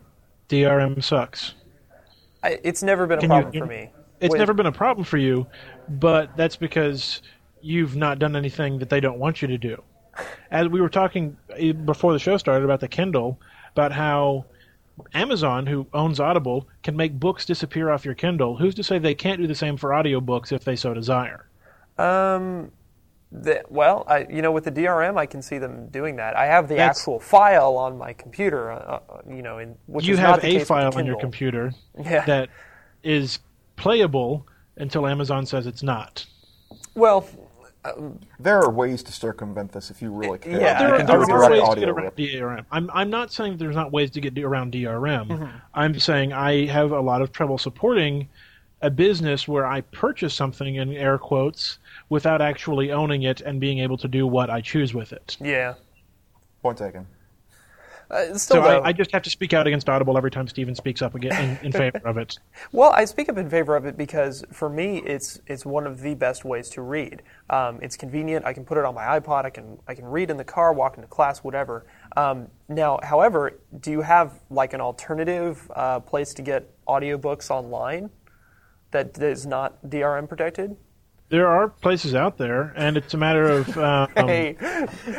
DRM 0.49 1.03
sucks. 1.03 1.55
I, 2.43 2.59
it's 2.63 2.83
never 2.83 3.07
been 3.07 3.19
a 3.19 3.21
Can 3.23 3.31
you- 3.31 3.41
problem 3.43 3.59
for 3.63 3.67
me. 3.67 3.91
It's 4.21 4.33
Wait, 4.33 4.39
never 4.39 4.53
been 4.53 4.66
a 4.66 4.73
problem 4.73 5.05
for 5.05 5.16
you, 5.16 5.47
but 5.89 6.37
that's 6.37 6.57
because 6.57 7.23
you've 7.62 7.97
not 7.97 8.18
done 8.18 8.37
anything 8.37 8.79
that 8.79 8.91
they 8.91 9.01
don't 9.01 9.18
want 9.18 9.41
you 9.41 9.49
to 9.49 9.59
do. 9.59 9.83
As 10.51 10.68
we 10.68 10.81
were 10.81 10.89
talking 10.89 11.37
eh, 11.57 11.73
before 11.73 12.12
the 12.12 12.18
show 12.18 12.37
started 12.37 12.64
about 12.64 12.81
the 12.81 12.89
Kindle, 12.89 13.41
about 13.73 13.93
how 13.93 14.45
Amazon, 15.14 15.66
who 15.66 15.87
owns 15.95 16.21
Audible, 16.21 16.68
can 16.83 16.97
make 16.97 17.18
books 17.18 17.47
disappear 17.47 17.91
off 17.91 18.05
your 18.05 18.14
Kindle. 18.14 18.57
Who's 18.57 18.75
to 18.75 18.83
say 18.83 18.99
they 18.99 19.14
can't 19.14 19.41
do 19.41 19.47
the 19.47 19.55
same 19.55 19.77
for 19.77 19.91
audiobooks 19.91 20.53
if 20.53 20.64
they 20.64 20.77
so 20.77 20.93
desire? 20.93 21.47
Um, 21.97 22.73
the, 23.33 23.62
well, 23.68 24.05
I, 24.09 24.27
you 24.29 24.43
know, 24.43 24.53
with 24.53 24.64
the 24.64 24.73
DRM, 24.73 25.16
I 25.16 25.27
can 25.27 25.41
see 25.41 25.59
them 25.59 25.89
doing 25.89 26.16
that. 26.16 26.37
I 26.37 26.47
have 26.47 26.68
the 26.68 26.75
That's- 26.75 26.99
actual 26.99 27.21
file 27.21 27.77
on 27.77 27.97
my 27.97 28.12
computer, 28.12 28.73
uh, 28.73 29.01
uh, 29.09 29.21
you 29.29 29.43
know, 29.43 29.59
in, 29.59 29.77
which 29.87 30.07
you 30.07 30.16
have 30.16 30.45
a 30.45 30.59
file 30.64 30.93
on 30.95 31.07
your 31.07 31.18
computer 31.18 31.73
Yeah. 31.99 32.25
that 32.27 32.49
is 33.03 33.39
playable 33.81 34.47
until 34.76 35.07
Amazon 35.07 35.47
says 35.47 35.66
it's 35.66 35.83
not. 35.83 36.24
Well, 36.95 37.26
There 38.39 38.59
are 38.61 38.70
ways 38.70 39.03
to 39.05 39.12
circumvent 39.12 39.72
this 39.72 39.91
if 39.91 40.03
you 40.03 40.11
really 40.12 40.39
care. 40.39 40.61
Yeah, 40.61 40.78
there 40.78 40.95
are, 40.95 40.97
can 40.99 41.07
there 41.07 41.24
do 41.24 41.33
a 41.33 41.35
are 41.35 41.51
ways 41.51 41.68
to 41.70 41.81
get 41.81 41.89
around 41.89 42.05
rip. 42.05 42.16
DRM. 42.16 42.64
I'm, 42.70 42.91
I'm 42.93 43.09
not 43.11 43.33
saying 43.33 43.57
there's 43.57 43.74
not 43.74 43.91
ways 43.91 44.11
to 44.12 44.20
get 44.20 44.39
around 44.39 44.72
DRM. 44.72 45.28
Mm-hmm. 45.28 45.57
I'm 45.74 45.99
saying 45.99 46.33
I 46.35 46.66
have 46.66 46.93
a 46.93 47.01
lot 47.01 47.22
of 47.22 47.33
trouble 47.33 47.57
supporting 47.57 48.28
a 48.83 48.91
business 48.91 49.49
where 49.49 49.66
I 49.66 49.81
purchase 49.81 50.35
something 50.35 50.76
in 50.76 50.93
air 50.93 51.18
quotes 51.18 51.78
without 52.11 52.41
actually 52.43 52.93
owning 52.93 53.22
it 53.22 53.41
and 53.41 53.61
being 53.61 53.78
able 53.78 53.97
to 53.99 54.09
do 54.09 54.26
what 54.26 54.51
I 54.51 54.61
choose 54.61 54.93
with 54.95 55.12
it. 55.12 55.37
yeah. 55.41 55.74
Point 56.62 56.76
taken. 56.76 57.07
Uh, 58.11 58.37
still, 58.37 58.57
So 58.57 58.63
I, 58.63 58.89
I 58.89 58.93
just 58.93 59.13
have 59.13 59.23
to 59.23 59.31
speak 59.31 59.53
out 59.53 59.67
against 59.67 59.89
Audible 59.89 60.17
every 60.17 60.31
time 60.31 60.49
Steven 60.49 60.75
speaks 60.75 61.01
up 61.01 61.15
again 61.15 61.59
in, 61.63 61.67
in 61.67 61.73
favor 61.73 62.01
of 62.05 62.17
it. 62.17 62.39
Well, 62.73 62.91
I 62.91 63.05
speak 63.05 63.29
up 63.29 63.39
in 63.39 63.49
favor 63.49 63.75
of 63.77 63.85
it 63.87 63.97
because 63.97 64.45
for 64.53 64.69
me, 64.69 64.99
it's 64.99 65.41
it's 65.47 65.65
one 65.65 65.87
of 65.87 66.01
the 66.01 66.15
best 66.15 66.45
ways 66.45 66.69
to 66.71 66.83
read. 66.83 67.23
Um, 67.49 67.79
it's 67.83 67.97
convenient. 67.97 68.45
I 68.45 68.53
can 68.53 68.65
put 68.65 68.79
it 68.79 68.85
on 68.85 68.95
my 68.95 69.19
iPod. 69.19 69.45
I 69.45 69.51
can 69.51 69.79
I 69.89 69.95
can 69.95 70.05
read 70.05 70.31
in 70.31 70.37
the 70.37 70.45
car, 70.45 70.73
walk 70.73 70.97
into 70.97 71.09
class, 71.09 71.39
whatever. 71.41 71.87
Um, 72.17 72.49
now, 72.69 72.99
however, 73.03 73.61
do 73.81 73.91
you 73.91 74.01
have 74.03 74.41
like 74.51 74.73
an 74.73 74.81
alternative 74.81 75.71
uh, 75.75 76.01
place 76.01 76.35
to 76.35 76.43
get 76.43 76.71
audiobooks 76.87 77.51
online 77.51 78.11
that 78.91 79.19
is 79.19 79.47
not 79.47 79.83
DRM 79.89 80.29
protected? 80.29 80.77
There 81.31 81.47
are 81.47 81.68
places 81.68 82.14
out 82.14 82.39
there, 82.39 82.72
and 82.76 82.97
it's 82.97 83.14
a 83.14 83.16
matter 83.16 83.45
of 83.45 83.78
um, 83.78 84.11
Hey, 84.16 84.57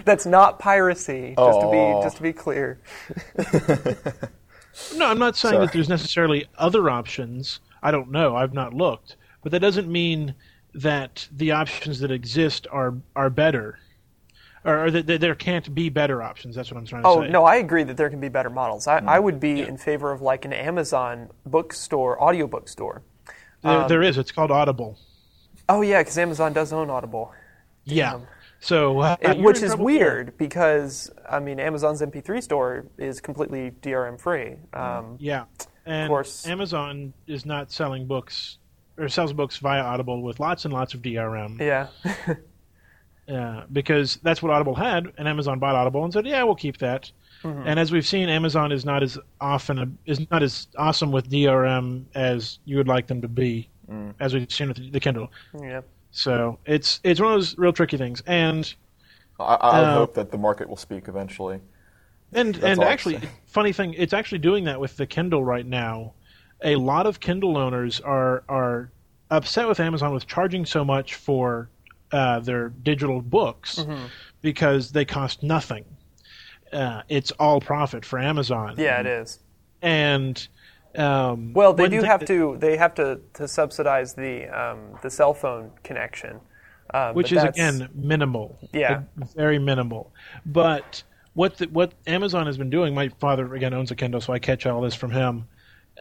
that's 0.03 0.25
not 0.25 0.59
piracy. 0.59 1.33
Just 1.37 1.61
to 1.61 1.71
be 1.71 2.03
just 2.03 2.17
to 2.17 2.23
be 2.23 2.33
clear. 2.33 2.79
No, 4.95 5.07
I'm 5.07 5.19
not 5.19 5.35
saying 5.35 5.55
Sorry. 5.55 5.65
that 5.65 5.73
there's 5.73 5.89
necessarily 5.89 6.45
other 6.57 6.89
options. 6.89 7.59
I 7.83 7.91
don't 7.91 8.09
know. 8.09 8.37
I've 8.37 8.53
not 8.53 8.73
looked, 8.73 9.17
but 9.43 9.51
that 9.51 9.59
doesn't 9.59 9.91
mean 9.91 10.33
that 10.73 11.27
the 11.31 11.51
options 11.51 11.99
that 11.99 12.09
exist 12.09 12.67
are 12.71 12.93
are 13.13 13.29
better, 13.29 13.79
or, 14.63 14.85
or 14.85 14.91
that, 14.91 15.07
that 15.07 15.19
there 15.19 15.35
can't 15.35 15.75
be 15.75 15.89
better 15.89 16.23
options. 16.23 16.55
That's 16.55 16.71
what 16.71 16.77
I'm 16.77 16.85
trying 16.85 17.03
to 17.03 17.07
Oh 17.09 17.21
say. 17.21 17.27
Oh 17.27 17.31
no, 17.31 17.43
I 17.43 17.57
agree 17.57 17.83
that 17.83 17.97
there 17.97 18.09
can 18.09 18.21
be 18.21 18.29
better 18.29 18.49
models. 18.49 18.87
I, 18.87 18.99
I 18.99 19.19
would 19.19 19.41
be 19.41 19.59
in 19.59 19.77
favor 19.77 20.09
of 20.13 20.21
like 20.21 20.45
an 20.45 20.53
Amazon 20.53 21.29
bookstore, 21.45 22.21
audiobook 22.23 22.69
store. 22.69 23.01
there, 23.63 23.87
there 23.89 24.01
is. 24.01 24.17
It's 24.17 24.31
called 24.31 24.51
Audible. 24.51 24.97
Oh 25.71 25.81
yeah, 25.81 26.01
because 26.01 26.17
Amazon 26.17 26.51
does 26.53 26.73
own 26.73 26.89
Audible, 26.89 27.31
Yeah. 27.85 28.19
So, 28.59 28.99
uh, 28.99 29.15
It- 29.21 29.39
which 29.39 29.61
is 29.63 29.75
weird 29.75 30.37
because 30.37 31.09
I 31.27 31.39
mean 31.39 31.59
Amazon's 31.59 32.01
MP3 32.01 32.41
store 32.41 32.85
is 32.97 33.19
completely 33.21 33.71
DRM 33.81 34.17
free. 34.19 34.57
Um, 34.73 35.15
Yeah, 35.19 35.45
and 35.85 36.03
of 36.03 36.09
course. 36.09 36.45
Amazon 36.45 37.13
is 37.25 37.43
not 37.45 37.71
selling 37.71 38.05
books 38.05 38.57
or 38.99 39.07
sells 39.07 39.33
books 39.33 39.57
via 39.57 39.81
Audible 39.81 40.21
with 40.21 40.39
lots 40.39 40.65
and 40.65 40.73
lots 40.73 40.93
of 40.93 41.01
DRM. 41.01 41.57
yeah, 41.59 41.87
Uh, 43.29 43.63
because 43.71 44.17
that's 44.23 44.41
what 44.43 44.51
Audible 44.51 44.75
had, 44.75 45.07
and 45.17 45.27
Amazon 45.27 45.57
bought 45.57 45.75
Audible 45.75 46.03
and 46.03 46.11
said, 46.11 46.25
"Yeah, 46.27 46.43
we'll 46.43 46.55
keep 46.55 46.77
that." 46.79 47.09
Mm-hmm. 47.43 47.67
And 47.67 47.79
as 47.79 47.91
we've 47.91 48.05
seen, 48.05 48.27
Amazon 48.29 48.71
is 48.73 48.83
not 48.83 49.01
as 49.03 49.17
often 49.39 49.79
a, 49.79 49.87
is 50.05 50.29
not 50.29 50.43
as 50.43 50.67
awesome 50.77 51.11
with 51.11 51.29
DRM 51.29 52.05
as 52.13 52.59
you 52.65 52.75
would 52.77 52.87
like 52.89 53.07
them 53.07 53.21
to 53.21 53.27
be, 53.29 53.69
Mm. 53.89 54.13
as 54.19 54.33
we've 54.33 54.51
seen 54.51 54.67
with 54.69 54.91
the 54.91 54.99
Kindle. 54.99 55.31
yeah. 55.59 55.81
So 56.11 56.59
it's 56.65 56.99
it's 57.03 57.19
one 57.21 57.31
of 57.33 57.37
those 57.39 57.57
real 57.57 57.71
tricky 57.73 57.97
things, 57.97 58.21
and 58.27 58.73
I, 59.39 59.43
I 59.55 59.79
Uh, 59.81 59.93
hope 59.93 60.13
that 60.15 60.29
the 60.31 60.37
market 60.37 60.67
will 60.69 60.75
speak 60.77 61.07
eventually. 61.07 61.59
and 62.33 62.55
That's 62.55 62.65
and 62.65 62.83
actually, 62.83 63.19
funny 63.47 63.71
thing, 63.73 63.93
it's 63.97 64.13
actually 64.13 64.39
doing 64.39 64.65
that 64.65 64.79
with 64.79 64.97
the 64.97 65.05
Kindle 65.05 65.43
right 65.43 65.65
now. 65.65 66.13
A 66.63 66.75
lot 66.75 67.05
of 67.07 67.19
Kindle 67.19 67.57
owners 67.57 67.99
are 68.01 68.43
are 68.49 68.91
upset 69.29 69.67
with 69.67 69.79
Amazon 69.79 70.13
with 70.13 70.27
charging 70.27 70.65
so 70.65 70.83
much 70.83 71.15
for 71.15 71.69
uh, 72.11 72.39
their 72.41 72.69
digital 72.69 73.21
books 73.21 73.77
Mm-hmm. 73.79 74.05
because 74.41 74.91
they 74.91 75.05
cost 75.05 75.43
nothing. 75.43 75.85
Uh, 76.73 77.01
it's 77.09 77.31
all 77.31 77.59
profit 77.61 78.03
for 78.05 78.19
Amazon. 78.19 78.75
Yeah, 78.77 78.99
it 78.99 79.05
is. 79.05 79.39
and 79.81 80.47
um, 80.95 81.53
Well, 81.53 81.73
they 81.73 81.87
do 81.87 81.97
think 82.01 82.05
have 82.05 82.25
to. 82.25 82.57
They 82.59 82.77
have 82.77 82.93
to, 82.95 83.19
to 83.35 83.47
subsidize 83.47 84.13
the 84.13 84.47
um, 84.47 84.97
the 85.01 85.09
cell 85.09 85.33
phone 85.33 85.71
connection, 85.83 86.39
um, 86.93 87.15
which 87.15 87.31
is 87.31 87.43
again 87.43 87.89
minimal. 87.93 88.57
Yeah. 88.73 89.03
very 89.35 89.59
minimal. 89.59 90.13
But 90.45 91.03
what 91.33 91.57
the, 91.57 91.67
what 91.67 91.93
Amazon 92.07 92.45
has 92.45 92.57
been 92.57 92.69
doing, 92.69 92.93
my 92.93 93.09
father 93.19 93.53
again 93.55 93.73
owns 93.73 93.91
a 93.91 93.95
Kindle, 93.95 94.21
so 94.21 94.33
I 94.33 94.39
catch 94.39 94.65
all 94.65 94.81
this 94.81 94.95
from 94.95 95.11
him. 95.11 95.47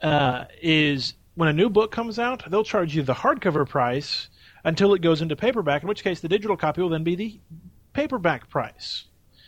Uh, 0.02 0.44
is 0.62 1.14
when 1.34 1.48
a 1.48 1.52
new 1.52 1.68
book 1.68 1.92
comes 1.92 2.18
out, 2.18 2.48
they'll 2.50 2.64
charge 2.64 2.94
you 2.94 3.02
the 3.02 3.14
hardcover 3.14 3.68
price 3.68 4.28
until 4.64 4.94
it 4.94 5.00
goes 5.02 5.20
into 5.22 5.36
paperback. 5.36 5.82
In 5.82 5.88
which 5.88 6.02
case, 6.04 6.20
the 6.20 6.28
digital 6.28 6.56
copy 6.56 6.80
will 6.80 6.88
then 6.88 7.04
be 7.04 7.14
the 7.16 7.40
paperback 7.92 8.48
price. 8.48 9.04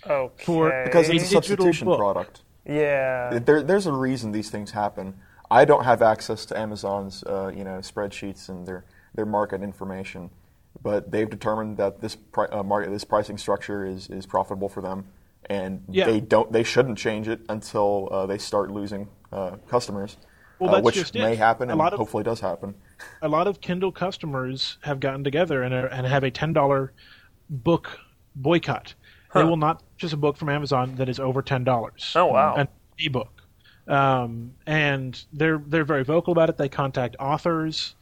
Okay. 0.06 0.44
for- 0.44 0.82
because 0.84 1.08
a 1.08 1.12
it's 1.14 1.24
a 1.24 1.40
digital 1.40 1.42
substitution 1.42 1.84
book. 1.86 1.98
product. 1.98 2.42
yeah, 2.66 3.38
There, 3.38 3.62
there's 3.62 3.86
a 3.86 3.92
reason 3.92 4.32
these 4.32 4.50
things 4.50 4.70
happen. 4.72 5.14
I 5.52 5.66
don't 5.66 5.84
have 5.84 6.00
access 6.00 6.46
to 6.46 6.58
Amazon's, 6.58 7.22
uh, 7.24 7.52
you 7.54 7.62
know, 7.64 7.78
spreadsheets 7.78 8.48
and 8.48 8.66
their 8.66 8.84
their 9.14 9.26
market 9.26 9.62
information, 9.62 10.30
but 10.82 11.10
they've 11.10 11.28
determined 11.28 11.76
that 11.76 12.00
this 12.00 12.16
pri- 12.16 12.46
uh, 12.46 12.62
market, 12.62 12.90
this 12.90 13.04
pricing 13.04 13.36
structure 13.36 13.84
is, 13.84 14.08
is 14.08 14.24
profitable 14.24 14.70
for 14.70 14.80
them, 14.80 15.04
and 15.50 15.84
Yeah. 15.90 16.06
they 16.06 16.20
don't 16.20 16.50
they 16.50 16.62
shouldn't 16.62 16.96
change 16.96 17.28
it 17.28 17.40
until 17.50 18.08
uh, 18.10 18.24
they 18.24 18.38
start 18.38 18.70
losing 18.70 19.08
uh, 19.30 19.56
customers, 19.68 20.16
Well, 20.58 20.74
uh, 20.76 20.80
which 20.80 21.12
may 21.12 21.32
it. 21.34 21.38
happen 21.38 21.68
A 21.68 21.72
and 21.72 21.78
lot 21.78 21.92
of- 21.92 21.98
hopefully 21.98 22.24
does 22.24 22.40
happen. 22.40 22.74
a 23.20 23.28
lot 23.28 23.46
of 23.46 23.60
Kindle 23.60 23.92
customers 23.92 24.78
have 24.82 25.00
gotten 25.00 25.22
together 25.22 25.62
and, 25.62 25.74
are, 25.74 25.86
and 25.88 26.06
have 26.06 26.24
a 26.24 26.30
ten 26.30 26.54
dollar 26.54 26.92
book 27.50 27.98
boycott. 28.34 28.94
They 29.34 29.44
will 29.44 29.56
not 29.58 29.82
purchase 29.96 30.12
a 30.14 30.16
book 30.18 30.36
from 30.38 30.48
Amazon 30.48 30.94
that 30.96 31.08
is 31.10 31.18
over 31.20 31.42
ten 31.42 31.64
dollars. 31.64 32.12
Oh, 32.16 32.26
wow. 32.26 32.54
An 32.54 32.68
ebook, 32.98 33.41
um, 33.88 34.54
and 34.66 35.22
they're 35.32 35.62
they're 35.66 35.84
very 35.84 36.04
vocal 36.04 36.32
about 36.32 36.48
it. 36.48 36.56
They 36.56 36.68
contact 36.68 37.16
authors, 37.18 37.94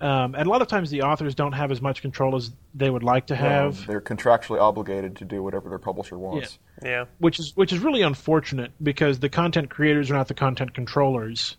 um, 0.00 0.34
and 0.34 0.46
a 0.46 0.50
lot 0.50 0.62
of 0.62 0.68
times 0.68 0.90
the 0.90 1.02
authors 1.02 1.34
don't 1.34 1.52
have 1.52 1.70
as 1.70 1.80
much 1.80 2.02
control 2.02 2.36
as 2.36 2.52
they 2.74 2.90
would 2.90 3.02
like 3.02 3.26
to 3.28 3.36
have. 3.36 3.78
Um, 3.80 3.84
they're 3.86 4.00
contractually 4.00 4.60
obligated 4.60 5.16
to 5.16 5.24
do 5.24 5.42
whatever 5.42 5.68
their 5.68 5.78
publisher 5.78 6.18
wants. 6.18 6.58
yeah. 6.82 7.04
which 7.18 7.38
is 7.38 7.56
which 7.56 7.72
is 7.72 7.80
really 7.80 8.02
unfortunate 8.02 8.72
because 8.82 9.18
the 9.18 9.28
content 9.28 9.70
creators 9.70 10.10
are 10.10 10.14
not 10.14 10.28
the 10.28 10.34
content 10.34 10.74
controllers. 10.74 11.56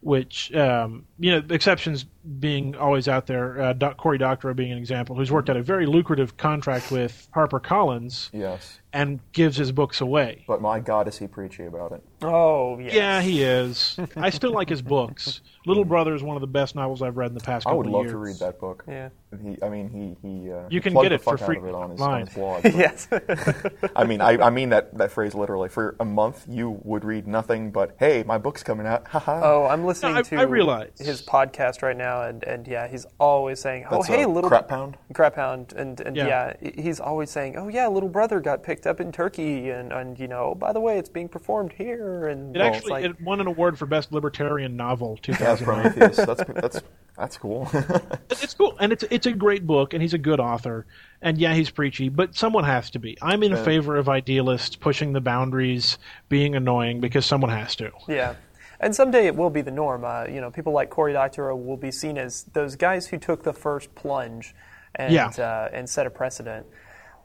Which 0.00 0.54
um, 0.54 1.06
you 1.18 1.30
know, 1.32 1.42
exceptions 1.48 2.04
being 2.38 2.74
always 2.76 3.08
out 3.08 3.26
there. 3.26 3.60
Uh, 3.60 3.72
Doc, 3.74 3.96
Cory 3.96 4.18
Doctorow 4.18 4.54
being 4.54 4.72
an 4.72 4.78
example, 4.78 5.14
who's 5.16 5.30
worked 5.30 5.50
out 5.50 5.56
a 5.56 5.62
very 5.62 5.86
lucrative 5.86 6.36
contract 6.36 6.90
with 6.90 7.28
HarperCollins 7.34 8.30
Yes, 8.32 8.80
and 8.92 9.20
gives 9.32 9.56
his 9.56 9.72
books 9.72 10.00
away. 10.00 10.44
but 10.46 10.60
my 10.62 10.80
God, 10.80 11.08
is 11.08 11.18
he 11.18 11.26
preachy 11.26 11.64
about 11.66 11.92
it? 11.92 12.02
Oh, 12.22 12.78
yes. 12.78 12.94
Yeah, 12.94 13.20
he 13.20 13.42
is. 13.42 13.98
I 14.16 14.30
still 14.30 14.52
like 14.52 14.68
his 14.70 14.80
books. 14.82 15.40
Little 15.66 15.84
Brother 15.84 16.14
is 16.14 16.22
one 16.22 16.36
of 16.36 16.40
the 16.42 16.46
best 16.46 16.74
novels 16.74 17.02
I've 17.02 17.16
read 17.16 17.30
in 17.30 17.34
the 17.34 17.40
past 17.44 17.66
I 17.66 17.72
would 17.72 17.86
love 17.86 18.02
years. 18.04 18.12
to 18.12 18.18
read 18.18 18.36
that 18.36 18.60
book. 18.60 18.84
Yeah. 18.88 19.08
He, 19.42 19.56
I 19.62 19.68
mean, 19.68 19.88
he 20.22 20.28
he. 20.28 20.52
Uh, 20.52 20.68
You 20.70 20.80
can 20.80 20.94
get 20.94 21.08
the 21.08 21.14
it 21.16 21.22
for 21.22 21.36
fuck 21.36 21.42
out 21.42 21.46
free 21.46 21.56
of 21.58 21.64
it 21.66 21.74
on 21.74 21.90
his, 21.90 22.00
on 22.00 22.20
his 22.20 22.28
blog. 22.34 22.64
yes. 22.64 23.08
I 23.96 24.04
mean, 24.04 24.20
I, 24.20 24.36
I 24.46 24.50
mean 24.50 24.68
that, 24.70 24.96
that 24.98 25.10
phrase 25.10 25.34
literally. 25.34 25.68
For 25.68 25.96
a 25.98 26.04
month, 26.04 26.44
you 26.48 26.78
would 26.84 27.04
read 27.04 27.26
nothing 27.26 27.72
but, 27.72 27.96
"Hey, 27.98 28.22
my 28.24 28.38
book's 28.38 28.62
coming 28.62 28.86
out." 28.86 29.08
Haha. 29.08 29.40
oh, 29.42 29.66
I'm 29.66 29.84
listening 29.84 30.16
I- 30.16 30.22
to 30.22 30.36
I 30.36 30.42
realize. 30.42 30.92
his 30.98 31.20
podcast 31.20 31.82
right 31.82 31.96
now, 31.96 32.13
and, 32.22 32.42
and 32.44 32.66
yeah, 32.66 32.86
he's 32.88 33.06
always 33.20 33.60
saying, 33.60 33.84
"Oh, 33.90 33.96
That's 33.96 34.06
hey, 34.08 34.22
a 34.22 34.28
little 34.28 34.48
crap 34.50 34.68
pound. 34.68 34.96
crap 35.12 35.34
hound," 35.36 35.72
and 35.76 36.00
and 36.00 36.16
Yeah. 36.16 36.54
yeah. 36.62 36.70
he's 36.76 37.00
always 37.00 37.30
saying, 37.30 37.56
"Oh 37.56 37.68
yeah, 37.68 37.86
little 37.88 38.08
brother 38.08 38.40
got 38.40 38.62
picked 38.62 38.86
up 38.86 39.00
in 39.00 39.12
Turkey, 39.12 39.70
and 39.70 39.92
and 39.92 40.18
you 40.18 40.28
know, 40.28 40.54
by 40.54 40.72
the 40.72 40.80
way, 40.80 40.98
it's 40.98 41.08
being 41.08 41.28
performed 41.28 41.72
here." 41.72 42.28
And 42.28 42.54
It 42.56 42.58
well, 42.60 42.74
actually 42.74 42.90
like, 42.90 43.04
it 43.04 43.20
won 43.20 43.40
an 43.40 43.46
award 43.46 43.78
for 43.78 43.86
best 43.86 44.12
libertarian 44.12 44.76
novel 44.76 45.18
Yeah, 45.28 45.56
Prometheus. 45.56 46.16
That's 46.16 46.44
that's 46.44 46.82
that's 47.16 47.36
cool. 47.36 47.68
It's 48.30 48.54
cool, 48.54 48.76
and 48.80 48.92
it's 48.92 49.04
it's 49.10 49.26
a 49.26 49.32
great 49.32 49.66
book, 49.66 49.94
and 49.94 50.02
he's 50.02 50.14
a 50.14 50.18
good 50.18 50.40
author. 50.40 50.86
And 51.22 51.38
yeah, 51.38 51.54
he's 51.54 51.70
preachy, 51.70 52.08
but 52.10 52.34
someone 52.34 52.64
has 52.64 52.90
to 52.90 52.98
be. 52.98 53.16
I'm 53.22 53.42
in 53.42 53.52
Yeah. 53.52 53.62
favor 53.64 53.96
of 53.96 54.08
idealists 54.08 54.76
pushing 54.76 55.12
the 55.14 55.20
boundaries, 55.20 55.96
being 56.28 56.54
annoying 56.54 57.00
because 57.00 57.24
someone 57.24 57.50
has 57.50 57.74
to. 57.76 57.90
Yeah. 58.08 58.34
And 58.84 58.94
someday 58.94 59.26
it 59.26 59.34
will 59.34 59.48
be 59.48 59.62
the 59.62 59.70
norm. 59.70 60.04
Uh, 60.04 60.26
you 60.26 60.42
know, 60.42 60.50
people 60.50 60.74
like 60.74 60.90
Cory 60.90 61.14
Doctorow 61.14 61.56
will 61.56 61.78
be 61.78 61.90
seen 61.90 62.18
as 62.18 62.44
those 62.52 62.76
guys 62.76 63.06
who 63.06 63.16
took 63.16 63.42
the 63.42 63.52
first 63.54 63.94
plunge 63.94 64.54
and 64.94 65.12
Yeah. 65.12 65.28
uh, 65.28 65.70
and 65.72 65.88
set 65.88 66.06
a 66.06 66.10
precedent. 66.10 66.66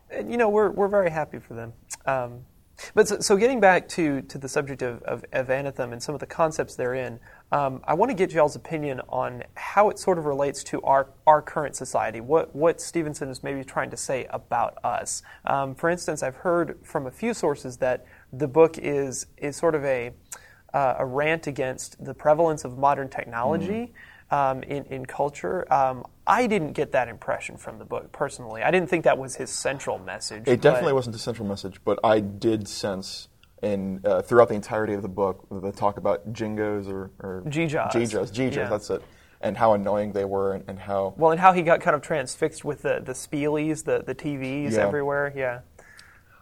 And 0.09 0.31
you 0.31 0.37
know, 0.37 0.47
we're 0.47 0.69
we're 0.71 0.87
very 0.87 1.11
happy 1.11 1.37
for 1.39 1.55
them. 1.55 1.73
Um, 2.05 2.45
but 2.93 3.09
so, 3.09 3.19
so 3.19 3.35
getting 3.35 3.59
back 3.59 3.89
to, 3.89 4.21
to 4.21 4.37
the 4.37 4.47
subject 4.47 4.81
of, 4.81 5.01
of, 5.03 5.25
of 5.33 5.47
Anathem 5.47 5.91
and 5.91 6.01
some 6.01 6.15
of 6.15 6.21
the 6.21 6.25
concepts 6.25 6.75
therein, 6.75 7.19
um, 7.51 7.81
I 7.85 7.93
want 7.93 8.09
to 8.09 8.15
get 8.15 8.31
y'all's 8.31 8.55
opinion 8.55 9.01
on 9.09 9.43
how 9.55 9.89
it 9.89 9.99
sort 9.99 10.17
of 10.17 10.25
relates 10.25 10.63
to 10.65 10.81
our, 10.83 11.09
our 11.27 11.41
current 11.41 11.75
society, 11.75 12.21
what, 12.21 12.55
what 12.55 12.79
Stephenson 12.79 13.27
is 13.27 13.43
maybe 13.43 13.65
trying 13.65 13.89
to 13.89 13.97
say 13.97 14.27
about 14.29 14.77
us. 14.85 15.23
Um, 15.45 15.75
for 15.75 15.89
instance, 15.89 16.23
I've 16.23 16.37
heard 16.37 16.79
from 16.83 17.05
a 17.05 17.11
few 17.11 17.33
sources 17.33 17.75
that 17.79 18.05
the 18.31 18.47
book 18.47 18.77
is, 18.77 19.25
is 19.37 19.57
sort 19.57 19.75
of 19.75 19.83
a, 19.83 20.11
uh, 20.73 20.95
a 20.97 21.05
rant 21.05 21.47
against 21.47 22.03
the 22.03 22.13
prevalence 22.13 22.65
of 22.65 22.77
modern 22.77 23.09
technology 23.09 23.93
um, 24.31 24.63
in, 24.63 24.85
in 24.85 25.05
culture. 25.05 25.71
Um, 25.73 26.05
I 26.27 26.47
didn't 26.47 26.73
get 26.73 26.91
that 26.91 27.07
impression 27.07 27.57
from 27.57 27.79
the 27.79 27.85
book 27.85 28.11
personally. 28.11 28.61
I 28.61 28.71
didn't 28.71 28.89
think 28.89 29.03
that 29.05 29.17
was 29.17 29.35
his 29.35 29.49
central 29.49 29.97
message. 29.97 30.43
It 30.47 30.61
definitely 30.61 30.93
wasn't 30.93 31.13
the 31.13 31.19
central 31.19 31.47
message, 31.47 31.81
but 31.83 31.99
I 32.03 32.19
did 32.19 32.67
sense 32.67 33.27
in 33.61 34.01
uh, 34.05 34.21
throughout 34.21 34.47
the 34.49 34.55
entirety 34.55 34.93
of 34.93 35.01
the 35.01 35.09
book 35.09 35.45
the 35.51 35.71
talk 35.71 35.97
about 35.97 36.31
jingos 36.31 36.87
or, 36.87 37.11
or 37.19 37.43
jeejaws. 37.47 37.91
jeejaws, 37.91 38.31
jeejaws, 38.31 38.55
Yeah. 38.55 38.69
that's 38.69 38.89
it, 38.89 39.01
and 39.41 39.57
how 39.57 39.73
annoying 39.73 40.13
they 40.13 40.23
were, 40.23 40.53
and, 40.53 40.63
and 40.67 40.79
how 40.79 41.13
Well, 41.17 41.31
and 41.31 41.39
how 41.39 41.51
he 41.51 41.61
got 41.61 41.81
kind 41.81 41.95
of 41.95 42.01
transfixed 42.01 42.63
with 42.63 42.83
the, 42.83 43.01
the 43.03 43.11
speelies, 43.13 43.83
the, 43.83 44.03
the 44.05 44.15
TVs 44.15 44.73
Yeah. 44.73 44.85
everywhere. 44.87 45.33
Yeah. 45.35 45.59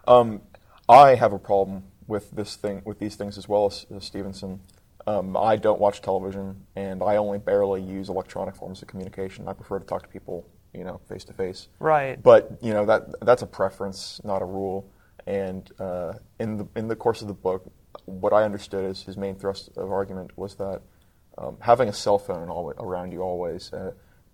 um, 0.08 0.42
I 0.90 1.16
have 1.16 1.34
a 1.34 1.40
problem 1.40 1.84
with 2.08 2.32
this 2.32 2.56
thing, 2.56 2.82
with 2.86 3.00
these 3.00 3.16
things 3.16 3.38
as 3.38 3.48
well 3.48 3.66
as, 3.66 3.86
as 3.96 4.06
Stephenson. 4.06 4.62
Um, 5.06 5.38
I 5.38 5.56
don't 5.56 5.80
watch 5.80 6.02
television, 6.02 6.66
and 6.76 7.02
I 7.02 7.16
only 7.16 7.38
barely 7.38 7.82
use 7.82 8.10
electronic 8.10 8.56
forms 8.56 8.82
of 8.82 8.90
communication. 8.90 9.48
I 9.48 9.54
prefer 9.54 9.80
to 9.80 9.86
talk 9.86 10.04
to 10.04 10.10
people, 10.10 10.46
you 10.74 10.84
know, 10.84 11.00
face 11.08 11.24
to 11.26 11.34
face. 11.34 11.70
Right. 11.80 12.22
But 12.22 12.58
you 12.62 12.74
know 12.74 12.86
that 12.86 13.22
that's 13.22 13.42
a 13.42 13.48
preference, 13.48 14.20
not 14.24 14.42
a 14.42 14.46
rule. 14.46 14.90
And 15.26 15.70
uh, 15.80 16.14
in 16.40 16.58
the 16.58 16.68
in 16.76 16.88
the 16.88 16.96
course 16.96 17.22
of 17.22 17.28
the 17.30 17.34
book, 17.34 17.72
what 18.06 18.34
I 18.34 18.44
understood 18.44 18.86
as 18.86 19.02
his 19.02 19.18
main 19.18 19.36
thrust 19.36 19.70
of 19.78 19.92
argument 19.92 20.38
was 20.38 20.56
that 20.56 20.82
um, 21.38 21.58
having 21.60 21.88
a 21.88 21.94
cell 21.94 22.18
phone 22.18 22.50
all, 22.50 22.74
around 22.78 23.12
you 23.12 23.22
always, 23.22 23.72
uh, 23.74 23.92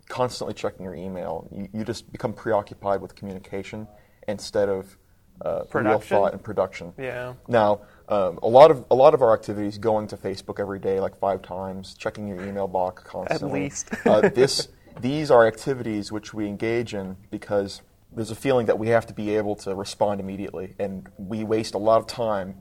constantly 0.08 0.54
checking 0.54 0.86
your 0.86 0.96
email, 0.96 1.48
you, 1.52 1.68
you 1.74 1.84
just 1.84 2.12
become 2.12 2.34
preoccupied 2.34 3.02
with 3.02 3.16
communication 3.16 3.88
instead 4.28 4.70
of 4.70 4.98
uh, 5.42 5.64
real 5.74 6.00
thought 6.00 6.34
and 6.34 6.44
production. 6.44 6.94
Yeah. 6.98 7.34
Now, 7.48 7.82
um, 8.08 8.40
a 8.44 8.48
lot 8.48 8.72
of 8.72 8.86
a 8.92 8.96
lot 8.96 9.14
of 9.14 9.22
our 9.22 9.34
activities, 9.34 9.78
going 9.78 10.08
to 10.08 10.18
Facebook 10.18 10.60
every 10.60 10.80
day, 10.80 11.00
like 11.00 11.18
five 11.18 11.42
times, 11.42 11.96
checking 11.96 12.28
your 12.28 12.42
email 12.46 12.68
box 12.68 13.04
constantly. 13.04 13.64
least. 13.64 13.90
uh, 14.06 14.30
this 14.30 14.68
these 15.02 15.32
are 15.32 15.48
activities 15.48 16.12
which 16.12 16.34
we 16.34 16.48
engage 16.48 16.94
in 16.94 17.18
because 17.32 17.82
there's 18.12 18.30
a 18.32 18.36
feeling 18.36 18.68
that 18.68 18.78
we 18.78 18.90
have 18.90 19.08
to 19.08 19.14
be 19.14 19.36
able 19.36 19.56
to 19.56 19.74
respond 19.74 20.20
immediately, 20.20 20.76
and 20.80 21.10
we 21.18 21.44
waste 21.44 21.74
a 21.74 21.80
lot 21.80 21.98
of 21.98 22.06
time 22.08 22.56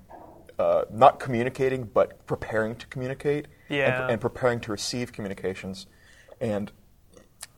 uh, 0.59 0.85
not 0.91 1.19
communicating, 1.21 1.85
but 1.85 2.25
preparing 2.27 2.75
to 2.77 2.87
communicate 2.87 3.47
and- 4.03 4.13
and, 4.13 4.21
preparing 4.21 4.61
to 4.61 4.71
receive 4.71 5.13
communications. 5.13 5.87
And 6.41 6.71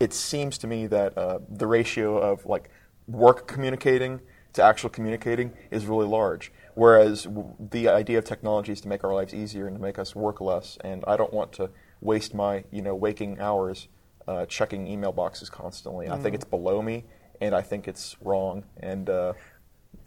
it 0.00 0.12
seems 0.12 0.58
to 0.58 0.66
me 0.66 0.86
that 0.88 1.16
uh, 1.18 1.38
the 1.48 1.66
ratio 1.66 2.16
of 2.18 2.44
like 2.46 2.68
work 3.06 3.46
communicating 3.46 4.20
to 4.54 4.62
actual 4.62 4.88
communicating 4.90 5.52
is 5.70 5.86
really 5.86 6.06
large. 6.06 6.52
Whereas 6.74 7.24
w- 7.24 7.54
the 7.58 7.88
idea 7.88 8.18
of 8.18 8.24
technology 8.24 8.72
is 8.72 8.80
to 8.80 8.88
make 8.88 9.04
our 9.04 9.14
lives 9.14 9.32
easier 9.34 9.66
and 9.66 9.76
to 9.76 9.82
make 9.82 9.98
us 9.98 10.14
work 10.16 10.40
less. 10.40 10.78
And 10.82 11.04
I 11.06 11.16
don't 11.16 11.32
want 11.32 11.52
to 11.54 11.70
waste 12.00 12.34
my 12.34 12.64
you 12.72 12.82
know 12.82 12.94
waking 12.94 13.40
hours 13.40 13.88
uh, 14.26 14.46
checking 14.46 14.86
email 14.86 15.12
boxes 15.12 15.50
constantly. 15.50 16.08
I 16.08 16.16
Mm. 16.16 16.22
think 16.22 16.34
it's 16.34 16.44
below 16.46 16.80
me, 16.82 17.04
and 17.40 17.54
I 17.54 17.60
think 17.62 17.86
it's 17.86 18.16
wrong. 18.22 18.64
And 18.80 19.08
uh, 19.10 19.34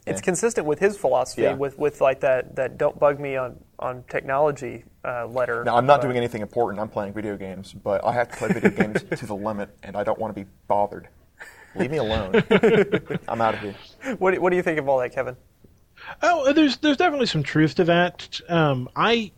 It's 0.07 0.19
Yeah. 0.21 0.25
consistent 0.25 0.65
with 0.65 0.79
his 0.79 0.97
philosophy, 0.97 1.43
Yeah. 1.43 1.53
with, 1.53 1.77
with 1.77 1.99
like 2.01 2.21
that, 2.21 2.55
that 2.55 2.77
don't 2.77 2.97
bug 2.97 3.19
me 3.19 3.35
on, 3.35 3.59
on 3.79 4.03
technology 4.09 4.85
uh, 5.05 5.27
letter. 5.27 5.63
now 5.65 5.75
I'm 5.77 5.85
not 5.85 6.01
doing 6.01 6.15
anything 6.17 6.41
important. 6.41 6.79
I'm 6.81 6.87
playing 6.89 7.13
video 7.13 7.35
games, 7.37 7.73
but 7.73 8.03
I 8.05 8.13
have 8.13 8.29
to 8.29 8.37
play 8.37 8.47
video 8.49 8.69
games 8.71 9.03
to 9.19 9.25
the 9.25 9.35
limit, 9.35 9.69
and 9.83 9.95
I 9.97 10.03
don't 10.03 10.17
want 10.19 10.33
to 10.35 10.41
be 10.43 10.49
bothered. 10.67 11.09
Leave 11.77 11.91
me 11.91 11.97
alone. 11.97 12.33
I'm 13.27 13.41
out 13.41 13.53
of 13.55 13.59
here. 13.61 13.75
What, 14.17 14.33
do- 14.33 14.41
what 14.41 14.49
do 14.51 14.55
you 14.55 14.63
think 14.63 14.79
of 14.79 14.87
all 14.87 14.99
that, 14.99 15.13
Kevin? 15.13 15.35
Oh, 16.21 16.53
there's 16.53 16.77
there's 16.77 16.97
definitely 16.97 17.25
some 17.25 17.43
truth 17.43 17.75
to 17.75 17.83
that. 17.85 18.39
Um, 18.49 18.87
I 18.95 19.31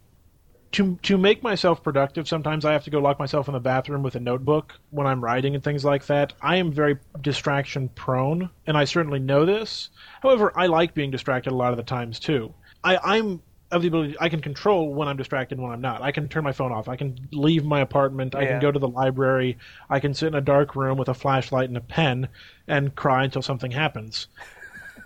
to 0.73 0.97
to 1.03 1.17
make 1.17 1.41
myself 1.41 1.81
productive, 1.81 2.27
sometimes 2.27 2.65
I 2.65 2.73
have 2.73 2.83
to 2.83 2.89
go 2.89 2.99
lock 2.99 3.17
myself 3.17 3.47
in 3.47 3.53
the 3.53 3.59
bathroom 3.59 4.03
with 4.03 4.15
a 4.15 4.19
notebook 4.19 4.77
when 4.91 5.07
I'm 5.07 5.23
writing 5.23 5.55
and 5.55 5.63
things 5.63 5.85
like 5.85 6.05
that. 6.07 6.33
I 6.41 6.57
am 6.57 6.71
very 6.71 6.97
distraction 7.21 7.89
prone, 7.89 8.49
and 8.67 8.77
I 8.77 8.83
certainly 8.85 9.19
know 9.19 9.45
this. 9.45 9.89
However, 10.21 10.51
I 10.55 10.67
like 10.67 10.93
being 10.93 11.11
distracted 11.11 11.51
a 11.51 11.55
lot 11.55 11.71
of 11.71 11.77
the 11.77 11.83
times 11.83 12.19
too. 12.19 12.53
I, 12.83 12.97
I'm 13.03 13.41
of 13.71 13.81
the 13.81 13.87
ability 13.87 14.15
I 14.19 14.29
can 14.29 14.41
control 14.41 14.93
when 14.93 15.07
I'm 15.07 15.17
distracted 15.17 15.57
and 15.57 15.63
when 15.63 15.71
I'm 15.73 15.81
not. 15.81 16.01
I 16.01 16.11
can 16.11 16.27
turn 16.27 16.43
my 16.43 16.51
phone 16.51 16.71
off. 16.71 16.87
I 16.87 16.95
can 16.95 17.27
leave 17.31 17.63
my 17.63 17.81
apartment. 17.81 18.33
I 18.35 18.45
can 18.45 18.59
go 18.59 18.71
to 18.71 18.79
the 18.79 18.87
library. 18.87 19.57
I 19.89 19.99
can 19.99 20.13
sit 20.13 20.27
in 20.27 20.35
a 20.35 20.41
dark 20.41 20.75
room 20.75 20.97
with 20.97 21.07
a 21.09 21.13
flashlight 21.13 21.69
and 21.69 21.77
a 21.77 21.81
pen 21.81 22.29
and 22.67 22.95
cry 22.95 23.23
until 23.23 23.41
something 23.41 23.71
happens. 23.71 24.27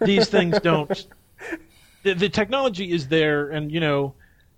These 0.01 0.29
things 0.29 0.59
don't. 0.61 1.05
The, 2.03 2.13
the 2.13 2.27
technology 2.27 2.91
is 2.91 3.07
there, 3.07 3.49
and 3.49 3.71
you 3.71 3.79
know, 3.79 4.13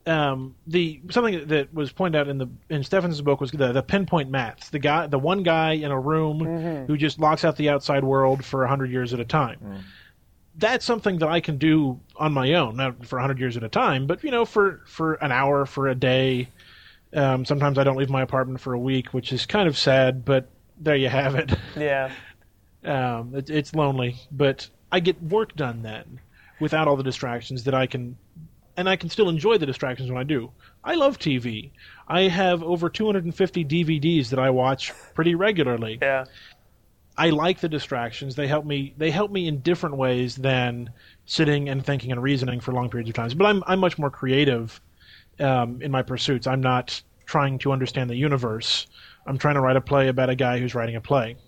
um, 0.07 0.55
the 0.65 0.99
something 1.11 1.47
that 1.49 1.71
was 1.71 1.91
pointed 1.91 2.19
out 2.19 2.27
in 2.27 2.39
the 2.39 2.47
in 2.71 2.83
Stephenson's 2.83 3.21
book 3.21 3.39
was 3.39 3.51
the, 3.51 3.71
the 3.71 3.83
pinpoint 3.83 4.31
maths. 4.31 4.69
The 4.71 4.79
guy, 4.79 5.05
the 5.05 5.19
one 5.19 5.43
guy 5.43 5.73
in 5.73 5.91
a 5.91 5.99
room 5.99 6.39
who 6.87 6.97
just 6.97 7.19
locks 7.19 7.45
out 7.45 7.55
the 7.55 7.69
outside 7.69 8.03
world 8.03 8.43
for 8.43 8.65
hundred 8.65 8.89
years 8.89 9.13
at 9.13 9.19
a 9.19 9.25
time 9.25 9.83
that's 10.57 10.85
something 10.85 11.19
that 11.19 11.29
I 11.29 11.39
can 11.39 11.57
do 11.57 11.99
on 12.15 12.33
my 12.33 12.53
own, 12.53 12.77
not 12.77 13.05
for 13.05 13.17
100 13.17 13.39
years 13.39 13.57
at 13.57 13.63
a 13.63 13.69
time, 13.69 14.07
but 14.07 14.23
you 14.23 14.31
know, 14.31 14.45
for 14.45 14.81
for 14.85 15.15
an 15.15 15.31
hour, 15.31 15.65
for 15.65 15.87
a 15.87 15.95
day. 15.95 16.49
Um, 17.13 17.45
sometimes 17.45 17.77
I 17.77 17.83
don't 17.83 17.95
leave 17.95 18.09
my 18.09 18.21
apartment 18.21 18.59
for 18.59 18.73
a 18.73 18.79
week, 18.79 19.13
which 19.13 19.31
is 19.31 19.45
kind 19.45 19.67
of 19.67 19.77
sad, 19.77 20.25
but 20.25 20.49
there 20.77 20.95
you 20.95 21.09
have 21.09 21.35
it. 21.35 21.51
Yeah. 21.77 22.11
Um, 22.83 23.33
it 23.33 23.49
it's 23.49 23.73
lonely, 23.73 24.15
but 24.31 24.69
I 24.91 24.99
get 24.99 25.21
work 25.23 25.55
done 25.55 25.81
then 25.81 26.19
without 26.59 26.87
all 26.87 26.95
the 26.95 27.03
distractions 27.03 27.63
that 27.63 27.73
I 27.73 27.87
can, 27.87 28.15
and 28.77 28.87
I 28.87 28.95
can 28.95 29.09
still 29.09 29.27
enjoy 29.27 29.57
the 29.57 29.65
distractions 29.65 30.09
when 30.09 30.19
I 30.19 30.23
do. 30.23 30.51
I 30.83 30.93
love 30.93 31.17
TV. 31.17 31.71
I 32.07 32.21
have 32.23 32.61
over 32.61 32.89
250 32.89 33.65
DVDs 33.65 34.29
that 34.29 34.37
I 34.39 34.51
watch 34.51 34.93
pretty 35.15 35.33
regularly. 35.33 35.97
Yeah. 35.99 36.25
I 37.17 37.29
like 37.29 37.59
the 37.61 37.69
distractions. 37.69 38.35
They 38.35 38.47
help 38.47 38.65
me. 38.65 38.93
They 38.97 39.09
help 39.11 39.31
me 39.31 39.47
in 39.47 39.59
different 39.61 39.95
ways 39.97 40.35
than 40.35 40.89
sitting 41.25 41.69
and 41.69 41.85
thinking 41.85 42.11
and 42.11 42.21
reasoning 42.21 42.59
for 42.59 42.71
long 42.73 42.89
periods 42.89 43.09
of 43.09 43.15
time. 43.15 43.29
But 43.37 43.45
I'm 43.45 43.63
I'm 43.67 43.79
much 43.79 43.97
more 43.97 44.09
creative 44.09 44.81
um, 45.39 45.81
in 45.81 45.91
my 45.91 46.01
pursuits. 46.01 46.45
I'm 46.47 46.61
not 46.61 47.01
trying 47.25 47.57
to 47.59 47.71
understand 47.71 48.09
the 48.09 48.15
universe. 48.15 48.87
I'm 49.25 49.37
trying 49.37 49.55
to 49.55 49.61
write 49.61 49.75
a 49.77 49.81
play 49.81 50.07
about 50.09 50.29
a 50.29 50.35
guy 50.35 50.59
who's 50.59 50.75
writing 50.75 50.95
a 50.95 51.01
play. 51.01 51.37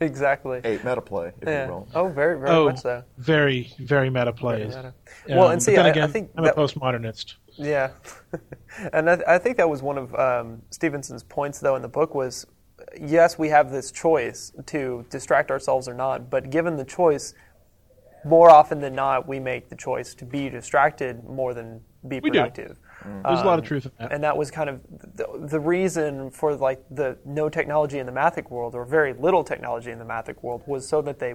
Exactly. 0.00 0.60
A 0.64 0.78
meta 0.78 1.00
play, 1.00 1.28
if 1.40 1.46
Yeah. 1.48 1.66
you 1.66 1.70
will. 1.72 1.88
Oh, 1.94 2.08
very, 2.08 2.36
very 2.36 2.50
oh, 2.50 2.64
much 2.66 2.80
so. 2.80 3.04
very 3.18 3.72
very 3.78 4.10
meta 4.10 4.32
plays. 4.32 4.74
meta. 4.74 4.92
Well, 5.28 5.44
and 5.44 5.54
Um, 5.54 5.60
see, 5.60 5.76
but 5.76 5.84
then 5.94 5.98
I- 6.02 6.04
I 6.04 6.08
think 6.08 6.30
I'm 6.36 6.42
that- 6.44 6.54
a 6.58 6.60
postmodernist. 6.60 7.34
Yeah, 7.58 7.90
and 8.92 9.08
I, 9.08 9.22
I 9.26 9.38
think 9.38 9.56
that 9.58 9.68
was 9.70 9.82
one 9.82 9.98
of 9.98 10.12
um, 10.16 10.62
Stephenson's 10.70 11.22
points, 11.22 11.60
though, 11.60 11.76
in 11.76 11.82
the 11.82 11.88
book 11.88 12.12
was, 12.14 12.44
yes, 13.00 13.38
we 13.38 13.48
have 13.48 13.70
this 13.70 13.90
choice 13.90 14.52
to 14.66 15.04
distract 15.10 15.50
ourselves 15.50 15.88
or 15.88 15.94
not, 15.94 16.30
but 16.30 16.50
given 16.50 16.76
the 16.76 16.84
choice, 16.84 17.34
more 18.24 18.50
often 18.50 18.80
than 18.80 18.94
not, 18.94 19.28
we 19.28 19.38
make 19.38 19.68
the 19.68 19.76
choice 19.76 20.14
to 20.14 20.24
be 20.24 20.48
distracted 20.48 21.24
more 21.24 21.54
than 21.54 21.80
be 22.08 22.20
We 22.20 22.30
do. 22.30 22.38
productive. 22.38 22.76
There's 23.24 23.40
a 23.40 23.44
lot 23.44 23.58
of 23.58 23.64
truth 23.64 23.86
in 23.86 23.92
that. 23.98 24.12
And 24.12 24.24
that 24.24 24.36
was 24.36 24.50
kind 24.50 24.68
of 24.68 24.80
the, 25.14 25.46
the 25.48 25.60
reason 25.60 26.30
for 26.30 26.56
like 26.56 26.82
the 26.90 27.16
no 27.24 27.48
technology 27.48 27.98
in 27.98 28.06
the 28.06 28.12
mathic 28.12 28.50
world, 28.50 28.74
or 28.74 28.84
very 28.84 29.12
little 29.12 29.44
technology 29.44 29.90
in 29.90 29.98
the 29.98 30.04
mathic 30.04 30.42
world, 30.42 30.62
was 30.66 30.88
so 30.88 31.02
that 31.02 31.18
they 31.18 31.34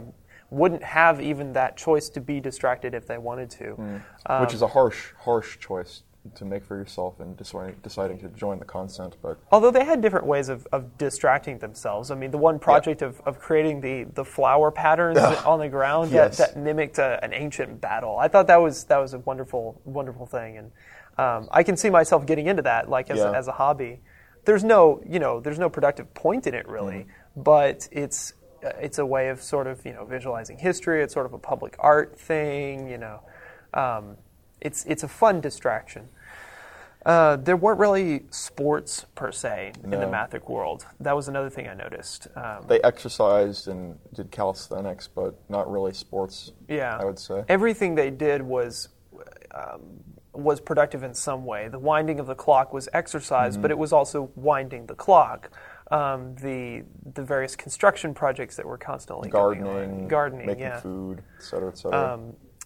wouldn't 0.50 0.84
have 0.84 1.22
even 1.22 1.54
that 1.54 1.78
choice 1.78 2.10
to 2.10 2.20
be 2.20 2.42
distracted 2.42 2.94
if 2.94 3.08
they 3.08 3.18
wanted 3.18 3.50
to. 3.52 4.02
Um, 4.26 4.42
Which 4.42 4.54
is 4.54 4.62
a 4.62 4.68
harsh, 4.68 5.12
harsh 5.20 5.58
choice 5.60 6.04
to 6.36 6.46
make 6.46 6.64
for 6.64 6.78
yourself 6.78 7.20
in 7.20 7.36
deciding, 7.36 7.76
deciding 7.82 8.20
to 8.20 8.28
join 8.30 8.60
the 8.60 8.66
concent. 8.66 9.18
But 9.22 9.40
Although 9.52 9.72
they 9.72 9.84
had 9.84 10.02
different 10.02 10.28
ways 10.28 10.50
of, 10.50 10.68
of 10.72 10.98
distracting 10.98 11.58
themselves. 11.58 12.12
I 12.12 12.16
mean, 12.16 12.30
the 12.32 12.38
one 12.38 12.60
project 12.60 13.02
of, 13.02 13.20
of 13.26 13.40
creating 13.40 13.82
the, 13.82 14.04
the 14.14 14.24
flower 14.24 14.70
patterns 14.72 15.18
on 15.18 15.60
the 15.60 15.68
ground 15.68 16.12
Yes. 16.12 16.38
that, 16.38 16.54
that 16.54 16.60
mimicked 16.60 17.00
a, 17.00 17.20
an 17.24 17.34
ancient 17.34 17.82
battle. 17.82 18.18
I 18.18 18.28
thought 18.28 18.48
that 18.48 18.62
was 18.62 18.84
that 18.86 18.98
was 18.98 19.14
a 19.14 19.20
wonderful 19.20 19.82
wonderful 19.84 20.26
thing, 20.28 20.58
and 20.58 20.72
um, 21.18 21.48
I 21.52 21.64
can 21.64 21.76
see 21.76 21.90
myself 21.90 22.26
getting 22.26 22.46
into 22.48 22.62
that 22.64 22.88
like 22.90 23.10
as, 23.10 23.18
Yeah. 23.18 23.32
a, 23.32 23.34
as 23.34 23.48
a 23.48 23.52
hobby. 23.54 24.02
There's 24.46 24.64
no 24.64 25.02
you 25.08 25.20
know 25.20 25.40
there's 25.40 25.60
no 25.60 25.70
productive 25.70 26.14
point 26.14 26.46
in 26.48 26.54
it 26.54 26.68
really, 26.68 27.08
but 27.36 27.88
it's 27.92 28.34
uh, 28.64 28.70
it's 28.80 29.00
a 29.00 29.06
way 29.06 29.30
of 29.30 29.42
sort 29.42 29.66
of 29.68 29.84
you 29.86 29.94
know 29.94 30.06
visualizing 30.06 30.58
history. 30.60 31.02
It's 31.02 31.14
sort 31.14 31.26
of 31.26 31.34
a 31.34 31.40
public 31.40 31.76
art 31.80 32.20
thing. 32.20 32.88
You 32.90 32.98
know, 33.00 33.20
um, 33.74 34.18
it's 34.62 34.86
it's 34.86 35.04
a 35.04 35.08
fun 35.08 35.42
distraction. 35.42 36.10
Uh, 37.04 37.36
there 37.36 37.58
weren't 37.58 37.80
really 37.80 38.26
sports 38.30 39.08
per 39.16 39.32
se 39.32 39.74
in 39.84 39.90
the 39.90 40.08
mathic 40.08 40.48
world. 40.48 40.86
That 41.00 41.16
was 41.16 41.28
another 41.28 41.50
thing 41.50 41.68
I 41.68 41.74
noticed. 41.74 42.28
Um, 42.36 42.66
they 42.68 42.80
exercised 42.84 43.68
and 43.68 43.98
did 44.14 44.30
calisthenics, 44.30 45.08
but 45.08 45.34
not 45.50 45.70
really 45.72 45.94
sports. 45.94 46.52
yeah, 46.68 47.00
I 47.02 47.06
would 47.06 47.18
say. 47.18 47.44
everything 47.50 47.96
they 47.96 48.12
did 48.12 48.44
was 48.44 48.90
um, 49.56 49.82
was 50.34 50.62
productive 50.62 51.02
in 51.02 51.16
some 51.16 51.44
way. 51.44 51.68
The 51.70 51.80
winding 51.80 52.20
of 52.20 52.28
the 52.28 52.36
clock 52.36 52.72
was 52.72 52.88
exercise, 52.94 53.54
Mm-hmm. 53.54 53.64
but 53.64 53.72
it 53.72 53.78
was 53.80 53.92
also 53.92 54.30
winding 54.36 54.86
the 54.86 54.96
clock. 54.96 55.50
Um, 55.90 56.36
the 56.36 56.84
the 57.16 57.24
various 57.24 57.56
construction 57.56 58.14
projects 58.14 58.56
that 58.58 58.66
were 58.66 58.78
constantly. 58.78 59.30
Gardening, 59.30 60.08
gardening, 60.08 60.46
making 60.46 60.64
yeah. 60.66 60.80
food, 60.80 61.24
et 61.40 61.44
cetera, 61.44 61.70
et 61.70 61.78
cetera. 61.80 62.14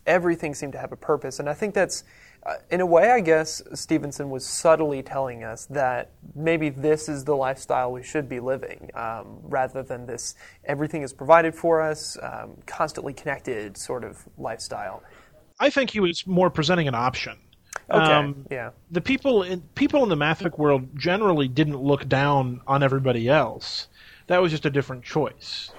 Everything 0.06 0.54
seemed 0.54 0.74
to 0.74 0.80
have 0.80 0.92
a 0.92 0.98
purpose. 0.98 1.40
And 1.40 1.50
I 1.50 1.54
think 1.54 1.74
that's, 1.74 2.04
uh, 2.46 2.56
in 2.70 2.80
a 2.80 2.86
way, 2.86 3.12
I 3.12 3.22
guess 3.22 3.62
Stephenson 3.74 4.30
was 4.30 4.46
subtly 4.46 5.02
telling 5.02 5.44
us 5.44 5.66
that 5.68 6.12
maybe 6.36 6.70
this 6.70 7.10
is 7.10 7.24
the 7.24 7.36
lifestyle 7.36 7.92
we 7.92 8.04
should 8.04 8.30
be 8.30 8.40
living, 8.40 8.92
um, 8.94 9.40
rather 9.42 9.82
than 9.82 10.06
this 10.06 10.36
everything 10.66 11.02
is 11.02 11.12
provided 11.12 11.56
for 11.56 11.82
us, 11.82 12.18
um, 12.22 12.58
constantly 12.68 13.14
connected 13.14 13.78
sort 13.78 14.04
of 14.04 14.24
lifestyle. 14.38 15.02
I 15.60 15.70
think 15.70 15.90
he 15.90 16.00
was 16.00 16.28
more 16.28 16.50
presenting 16.50 16.88
an 16.88 16.96
option. 16.96 17.38
Okay, 17.90 18.14
Um, 18.14 18.46
yeah. 18.52 18.72
the 18.92 19.02
people 19.02 19.44
in 19.44 19.62
people 19.76 20.02
in 20.04 20.10
the 20.10 20.16
mathic 20.16 20.58
world 20.58 20.88
generally 20.98 21.48
didn't 21.48 21.78
look 21.78 22.08
down 22.08 22.62
on 22.68 22.84
everybody 22.84 23.30
else. 23.30 23.88
That 24.28 24.42
was 24.42 24.52
just 24.52 24.66
a 24.66 24.70
different 24.70 25.04
choice. 25.04 25.72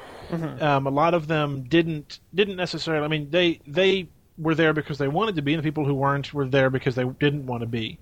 Um, 0.60 0.86
a 0.86 0.90
lot 0.90 1.14
of 1.14 1.26
them 1.28 1.64
didn't 1.68 2.20
didn't 2.34 2.56
necessarily. 2.56 3.04
I 3.04 3.08
mean, 3.08 3.30
they 3.30 3.60
they 3.66 4.08
were 4.38 4.54
there 4.54 4.72
because 4.72 4.98
they 4.98 5.08
wanted 5.08 5.36
to 5.36 5.42
be, 5.42 5.54
and 5.54 5.62
the 5.62 5.66
people 5.66 5.84
who 5.84 5.94
weren't 5.94 6.32
were 6.34 6.46
there 6.46 6.70
because 6.70 6.94
they 6.94 7.04
didn't 7.04 7.46
want 7.46 7.62
to 7.62 7.66
be. 7.66 7.98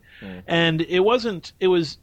And 0.47 0.81
it 0.83 1.01
wasn't. 1.01 1.53
It 1.61 1.69
was, 1.69 1.99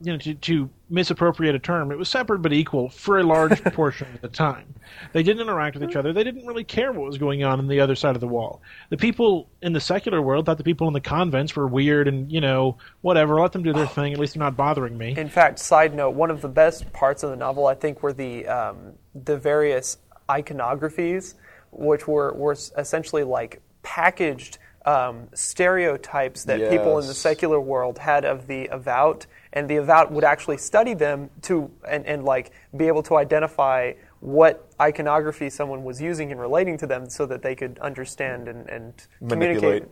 you 0.00 0.12
know, 0.12 0.18
to, 0.18 0.34
to 0.34 0.70
misappropriate 0.88 1.54
a 1.54 1.58
term, 1.58 1.90
it 1.90 1.98
was 1.98 2.08
separate 2.08 2.40
but 2.40 2.52
equal 2.52 2.88
for 2.88 3.18
a 3.18 3.22
large 3.22 3.62
portion 3.72 4.06
of 4.14 4.20
the 4.20 4.28
time. 4.28 4.74
They 5.12 5.22
didn't 5.22 5.42
interact 5.42 5.76
with 5.76 5.88
each 5.88 5.96
other. 5.96 6.12
They 6.12 6.24
didn't 6.24 6.46
really 6.46 6.64
care 6.64 6.92
what 6.92 7.06
was 7.06 7.18
going 7.18 7.44
on 7.44 7.58
on 7.58 7.66
the 7.68 7.80
other 7.80 7.94
side 7.94 8.14
of 8.14 8.20
the 8.20 8.28
wall. 8.28 8.62
The 8.90 8.96
people 8.96 9.48
in 9.62 9.72
the 9.72 9.80
secular 9.80 10.22
world 10.22 10.46
thought 10.46 10.58
the 10.58 10.64
people 10.64 10.86
in 10.86 10.94
the 10.94 11.00
concents 11.00 11.56
were 11.56 11.66
weird 11.66 12.08
and 12.08 12.30
you 12.30 12.40
know 12.40 12.78
whatever. 13.02 13.40
Let 13.40 13.52
them 13.52 13.62
do 13.62 13.72
their 13.72 13.86
thing. 13.86 14.12
At 14.12 14.18
least 14.18 14.34
they're 14.34 14.42
not 14.42 14.56
bothering 14.56 14.96
me. 14.96 15.14
In 15.16 15.28
fact, 15.28 15.58
side 15.58 15.94
note, 15.94 16.10
one 16.10 16.30
of 16.30 16.40
the 16.40 16.48
best 16.48 16.92
parts 16.92 17.22
of 17.22 17.30
the 17.30 17.36
novel, 17.36 17.66
I 17.66 17.74
think, 17.74 18.02
were 18.02 18.12
the 18.12 18.46
um, 18.46 18.92
the 19.14 19.36
various 19.36 19.98
iconographies, 20.28 21.34
which 21.72 22.06
were 22.06 22.32
were 22.34 22.56
essentially 22.76 23.24
like 23.24 23.60
packaged 23.86 24.58
um, 24.84 25.28
stereotypes 25.32 26.44
that 26.44 26.70
people 26.70 26.98
in 26.98 27.06
the 27.06 27.14
secular 27.14 27.60
world 27.60 27.98
had 27.98 28.24
of 28.24 28.48
the 28.48 28.66
avout, 28.66 29.26
and 29.52 29.70
the 29.70 29.76
avout 29.76 30.10
would 30.10 30.24
actually 30.24 30.58
study 30.58 30.92
them 30.92 31.30
to 31.42 31.70
and, 31.88 32.04
and 32.04 32.24
like 32.24 32.50
be 32.76 32.88
able 32.88 33.02
to 33.04 33.16
identify 33.16 33.92
what 34.20 34.68
iconography 34.80 35.48
someone 35.50 35.84
was 35.84 36.00
using 36.00 36.32
and 36.32 36.40
relating 36.40 36.76
to 36.78 36.86
them, 36.86 37.08
so 37.08 37.26
that 37.26 37.42
they 37.42 37.54
could 37.54 37.78
understand 37.78 38.48
and, 38.48 38.68
and 38.68 39.06
communicate. 39.28 39.84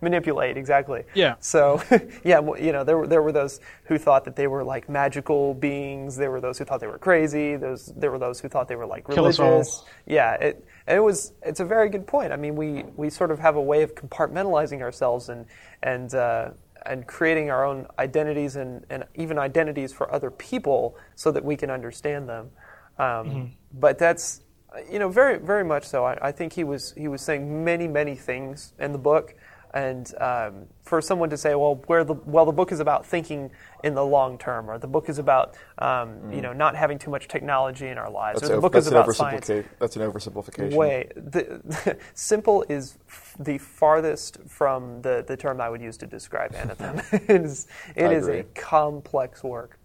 Manipulate. 0.00 0.56
Exactly. 0.56 1.04
Yeah. 1.14 1.34
So, 1.40 1.82
yeah, 2.24 2.40
you 2.58 2.72
know, 2.72 2.84
there 2.84 2.98
were 2.98 3.06
there 3.06 3.22
were 3.22 3.32
those 3.32 3.60
who 3.84 3.98
thought 3.98 4.24
that 4.24 4.36
they 4.36 4.46
were 4.46 4.62
like 4.62 4.88
magical 4.88 5.54
beings. 5.54 6.16
There 6.16 6.30
were 6.30 6.40
those 6.40 6.58
who 6.58 6.64
thought 6.64 6.80
they 6.80 6.86
were 6.86 6.98
crazy. 6.98 7.56
Those 7.56 7.86
there 7.96 8.10
were 8.10 8.18
those 8.18 8.40
who 8.40 8.48
thought 8.48 8.68
they 8.68 8.76
were 8.76 8.86
like 8.86 9.08
religious. 9.08 9.84
Yeah, 10.06 10.34
it 10.34 10.64
and 10.86 10.96
it 10.96 11.00
was 11.00 11.32
it's 11.42 11.60
a 11.60 11.64
very 11.64 11.88
good 11.88 12.06
point. 12.06 12.32
I 12.32 12.36
mean, 12.36 12.56
we 12.56 12.84
we 12.96 13.10
sort 13.10 13.30
of 13.30 13.38
have 13.38 13.56
a 13.56 13.62
way 13.62 13.82
of 13.82 13.94
compartmentalizing 13.94 14.80
ourselves 14.80 15.28
and 15.28 15.46
and 15.82 16.14
uh, 16.14 16.50
and 16.86 17.06
creating 17.06 17.50
our 17.50 17.64
own 17.64 17.86
identities 17.98 18.56
and 18.56 18.84
and 18.90 19.04
even 19.14 19.38
identities 19.38 19.92
for 19.92 20.12
other 20.12 20.30
people 20.30 20.96
so 21.14 21.30
that 21.32 21.44
we 21.44 21.56
can 21.56 21.70
understand 21.70 22.28
them. 22.28 22.50
Um, 22.98 23.04
Mm-hmm. 23.04 23.44
But 23.78 23.98
that's 23.98 24.42
you 24.90 24.98
know 24.98 25.08
very 25.08 25.38
very 25.38 25.64
much 25.64 25.84
so. 25.84 26.04
I, 26.04 26.28
I 26.28 26.32
think 26.32 26.52
he 26.52 26.64
was 26.64 26.92
he 26.92 27.08
was 27.08 27.22
saying 27.22 27.64
many 27.64 27.88
many 27.88 28.14
things 28.14 28.72
in 28.78 28.92
the 28.92 28.98
book. 28.98 29.34
And 29.74 30.12
um, 30.20 30.66
for 30.82 31.00
someone 31.02 31.28
to 31.30 31.36
say, 31.36 31.54
well, 31.54 31.82
where 31.86 32.02
the 32.02 32.14
well, 32.14 32.46
the 32.46 32.52
book 32.52 32.72
is 32.72 32.80
about 32.80 33.04
thinking 33.04 33.50
in 33.84 33.94
the 33.94 34.04
long 34.04 34.38
term, 34.38 34.70
or 34.70 34.78
the 34.78 34.86
book 34.86 35.08
is 35.08 35.18
about 35.18 35.56
um, 35.78 36.32
you 36.32 36.40
know 36.40 36.52
not 36.52 36.74
having 36.74 36.98
too 36.98 37.10
much 37.10 37.28
technology 37.28 37.88
in 37.88 37.98
our 37.98 38.10
lives, 38.10 38.40
That's, 38.40 38.50
or 38.50 38.56
the 38.56 38.62
book 38.62 38.72
that's 38.72 38.86
is 38.86 38.92
an 38.92 38.98
about 38.98 39.14
science. 39.14 39.48
oversimplification. 39.48 39.64
That's 39.78 39.96
an 39.96 40.02
oversimplification. 40.10 40.74
Way 40.74 41.08
the, 41.16 41.98
simple 42.14 42.64
is 42.68 42.98
f- 43.08 43.36
the 43.38 43.58
farthest 43.58 44.38
from 44.46 45.02
the, 45.02 45.24
the 45.26 45.36
term 45.36 45.60
I 45.60 45.68
would 45.68 45.82
use 45.82 45.96
to 45.98 46.06
describe 46.06 46.54
Anathem. 46.54 47.04
it 47.28 47.42
is, 47.42 47.66
it 47.94 48.06
I 48.06 48.12
is 48.12 48.28
a 48.28 48.42
complex 48.54 49.44
work. 49.44 49.78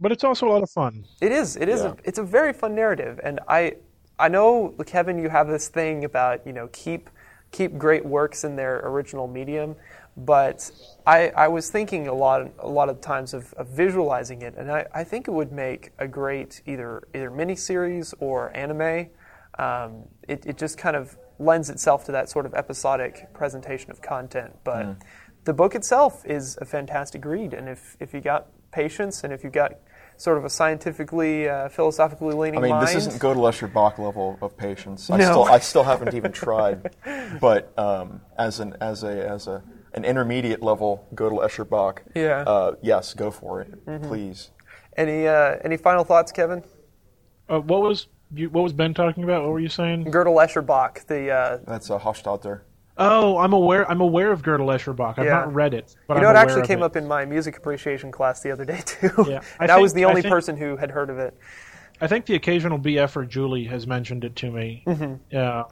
But 0.00 0.12
it's 0.12 0.24
also 0.24 0.48
a 0.48 0.50
lot 0.50 0.62
of 0.62 0.70
fun. 0.70 1.04
It 1.20 1.32
is. 1.32 1.56
It 1.56 1.68
is. 1.68 1.80
Yeah. 1.80 1.92
A, 1.92 1.96
it's 2.04 2.18
a 2.18 2.22
very 2.24 2.52
fun 2.52 2.74
narrative, 2.74 3.20
and 3.22 3.40
I, 3.48 3.76
I 4.18 4.28
know 4.28 4.74
Kevin, 4.84 5.18
you 5.18 5.28
have 5.28 5.48
this 5.48 5.68
thing 5.68 6.04
about 6.04 6.46
you 6.46 6.52
know 6.52 6.68
keep 6.72 7.08
keep 7.54 7.78
great 7.78 8.04
works 8.04 8.42
in 8.42 8.56
their 8.56 8.80
original 8.84 9.28
medium, 9.28 9.76
but 10.16 10.70
I, 11.06 11.28
I 11.28 11.48
was 11.48 11.70
thinking 11.70 12.08
a 12.08 12.12
lot 12.12 12.50
a 12.58 12.68
lot 12.68 12.88
of 12.88 13.00
times 13.00 13.32
of, 13.32 13.52
of 13.54 13.68
visualizing 13.68 14.42
it, 14.42 14.54
and 14.56 14.70
I, 14.70 14.86
I 14.92 15.04
think 15.04 15.28
it 15.28 15.30
would 15.30 15.52
make 15.52 15.92
a 15.98 16.08
great 16.08 16.62
either 16.66 17.06
either 17.14 17.30
miniseries 17.30 18.12
or 18.18 18.54
anime. 18.56 19.10
Um, 19.58 20.02
it 20.26 20.44
it 20.44 20.58
just 20.58 20.76
kind 20.76 20.96
of 20.96 21.16
lends 21.38 21.70
itself 21.70 22.04
to 22.06 22.12
that 22.12 22.28
sort 22.28 22.44
of 22.44 22.54
episodic 22.54 23.32
presentation 23.32 23.90
of 23.90 24.02
content, 24.02 24.52
but. 24.64 24.96
The 25.44 25.52
book 25.52 25.74
itself 25.74 26.24
is 26.24 26.56
a 26.62 26.64
fantastic 26.64 27.22
read, 27.22 27.52
and 27.52 27.68
if, 27.68 27.98
if 28.00 28.14
you 28.14 28.22
got 28.22 28.46
patience 28.72 29.24
and 29.24 29.30
if 29.30 29.44
you 29.44 29.50
got 29.50 29.72
sort 30.16 30.38
of 30.38 30.44
a 30.44 30.50
scientifically, 30.50 31.48
uh, 31.48 31.68
philosophically 31.68 32.34
leaning 32.34 32.58
I 32.58 32.62
mean, 32.62 32.70
mind, 32.72 32.86
this 32.86 32.94
isn't 32.94 33.20
Godel 33.20 33.72
Bach 33.72 33.98
level 33.98 34.38
of 34.40 34.56
patience. 34.56 35.10
I 35.10 35.16
No. 35.18 35.24
still, 35.24 35.44
I 35.44 35.58
still 35.58 35.82
haven't 35.84 36.14
even 36.14 36.32
tried. 36.44 36.94
But 37.40 37.76
um, 37.78 38.20
as 38.38 38.60
an 38.60 38.76
as 38.80 39.02
a 39.02 39.28
as 39.28 39.46
a 39.46 39.62
an 39.94 40.04
intermediate 40.04 40.62
level 40.62 41.06
Godel 41.14 41.68
Bach, 41.68 42.02
Yeah. 42.14 42.44
Mm-hmm. 42.44 42.48
uh, 42.48 42.72
yes, 42.82 43.14
go 43.14 43.30
for 43.30 43.60
it, 43.60 44.02
please. 44.02 44.50
any 44.96 45.26
uh, 45.26 45.56
any 45.64 45.76
final 45.76 46.04
thoughts, 46.04 46.32
Kevin? 46.32 46.62
Uh, 47.48 47.60
what 47.60 47.82
was 47.82 48.08
you, 48.34 48.50
what 48.50 48.62
was 48.62 48.72
Ben 48.72 48.94
talking 48.94 49.24
about? 49.24 49.42
What 49.42 49.52
were 49.52 49.60
you 49.60 49.68
saying? 49.68 50.06
Gödel 50.06 50.42
Escher 50.44 50.64
Bach, 50.64 51.06
the 51.06 51.30
uh, 51.30 51.58
That's 51.66 51.90
a 51.90 51.98
Hofstadter. 51.98 52.62
Oh, 52.96 53.38
I'm 53.38 53.52
aware. 53.52 53.90
I'm 53.90 54.00
aware 54.00 54.30
of 54.30 54.42
Gödel 54.42 54.72
Escher 54.72 54.94
Bach. 54.94 55.18
I've 55.18 55.24
Yeah. 55.24 55.32
not 55.32 55.54
read 55.54 55.74
it, 55.74 55.96
but 56.06 56.14
you 56.14 56.18
I'm 56.18 56.22
know, 56.22 56.28
it 56.28 56.32
aware 56.32 56.42
actually 56.42 56.66
came 56.66 56.78
it. 56.78 56.84
up 56.84 56.94
in 56.96 57.08
my 57.08 57.24
music 57.24 57.56
appreciation 57.56 58.12
class 58.12 58.40
the 58.40 58.52
other 58.52 58.64
day 58.64 58.80
too. 58.86 59.10
Yeah. 59.28 59.40
I 59.58 59.64
and 59.64 59.72
I 59.72 59.78
was 59.78 59.92
the 59.94 60.04
only 60.04 60.22
think- 60.22 60.32
person 60.32 60.56
who 60.56 60.76
had 60.76 60.90
heard 60.90 61.10
of 61.10 61.18
it. 61.18 61.36
I 62.00 62.06
think 62.08 62.26
the 62.26 62.34
occasional 62.34 62.78
BF 62.78 63.16
or 63.16 63.24
Julie 63.24 63.64
has 63.64 63.86
mentioned 63.86 64.24
it 64.24 64.34
to 64.36 64.50
me. 64.50 64.82
Mm-hmm. 64.86 65.14
Yeah. 65.30 65.64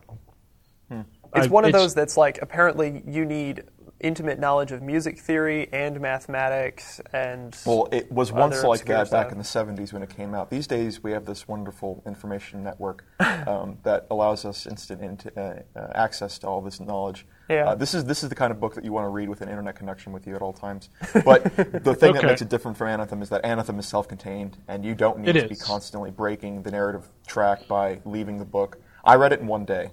Hmm. 0.88 1.00
It's 1.34 1.46
I- 1.46 1.50
one 1.50 1.64
of 1.64 1.68
it's- 1.70 1.80
those 1.82 1.94
that's 1.94 2.16
like 2.16 2.40
apparently 2.42 3.02
you 3.06 3.24
need 3.24 3.64
intimate 4.02 4.38
knowledge 4.38 4.72
of 4.72 4.82
music 4.82 5.18
theory 5.18 5.68
and 5.72 6.00
mathematics 6.00 7.00
and 7.12 7.56
Well, 7.64 7.88
it 7.92 8.10
was 8.10 8.32
once 8.32 8.62
like 8.62 8.84
that 8.86 9.08
stuff. 9.08 9.24
back 9.26 9.32
in 9.32 9.38
the 9.38 9.44
70s 9.44 9.92
when 9.92 10.02
it 10.02 10.10
came 10.14 10.34
out. 10.34 10.50
These 10.50 10.66
days, 10.66 11.02
we 11.02 11.12
have 11.12 11.24
this 11.24 11.46
wonderful 11.48 12.02
information 12.06 12.62
network 12.62 13.04
um, 13.46 13.78
that 13.82 14.06
allows 14.10 14.44
us 14.44 14.66
instant 14.66 15.00
into, 15.02 15.32
uh, 15.40 15.62
uh, 15.78 15.92
access 15.94 16.38
to 16.40 16.46
all 16.46 16.60
this 16.60 16.80
knowledge. 16.80 17.26
Yeah. 17.48 17.70
Uh, 17.70 17.74
this 17.74 17.92
is 17.92 18.04
this 18.04 18.22
is 18.22 18.28
the 18.28 18.34
kind 18.34 18.50
of 18.50 18.60
book 18.60 18.74
that 18.76 18.84
you 18.84 18.92
want 18.92 19.04
to 19.04 19.10
read 19.10 19.28
with 19.28 19.40
an 19.42 19.48
internet 19.48 19.76
connection 19.76 20.12
with 20.12 20.26
you 20.26 20.34
at 20.34 20.42
all 20.42 20.52
times. 20.52 20.88
But 21.24 21.44
the 21.56 21.94
thing 21.94 22.14
that 22.14 22.24
makes 22.24 22.40
it 22.40 22.48
different 22.48 22.76
from 22.78 22.88
Anathem 22.88 23.20
is 23.22 23.28
that 23.30 23.42
Anathem 23.42 23.78
is 23.78 23.86
self-contained, 23.86 24.58
and 24.68 24.84
you 24.84 24.94
don't 24.94 25.18
need 25.18 25.36
It 25.36 25.42
to 25.42 25.48
be 25.48 25.56
constantly 25.56 26.10
breaking 26.10 26.62
the 26.62 26.70
narrative 26.70 27.08
track 27.26 27.66
by 27.68 28.00
leaving 28.04 28.38
the 28.38 28.44
book. 28.44 28.78
I 29.04 29.16
read 29.16 29.32
it 29.32 29.40
in 29.40 29.46
one 29.48 29.64
day. 29.64 29.90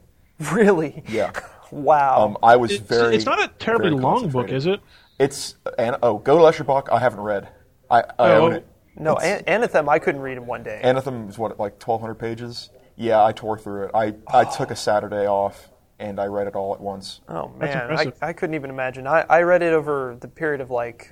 really, 0.52 1.04
Yeah. 1.08 1.32
wow. 1.72 2.26
Um, 2.26 2.38
I 2.44 2.56
was 2.56 2.72
It's, 2.72 2.80
very. 2.82 3.16
it's 3.16 3.26
not 3.26 3.42
a 3.44 3.48
terribly 3.60 3.92
long 3.92 4.30
book, 4.30 4.50
is 4.50 4.66
it? 4.66 4.80
It's 5.20 5.56
an, 5.78 5.98
oh, 6.04 6.20
Gödel 6.20 6.50
Escher 6.52 6.66
Bach. 6.66 6.90
I 6.92 7.00
haven't 7.00 7.22
read. 7.22 7.50
I, 7.92 8.00
I 8.02 8.04
Oh. 8.20 8.46
own 8.46 8.54
it. 8.54 8.68
no, 8.96 9.18
It's- 9.18 9.44
An- 9.48 9.62
Anathem 9.62 9.90
I 9.90 10.00
couldn't 10.00 10.22
read 10.22 10.38
in 10.38 10.46
one 10.46 10.64
day. 10.64 10.80
Anathem 10.84 11.30
is 11.30 11.38
what 11.38 11.60
like 11.60 11.74
1,200 11.86 12.16
pages. 12.16 12.70
Yeah, 12.96 13.24
I 13.24 13.32
tore 13.32 13.58
through 13.58 13.86
it. 13.86 13.92
I, 13.94 14.14
I 14.28 14.44
took 14.44 14.72
a 14.72 14.76
Saturday 14.76 15.26
off 15.28 15.70
and 16.00 16.20
I 16.20 16.26
read 16.28 16.48
it 16.48 16.56
all 16.56 16.74
at 16.74 16.80
once. 16.82 17.22
Oh 17.30 17.50
man, 17.58 17.98
I. 17.98 18.12
I 18.22 18.34
couldn't 18.34 18.56
even 18.56 18.70
imagine. 18.70 19.08
I, 19.08 19.26
I 19.30 19.42
read 19.42 19.62
it 19.64 19.74
over 19.74 20.18
the 20.20 20.28
period 20.28 20.62
of 20.62 20.70
like 20.70 21.12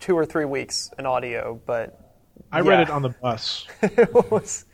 two 0.00 0.16
or 0.16 0.24
three 0.24 0.44
weeks 0.46 0.90
in 0.98 1.04
audio, 1.06 1.60
but 1.66 1.98
I 2.50 2.60
read 2.60 2.80
it 2.80 2.90
on 2.90 3.02
the 3.02 3.10
bus. 3.10 3.66
it 3.82 4.12
was 4.30 4.64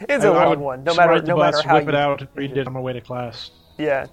it's 0.00 0.24
a 0.24 0.28
I- 0.28 0.30
I 0.30 0.34
long 0.44 0.48
would 0.50 0.58
one. 0.58 0.84
No 0.84 0.90
just 0.92 0.98
matter 0.98 1.22
no 1.22 1.36
bus, 1.36 1.54
matter 1.56 1.68
how 1.68 1.74
whip 1.76 1.84
you 1.84 1.88
it 1.90 1.94
out, 1.94 2.26
read 2.34 2.56
it 2.56 2.66
on 2.66 2.72
my 2.74 2.80
way 2.80 2.92
to 2.94 3.00
class. 3.00 3.50
Yeah. 3.78 4.06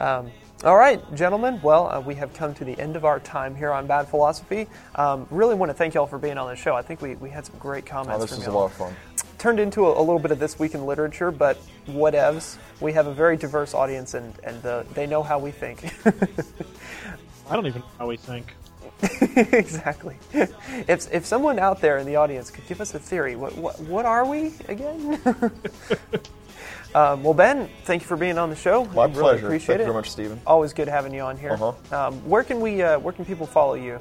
Um, 0.00 0.30
all 0.64 0.76
right, 0.76 1.00
gentlemen. 1.14 1.60
Well, 1.62 1.88
uh, 1.90 2.00
we 2.00 2.14
have 2.14 2.32
come 2.32 2.54
to 2.54 2.64
the 2.64 2.78
end 2.78 2.96
of 2.96 3.04
our 3.04 3.20
time 3.20 3.54
here 3.54 3.70
on 3.70 3.86
Bad 3.86 4.08
Philosophy. 4.08 4.66
Um, 4.94 5.26
really 5.30 5.54
want 5.54 5.70
to 5.70 5.74
thank 5.74 5.94
y'all 5.94 6.06
for 6.06 6.18
being 6.18 6.38
on 6.38 6.48
the 6.48 6.56
show. 6.56 6.74
I 6.74 6.82
think 6.82 7.02
we, 7.02 7.16
we 7.16 7.28
had 7.30 7.44
some 7.46 7.56
great 7.58 7.84
Oh, 7.86 7.90
comments 7.90 8.20
this 8.22 8.30
from 8.30 8.38
was 8.38 8.46
a 8.46 8.50
y'all. 8.50 8.60
lot 8.60 8.66
of 8.66 8.72
fun. 8.72 8.96
Turned 9.38 9.60
into 9.60 9.86
a, 9.86 9.98
a 9.98 10.00
little 10.00 10.18
bit 10.18 10.30
of 10.30 10.38
this 10.38 10.58
week 10.58 10.74
in 10.74 10.86
literature, 10.86 11.30
but 11.30 11.58
whatevs. 11.86 12.56
We 12.80 12.92
have 12.94 13.06
a 13.06 13.12
very 13.12 13.36
diverse 13.36 13.74
audience, 13.74 14.14
and 14.14 14.32
and 14.42 14.64
uh, 14.64 14.84
they 14.94 15.06
know 15.06 15.22
how 15.22 15.38
we 15.38 15.50
think. 15.50 15.84
I 17.50 17.54
don't 17.56 17.66
even 17.66 17.82
know 17.82 17.88
how 17.98 18.06
we 18.08 18.16
think. 18.16 18.54
exactly. 19.52 20.16
If 20.32 21.12
if 21.12 21.26
someone 21.26 21.58
out 21.58 21.82
there 21.82 21.98
in 21.98 22.06
the 22.06 22.16
audience 22.16 22.50
could 22.50 22.66
give 22.66 22.80
us 22.80 22.94
a 22.94 22.98
theory, 22.98 23.36
what 23.36 23.54
what, 23.56 23.78
what 23.80 24.06
are 24.06 24.24
we 24.24 24.52
again? 24.68 25.20
um, 26.94 27.22
well, 27.22 27.34
Ben, 27.34 27.68
thank 27.84 28.02
you 28.02 28.08
for 28.08 28.16
being 28.16 28.38
on 28.38 28.50
the 28.50 28.56
show. 28.56 28.84
My 28.86 29.04
really 29.06 29.20
pleasure. 29.20 29.46
Appreciate 29.46 29.66
Thank 29.66 29.78
it. 29.80 29.82
you 29.82 29.86
very 29.86 29.94
much, 29.94 30.10
Stephen. 30.10 30.40
Always 30.46 30.72
good 30.72 30.88
having 30.88 31.12
you 31.14 31.20
on 31.22 31.36
here. 31.36 31.52
Uh-huh. 31.52 31.72
Um, 32.08 32.14
where 32.28 32.42
can 32.44 32.60
we 32.60 32.82
uh, 32.82 32.98
where 32.98 33.12
can 33.12 33.24
people 33.24 33.46
follow 33.46 33.74
you? 33.74 34.00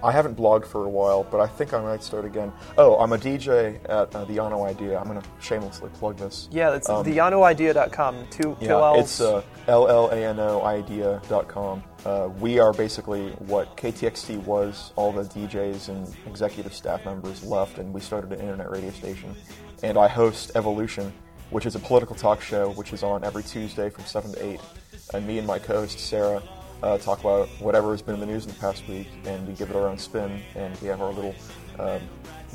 I 0.00 0.12
haven't 0.12 0.36
blogged 0.36 0.64
for 0.66 0.84
a 0.84 0.88
while, 0.88 1.24
but 1.24 1.40
I 1.40 1.48
think 1.48 1.74
I 1.74 1.80
might 1.82 2.04
start 2.04 2.24
again. 2.24 2.52
Oh, 2.76 2.96
I'm 3.00 3.12
a 3.12 3.18
DJ 3.18 3.80
at 3.88 4.14
uh, 4.14 4.24
the 4.26 4.34
Llano 4.34 4.62
Idea. 4.64 4.96
I'm 4.96 5.08
going 5.08 5.20
to 5.20 5.26
shamelessly 5.40 5.90
plug 5.94 6.16
this. 6.16 6.46
Yeah, 6.52 6.70
that's 6.70 6.88
Um, 6.88 7.04
theyanoidea.com. 7.04 8.28
Two 8.30 8.56
two 8.60 8.66
Yeah, 8.66 8.76
L's. 8.76 9.00
it's 9.00 9.20
uh, 9.20 9.42
llanoidea.com. 9.66 11.82
Uh, 12.04 12.28
we 12.38 12.58
are 12.60 12.72
basically 12.72 13.30
what 13.46 13.76
KTXT 13.76 14.42
was. 14.44 14.92
All 14.96 15.12
the 15.12 15.22
DJs 15.24 15.88
and 15.88 16.14
executive 16.26 16.74
staff 16.74 17.04
members 17.04 17.44
left, 17.44 17.78
and 17.78 17.92
we 17.92 18.00
started 18.00 18.32
an 18.32 18.40
internet 18.40 18.70
radio 18.70 18.90
station. 18.90 19.34
And 19.82 19.98
I 19.98 20.08
host 20.08 20.52
Evolution, 20.54 21.12
which 21.50 21.66
is 21.66 21.74
a 21.74 21.78
political 21.78 22.14
talk 22.14 22.40
show, 22.40 22.70
which 22.70 22.92
is 22.92 23.02
on 23.02 23.24
every 23.24 23.42
Tuesday 23.42 23.90
from 23.90 24.04
7 24.04 24.32
to 24.32 24.44
8. 24.44 24.60
And 25.14 25.26
me 25.26 25.38
and 25.38 25.46
my 25.46 25.58
co-host 25.58 25.98
Sarah 25.98 26.42
uh, 26.82 26.98
talk 26.98 27.20
about 27.20 27.48
whatever 27.60 27.90
has 27.92 28.02
been 28.02 28.14
in 28.14 28.20
the 28.20 28.26
news 28.26 28.44
in 28.44 28.52
the 28.52 28.58
past 28.58 28.86
week, 28.88 29.08
and 29.24 29.46
we 29.46 29.54
give 29.54 29.70
it 29.70 29.76
our 29.76 29.88
own 29.88 29.98
spin, 29.98 30.40
and 30.54 30.78
we 30.80 30.88
have 30.88 31.00
our 31.00 31.12
little 31.12 31.34
um, 31.78 32.00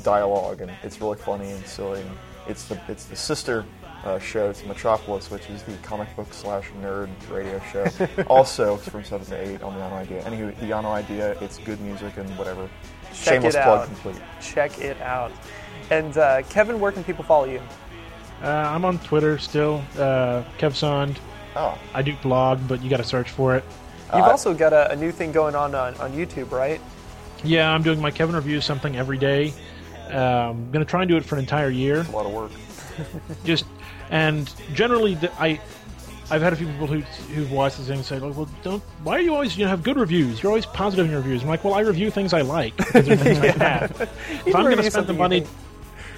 dialogue, 0.02 0.60
and 0.60 0.70
it's 0.82 1.00
really 1.00 1.16
funny 1.16 1.50
and 1.50 1.66
silly. 1.66 2.00
And 2.00 2.10
it's 2.46 2.66
the 2.66 2.80
it's 2.88 3.06
the 3.06 3.16
sister 3.16 3.64
uh, 4.04 4.18
show 4.18 4.52
to 4.52 4.66
Metropolis, 4.66 5.30
which 5.30 5.48
is 5.50 5.62
the 5.62 5.76
comic 5.78 6.14
book 6.14 6.32
slash 6.32 6.68
nerd 6.80 7.10
radio 7.30 7.60
show. 7.72 7.86
also, 8.28 8.74
it's 8.76 8.88
from 8.88 9.04
seven 9.04 9.26
to 9.26 9.36
eight 9.36 9.62
on 9.62 9.74
the 9.74 9.80
Llano 9.80 9.96
Idea. 9.96 10.22
Anywho, 10.22 10.58
the 10.60 10.66
Llano 10.66 10.90
Idea, 10.90 11.36
it's 11.40 11.58
good 11.58 11.80
music 11.80 12.16
and 12.16 12.28
whatever. 12.38 12.68
Check 13.12 13.34
Shameless 13.34 13.54
plug 13.54 13.66
out. 13.66 13.86
complete. 13.86 14.16
Check 14.40 14.78
it 14.80 15.00
out. 15.00 15.32
And 15.90 16.16
uh, 16.16 16.42
Kevin, 16.48 16.80
where 16.80 16.92
can 16.92 17.04
people 17.04 17.24
follow 17.24 17.44
you? 17.44 17.60
Uh, 18.44 18.48
I'm 18.74 18.84
on 18.84 18.98
Twitter 18.98 19.38
still, 19.38 19.82
uh, 19.98 20.42
KevSond. 20.58 21.16
Oh, 21.56 21.78
I 21.94 22.02
do 22.02 22.14
blog, 22.22 22.60
but 22.68 22.82
you 22.82 22.90
got 22.90 22.98
to 22.98 23.04
search 23.04 23.30
for 23.30 23.56
it. 23.56 23.64
You've 24.14 24.22
Uh, 24.24 24.30
also 24.30 24.52
got 24.52 24.72
a, 24.74 24.90
a 24.92 24.96
new 24.96 25.10
thing 25.10 25.32
going 25.32 25.54
on, 25.54 25.74
on 25.74 25.94
on 25.96 26.12
YouTube, 26.12 26.50
right? 26.50 26.80
Yeah, 27.42 27.70
I'm 27.72 27.82
doing 27.82 28.00
my 28.00 28.10
Kevin 28.10 28.34
reviews 28.34 28.64
something 28.64 28.96
every 28.96 29.16
day. 29.18 29.54
Um, 30.10 30.14
I'm 30.18 30.70
gonna 30.72 30.84
try 30.84 31.02
and 31.02 31.08
do 31.08 31.16
it 31.16 31.24
for 31.24 31.36
an 31.36 31.40
entire 31.40 31.70
year. 31.70 32.00
a 32.02 32.10
lot 32.10 32.26
of 32.26 32.32
work. 32.32 32.50
Just 33.44 33.64
and 34.10 34.52
generally, 34.74 35.14
the, 35.14 35.32
I 35.40 35.58
I've 36.30 36.42
had 36.42 36.52
a 36.52 36.56
few 36.56 36.66
people 36.66 36.86
who 36.86 37.00
who've 37.34 37.50
watched 37.50 37.78
this 37.78 37.86
thing 37.88 37.96
and 37.96 38.04
say, 38.06 38.18
"Well, 38.18 38.30
well, 38.32 38.48
don't. 38.62 38.82
Why 39.02 39.16
are 39.16 39.20
you 39.20 39.32
always 39.34 39.56
you 39.56 39.64
know 39.64 39.70
have 39.70 39.82
good 39.82 39.96
reviews? 39.96 40.42
You're 40.42 40.50
always 40.50 40.66
positive 40.66 41.06
in 41.06 41.10
your 41.12 41.20
reviews." 41.20 41.42
I'm 41.42 41.48
like, 41.48 41.64
"Well, 41.64 41.74
I 41.74 41.80
review 41.80 42.10
things 42.10 42.32
I 42.34 42.42
like 42.42 42.76
because 42.92 43.06
they're 43.06 43.18
I. 43.62 43.84
If 43.84 44.46
You 44.46 44.54
I'm 44.54 44.64
gonna 44.68 44.82
spend 44.90 45.06
the 45.06 45.12
money." 45.14 45.40
think- 45.40 45.50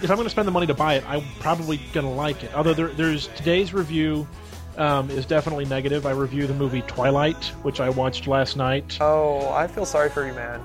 If 0.02 0.10
I'm 0.10 0.16
going 0.16 0.24
to 0.26 0.30
spend 0.30 0.46
the 0.46 0.52
money 0.52 0.66
to 0.66 0.74
buy 0.74 0.94
it, 0.94 1.04
I'm 1.08 1.22
probably 1.40 1.78
going 1.92 2.06
to 2.06 2.12
like 2.12 2.44
it. 2.44 2.54
Although 2.54 2.74
there, 2.74 2.88
there's 2.88 3.28
today's 3.28 3.72
review 3.72 4.26
um, 4.76 5.10
is 5.10 5.24
definitely 5.24 5.64
negative. 5.64 6.04
I 6.06 6.10
review 6.10 6.46
the 6.46 6.54
movie 6.54 6.82
Twilight, 6.82 7.42
which 7.62 7.80
I 7.80 7.88
watched 7.88 8.26
last 8.26 8.56
night. 8.56 8.98
Oh, 9.00 9.48
I 9.50 9.66
feel 9.66 9.86
sorry 9.86 10.10
for 10.10 10.26
you, 10.26 10.34
man. 10.34 10.60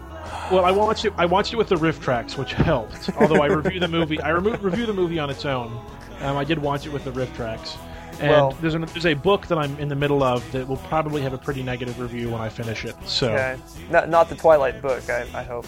Well, 0.52 0.66
I 0.66 0.72
watched 0.72 1.06
it. 1.06 1.14
I 1.18 1.26
watched 1.26 1.54
it 1.54 1.56
with 1.56 1.70
the 1.70 1.78
riff 1.78 2.02
tracks, 2.02 2.38
which 2.38 2.54
helped. 2.54 3.10
Although 3.18 3.42
I 3.42 3.48
review 3.48 3.80
the 3.80 3.88
movie, 3.88 4.20
I 4.22 4.32
remo- 4.32 4.58
review 4.58 4.86
the 4.86 4.94
movie 4.94 5.18
on 5.20 5.30
its 5.30 5.46
own. 5.46 5.72
Um, 6.20 6.38
I 6.38 6.44
did 6.44 6.60
watch 6.60 6.86
it 6.86 6.92
with 6.92 7.04
the 7.06 7.12
riff 7.12 7.34
tracks. 7.36 7.78
And 8.20 8.30
Well- 8.30 8.52
there's, 8.62 8.76
an, 8.76 8.82
there's 8.88 9.06
a 9.06 9.14
book 9.14 9.48
that 9.48 9.58
I'm 9.58 9.78
in 9.80 9.88
the 9.88 9.96
middle 9.96 10.22
of 10.24 10.50
that 10.52 10.68
will 10.68 10.78
probably 10.78 11.22
have 11.22 11.34
a 11.34 11.38
pretty 11.38 11.64
negative 11.64 12.00
review 12.00 12.30
when 12.30 12.42
I 12.42 12.50
finish 12.50 12.86
it. 12.86 12.96
So 13.06 13.32
Okay, 13.32 13.58
not 13.90 14.10
not 14.10 14.30
the 14.30 14.36
Twilight 14.36 14.82
book. 14.82 15.10
I, 15.10 15.22
I 15.34 15.44
hope. 15.44 15.66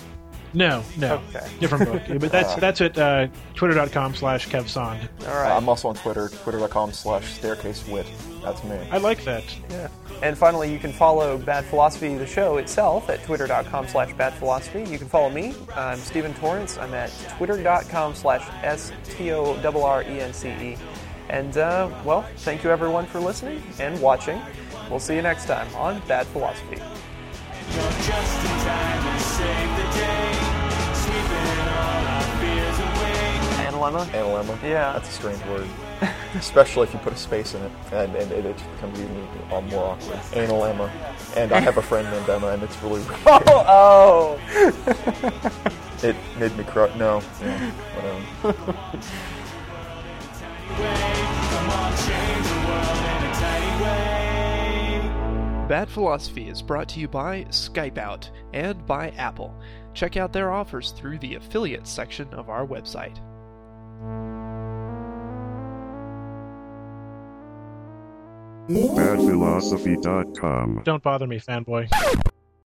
No, 0.54 0.84
no, 0.98 1.22
Okay. 1.30 1.48
different 1.60 1.92
book. 1.92 2.02
but 2.20 2.32
that's 2.32 2.54
that's 2.56 2.80
at 2.82 2.98
uh, 2.98 3.28
twitter.com 3.56 4.14
slash 4.16 4.48
kevsond. 4.50 5.08
All 5.28 5.34
right. 5.36 5.52
Uh. 5.52 5.58
I'm 5.58 5.68
also 5.68 5.88
on 5.90 5.96
Twitter, 5.96 6.30
twitter.com 6.30 6.92
slash 6.94 7.40
staircasewit. 7.40 8.06
That's 8.44 8.64
me. 8.64 8.78
I 8.92 8.98
like 8.98 9.24
that. 9.24 9.44
Yeah. 9.70 9.88
And 10.22 10.38
finally, 10.38 10.72
you 10.72 10.78
can 10.80 10.94
follow 10.94 11.38
Bad 11.38 11.66
Philosophy, 11.66 12.14
the 12.16 12.28
show 12.28 12.58
itself, 12.58 13.10
at 13.10 13.24
twitter.com 13.24 13.88
slash 13.88 14.14
badphilosophy. 14.14 14.88
You 14.90 14.98
can 14.98 15.08
follow 15.08 15.30
me. 15.30 15.56
I'm 15.76 15.98
Stephen 15.98 16.34
Torrence. 16.36 16.78
I'm 16.78 16.94
at 16.94 17.10
twitter.com 17.38 18.14
slash 18.16 18.48
S-T-O-R-R-E-N-C-E. 18.64 19.68
And, 21.30 21.58
uh, 21.58 21.90
well, 22.06 22.26
thank 22.38 22.64
you 22.64 22.70
everyone 22.70 23.06
for 23.06 23.20
listening 23.20 23.64
and 23.80 24.00
watching. 24.02 24.40
We'll 24.90 25.00
see 25.00 25.16
you 25.16 25.22
next 25.22 25.46
time 25.46 25.74
on 25.76 26.02
Bad 26.08 26.28
Philosophy. 26.28 26.82
Analemma? 33.84 34.06
Analemma. 34.12 34.64
Yeah. 34.64 34.94
That's 34.94 35.10
a 35.10 35.12
strange 35.12 35.44
word. 35.46 35.68
Especially 36.36 36.88
if 36.88 36.94
you 36.94 37.00
put 37.00 37.14
a 37.14 37.18
space 37.18 37.54
in 37.54 37.62
it, 37.62 37.72
and, 37.92 38.16
and 38.16 38.32
it, 38.32 38.46
it 38.46 38.58
just 38.58 38.72
becomes 38.72 39.00
even 39.00 39.28
uh, 39.52 39.62
more 39.62 39.84
awkward. 39.92 40.18
Analemma. 40.32 40.90
And 41.36 41.52
I 41.52 41.60
have 41.60 41.78
a 41.78 41.82
friend 41.82 42.10
named 42.10 42.30
Emma, 42.30 42.48
and 42.48 42.64
it's 42.64 42.82
really 42.82 43.02
weird. 43.02 43.20
Oh, 43.28 44.40
oh! 44.48 45.72
It 46.04 46.18
made 46.38 46.58
me 46.58 46.66
cry. 46.66 46.94
No. 46.98 47.22
Yeah, 47.42 47.72
whatever. 48.42 48.84
Come 50.76 51.70
on, 51.70 51.92
change 51.96 52.46
the 52.46 52.56
world 52.68 52.98
in 52.98 53.24
a 53.24 53.34
tiny 53.34 53.72
way. 53.84 55.68
Bad 55.70 55.88
Philosophy 55.90 56.50
is 56.50 56.62
brought 56.62 56.90
to 56.90 57.00
you 57.00 57.08
by 57.08 57.46
Skype 57.46 57.98
Out 57.98 58.30
and 58.54 58.86
by 58.86 59.12
Apple. 59.12 59.58
Check 59.94 60.18
out 60.18 60.34
their 60.34 60.52
offers 60.52 60.92
through 60.92 61.20
the 61.20 61.36
affiliate 61.36 61.88
section 61.88 62.28
of 62.34 62.50
our 62.50 62.68
website. 62.68 63.18
badphilosophy.com. 68.70 70.82
Don't 70.84 71.04
bother 71.04 71.28
me, 71.28 71.40
fanboy. 71.40 71.88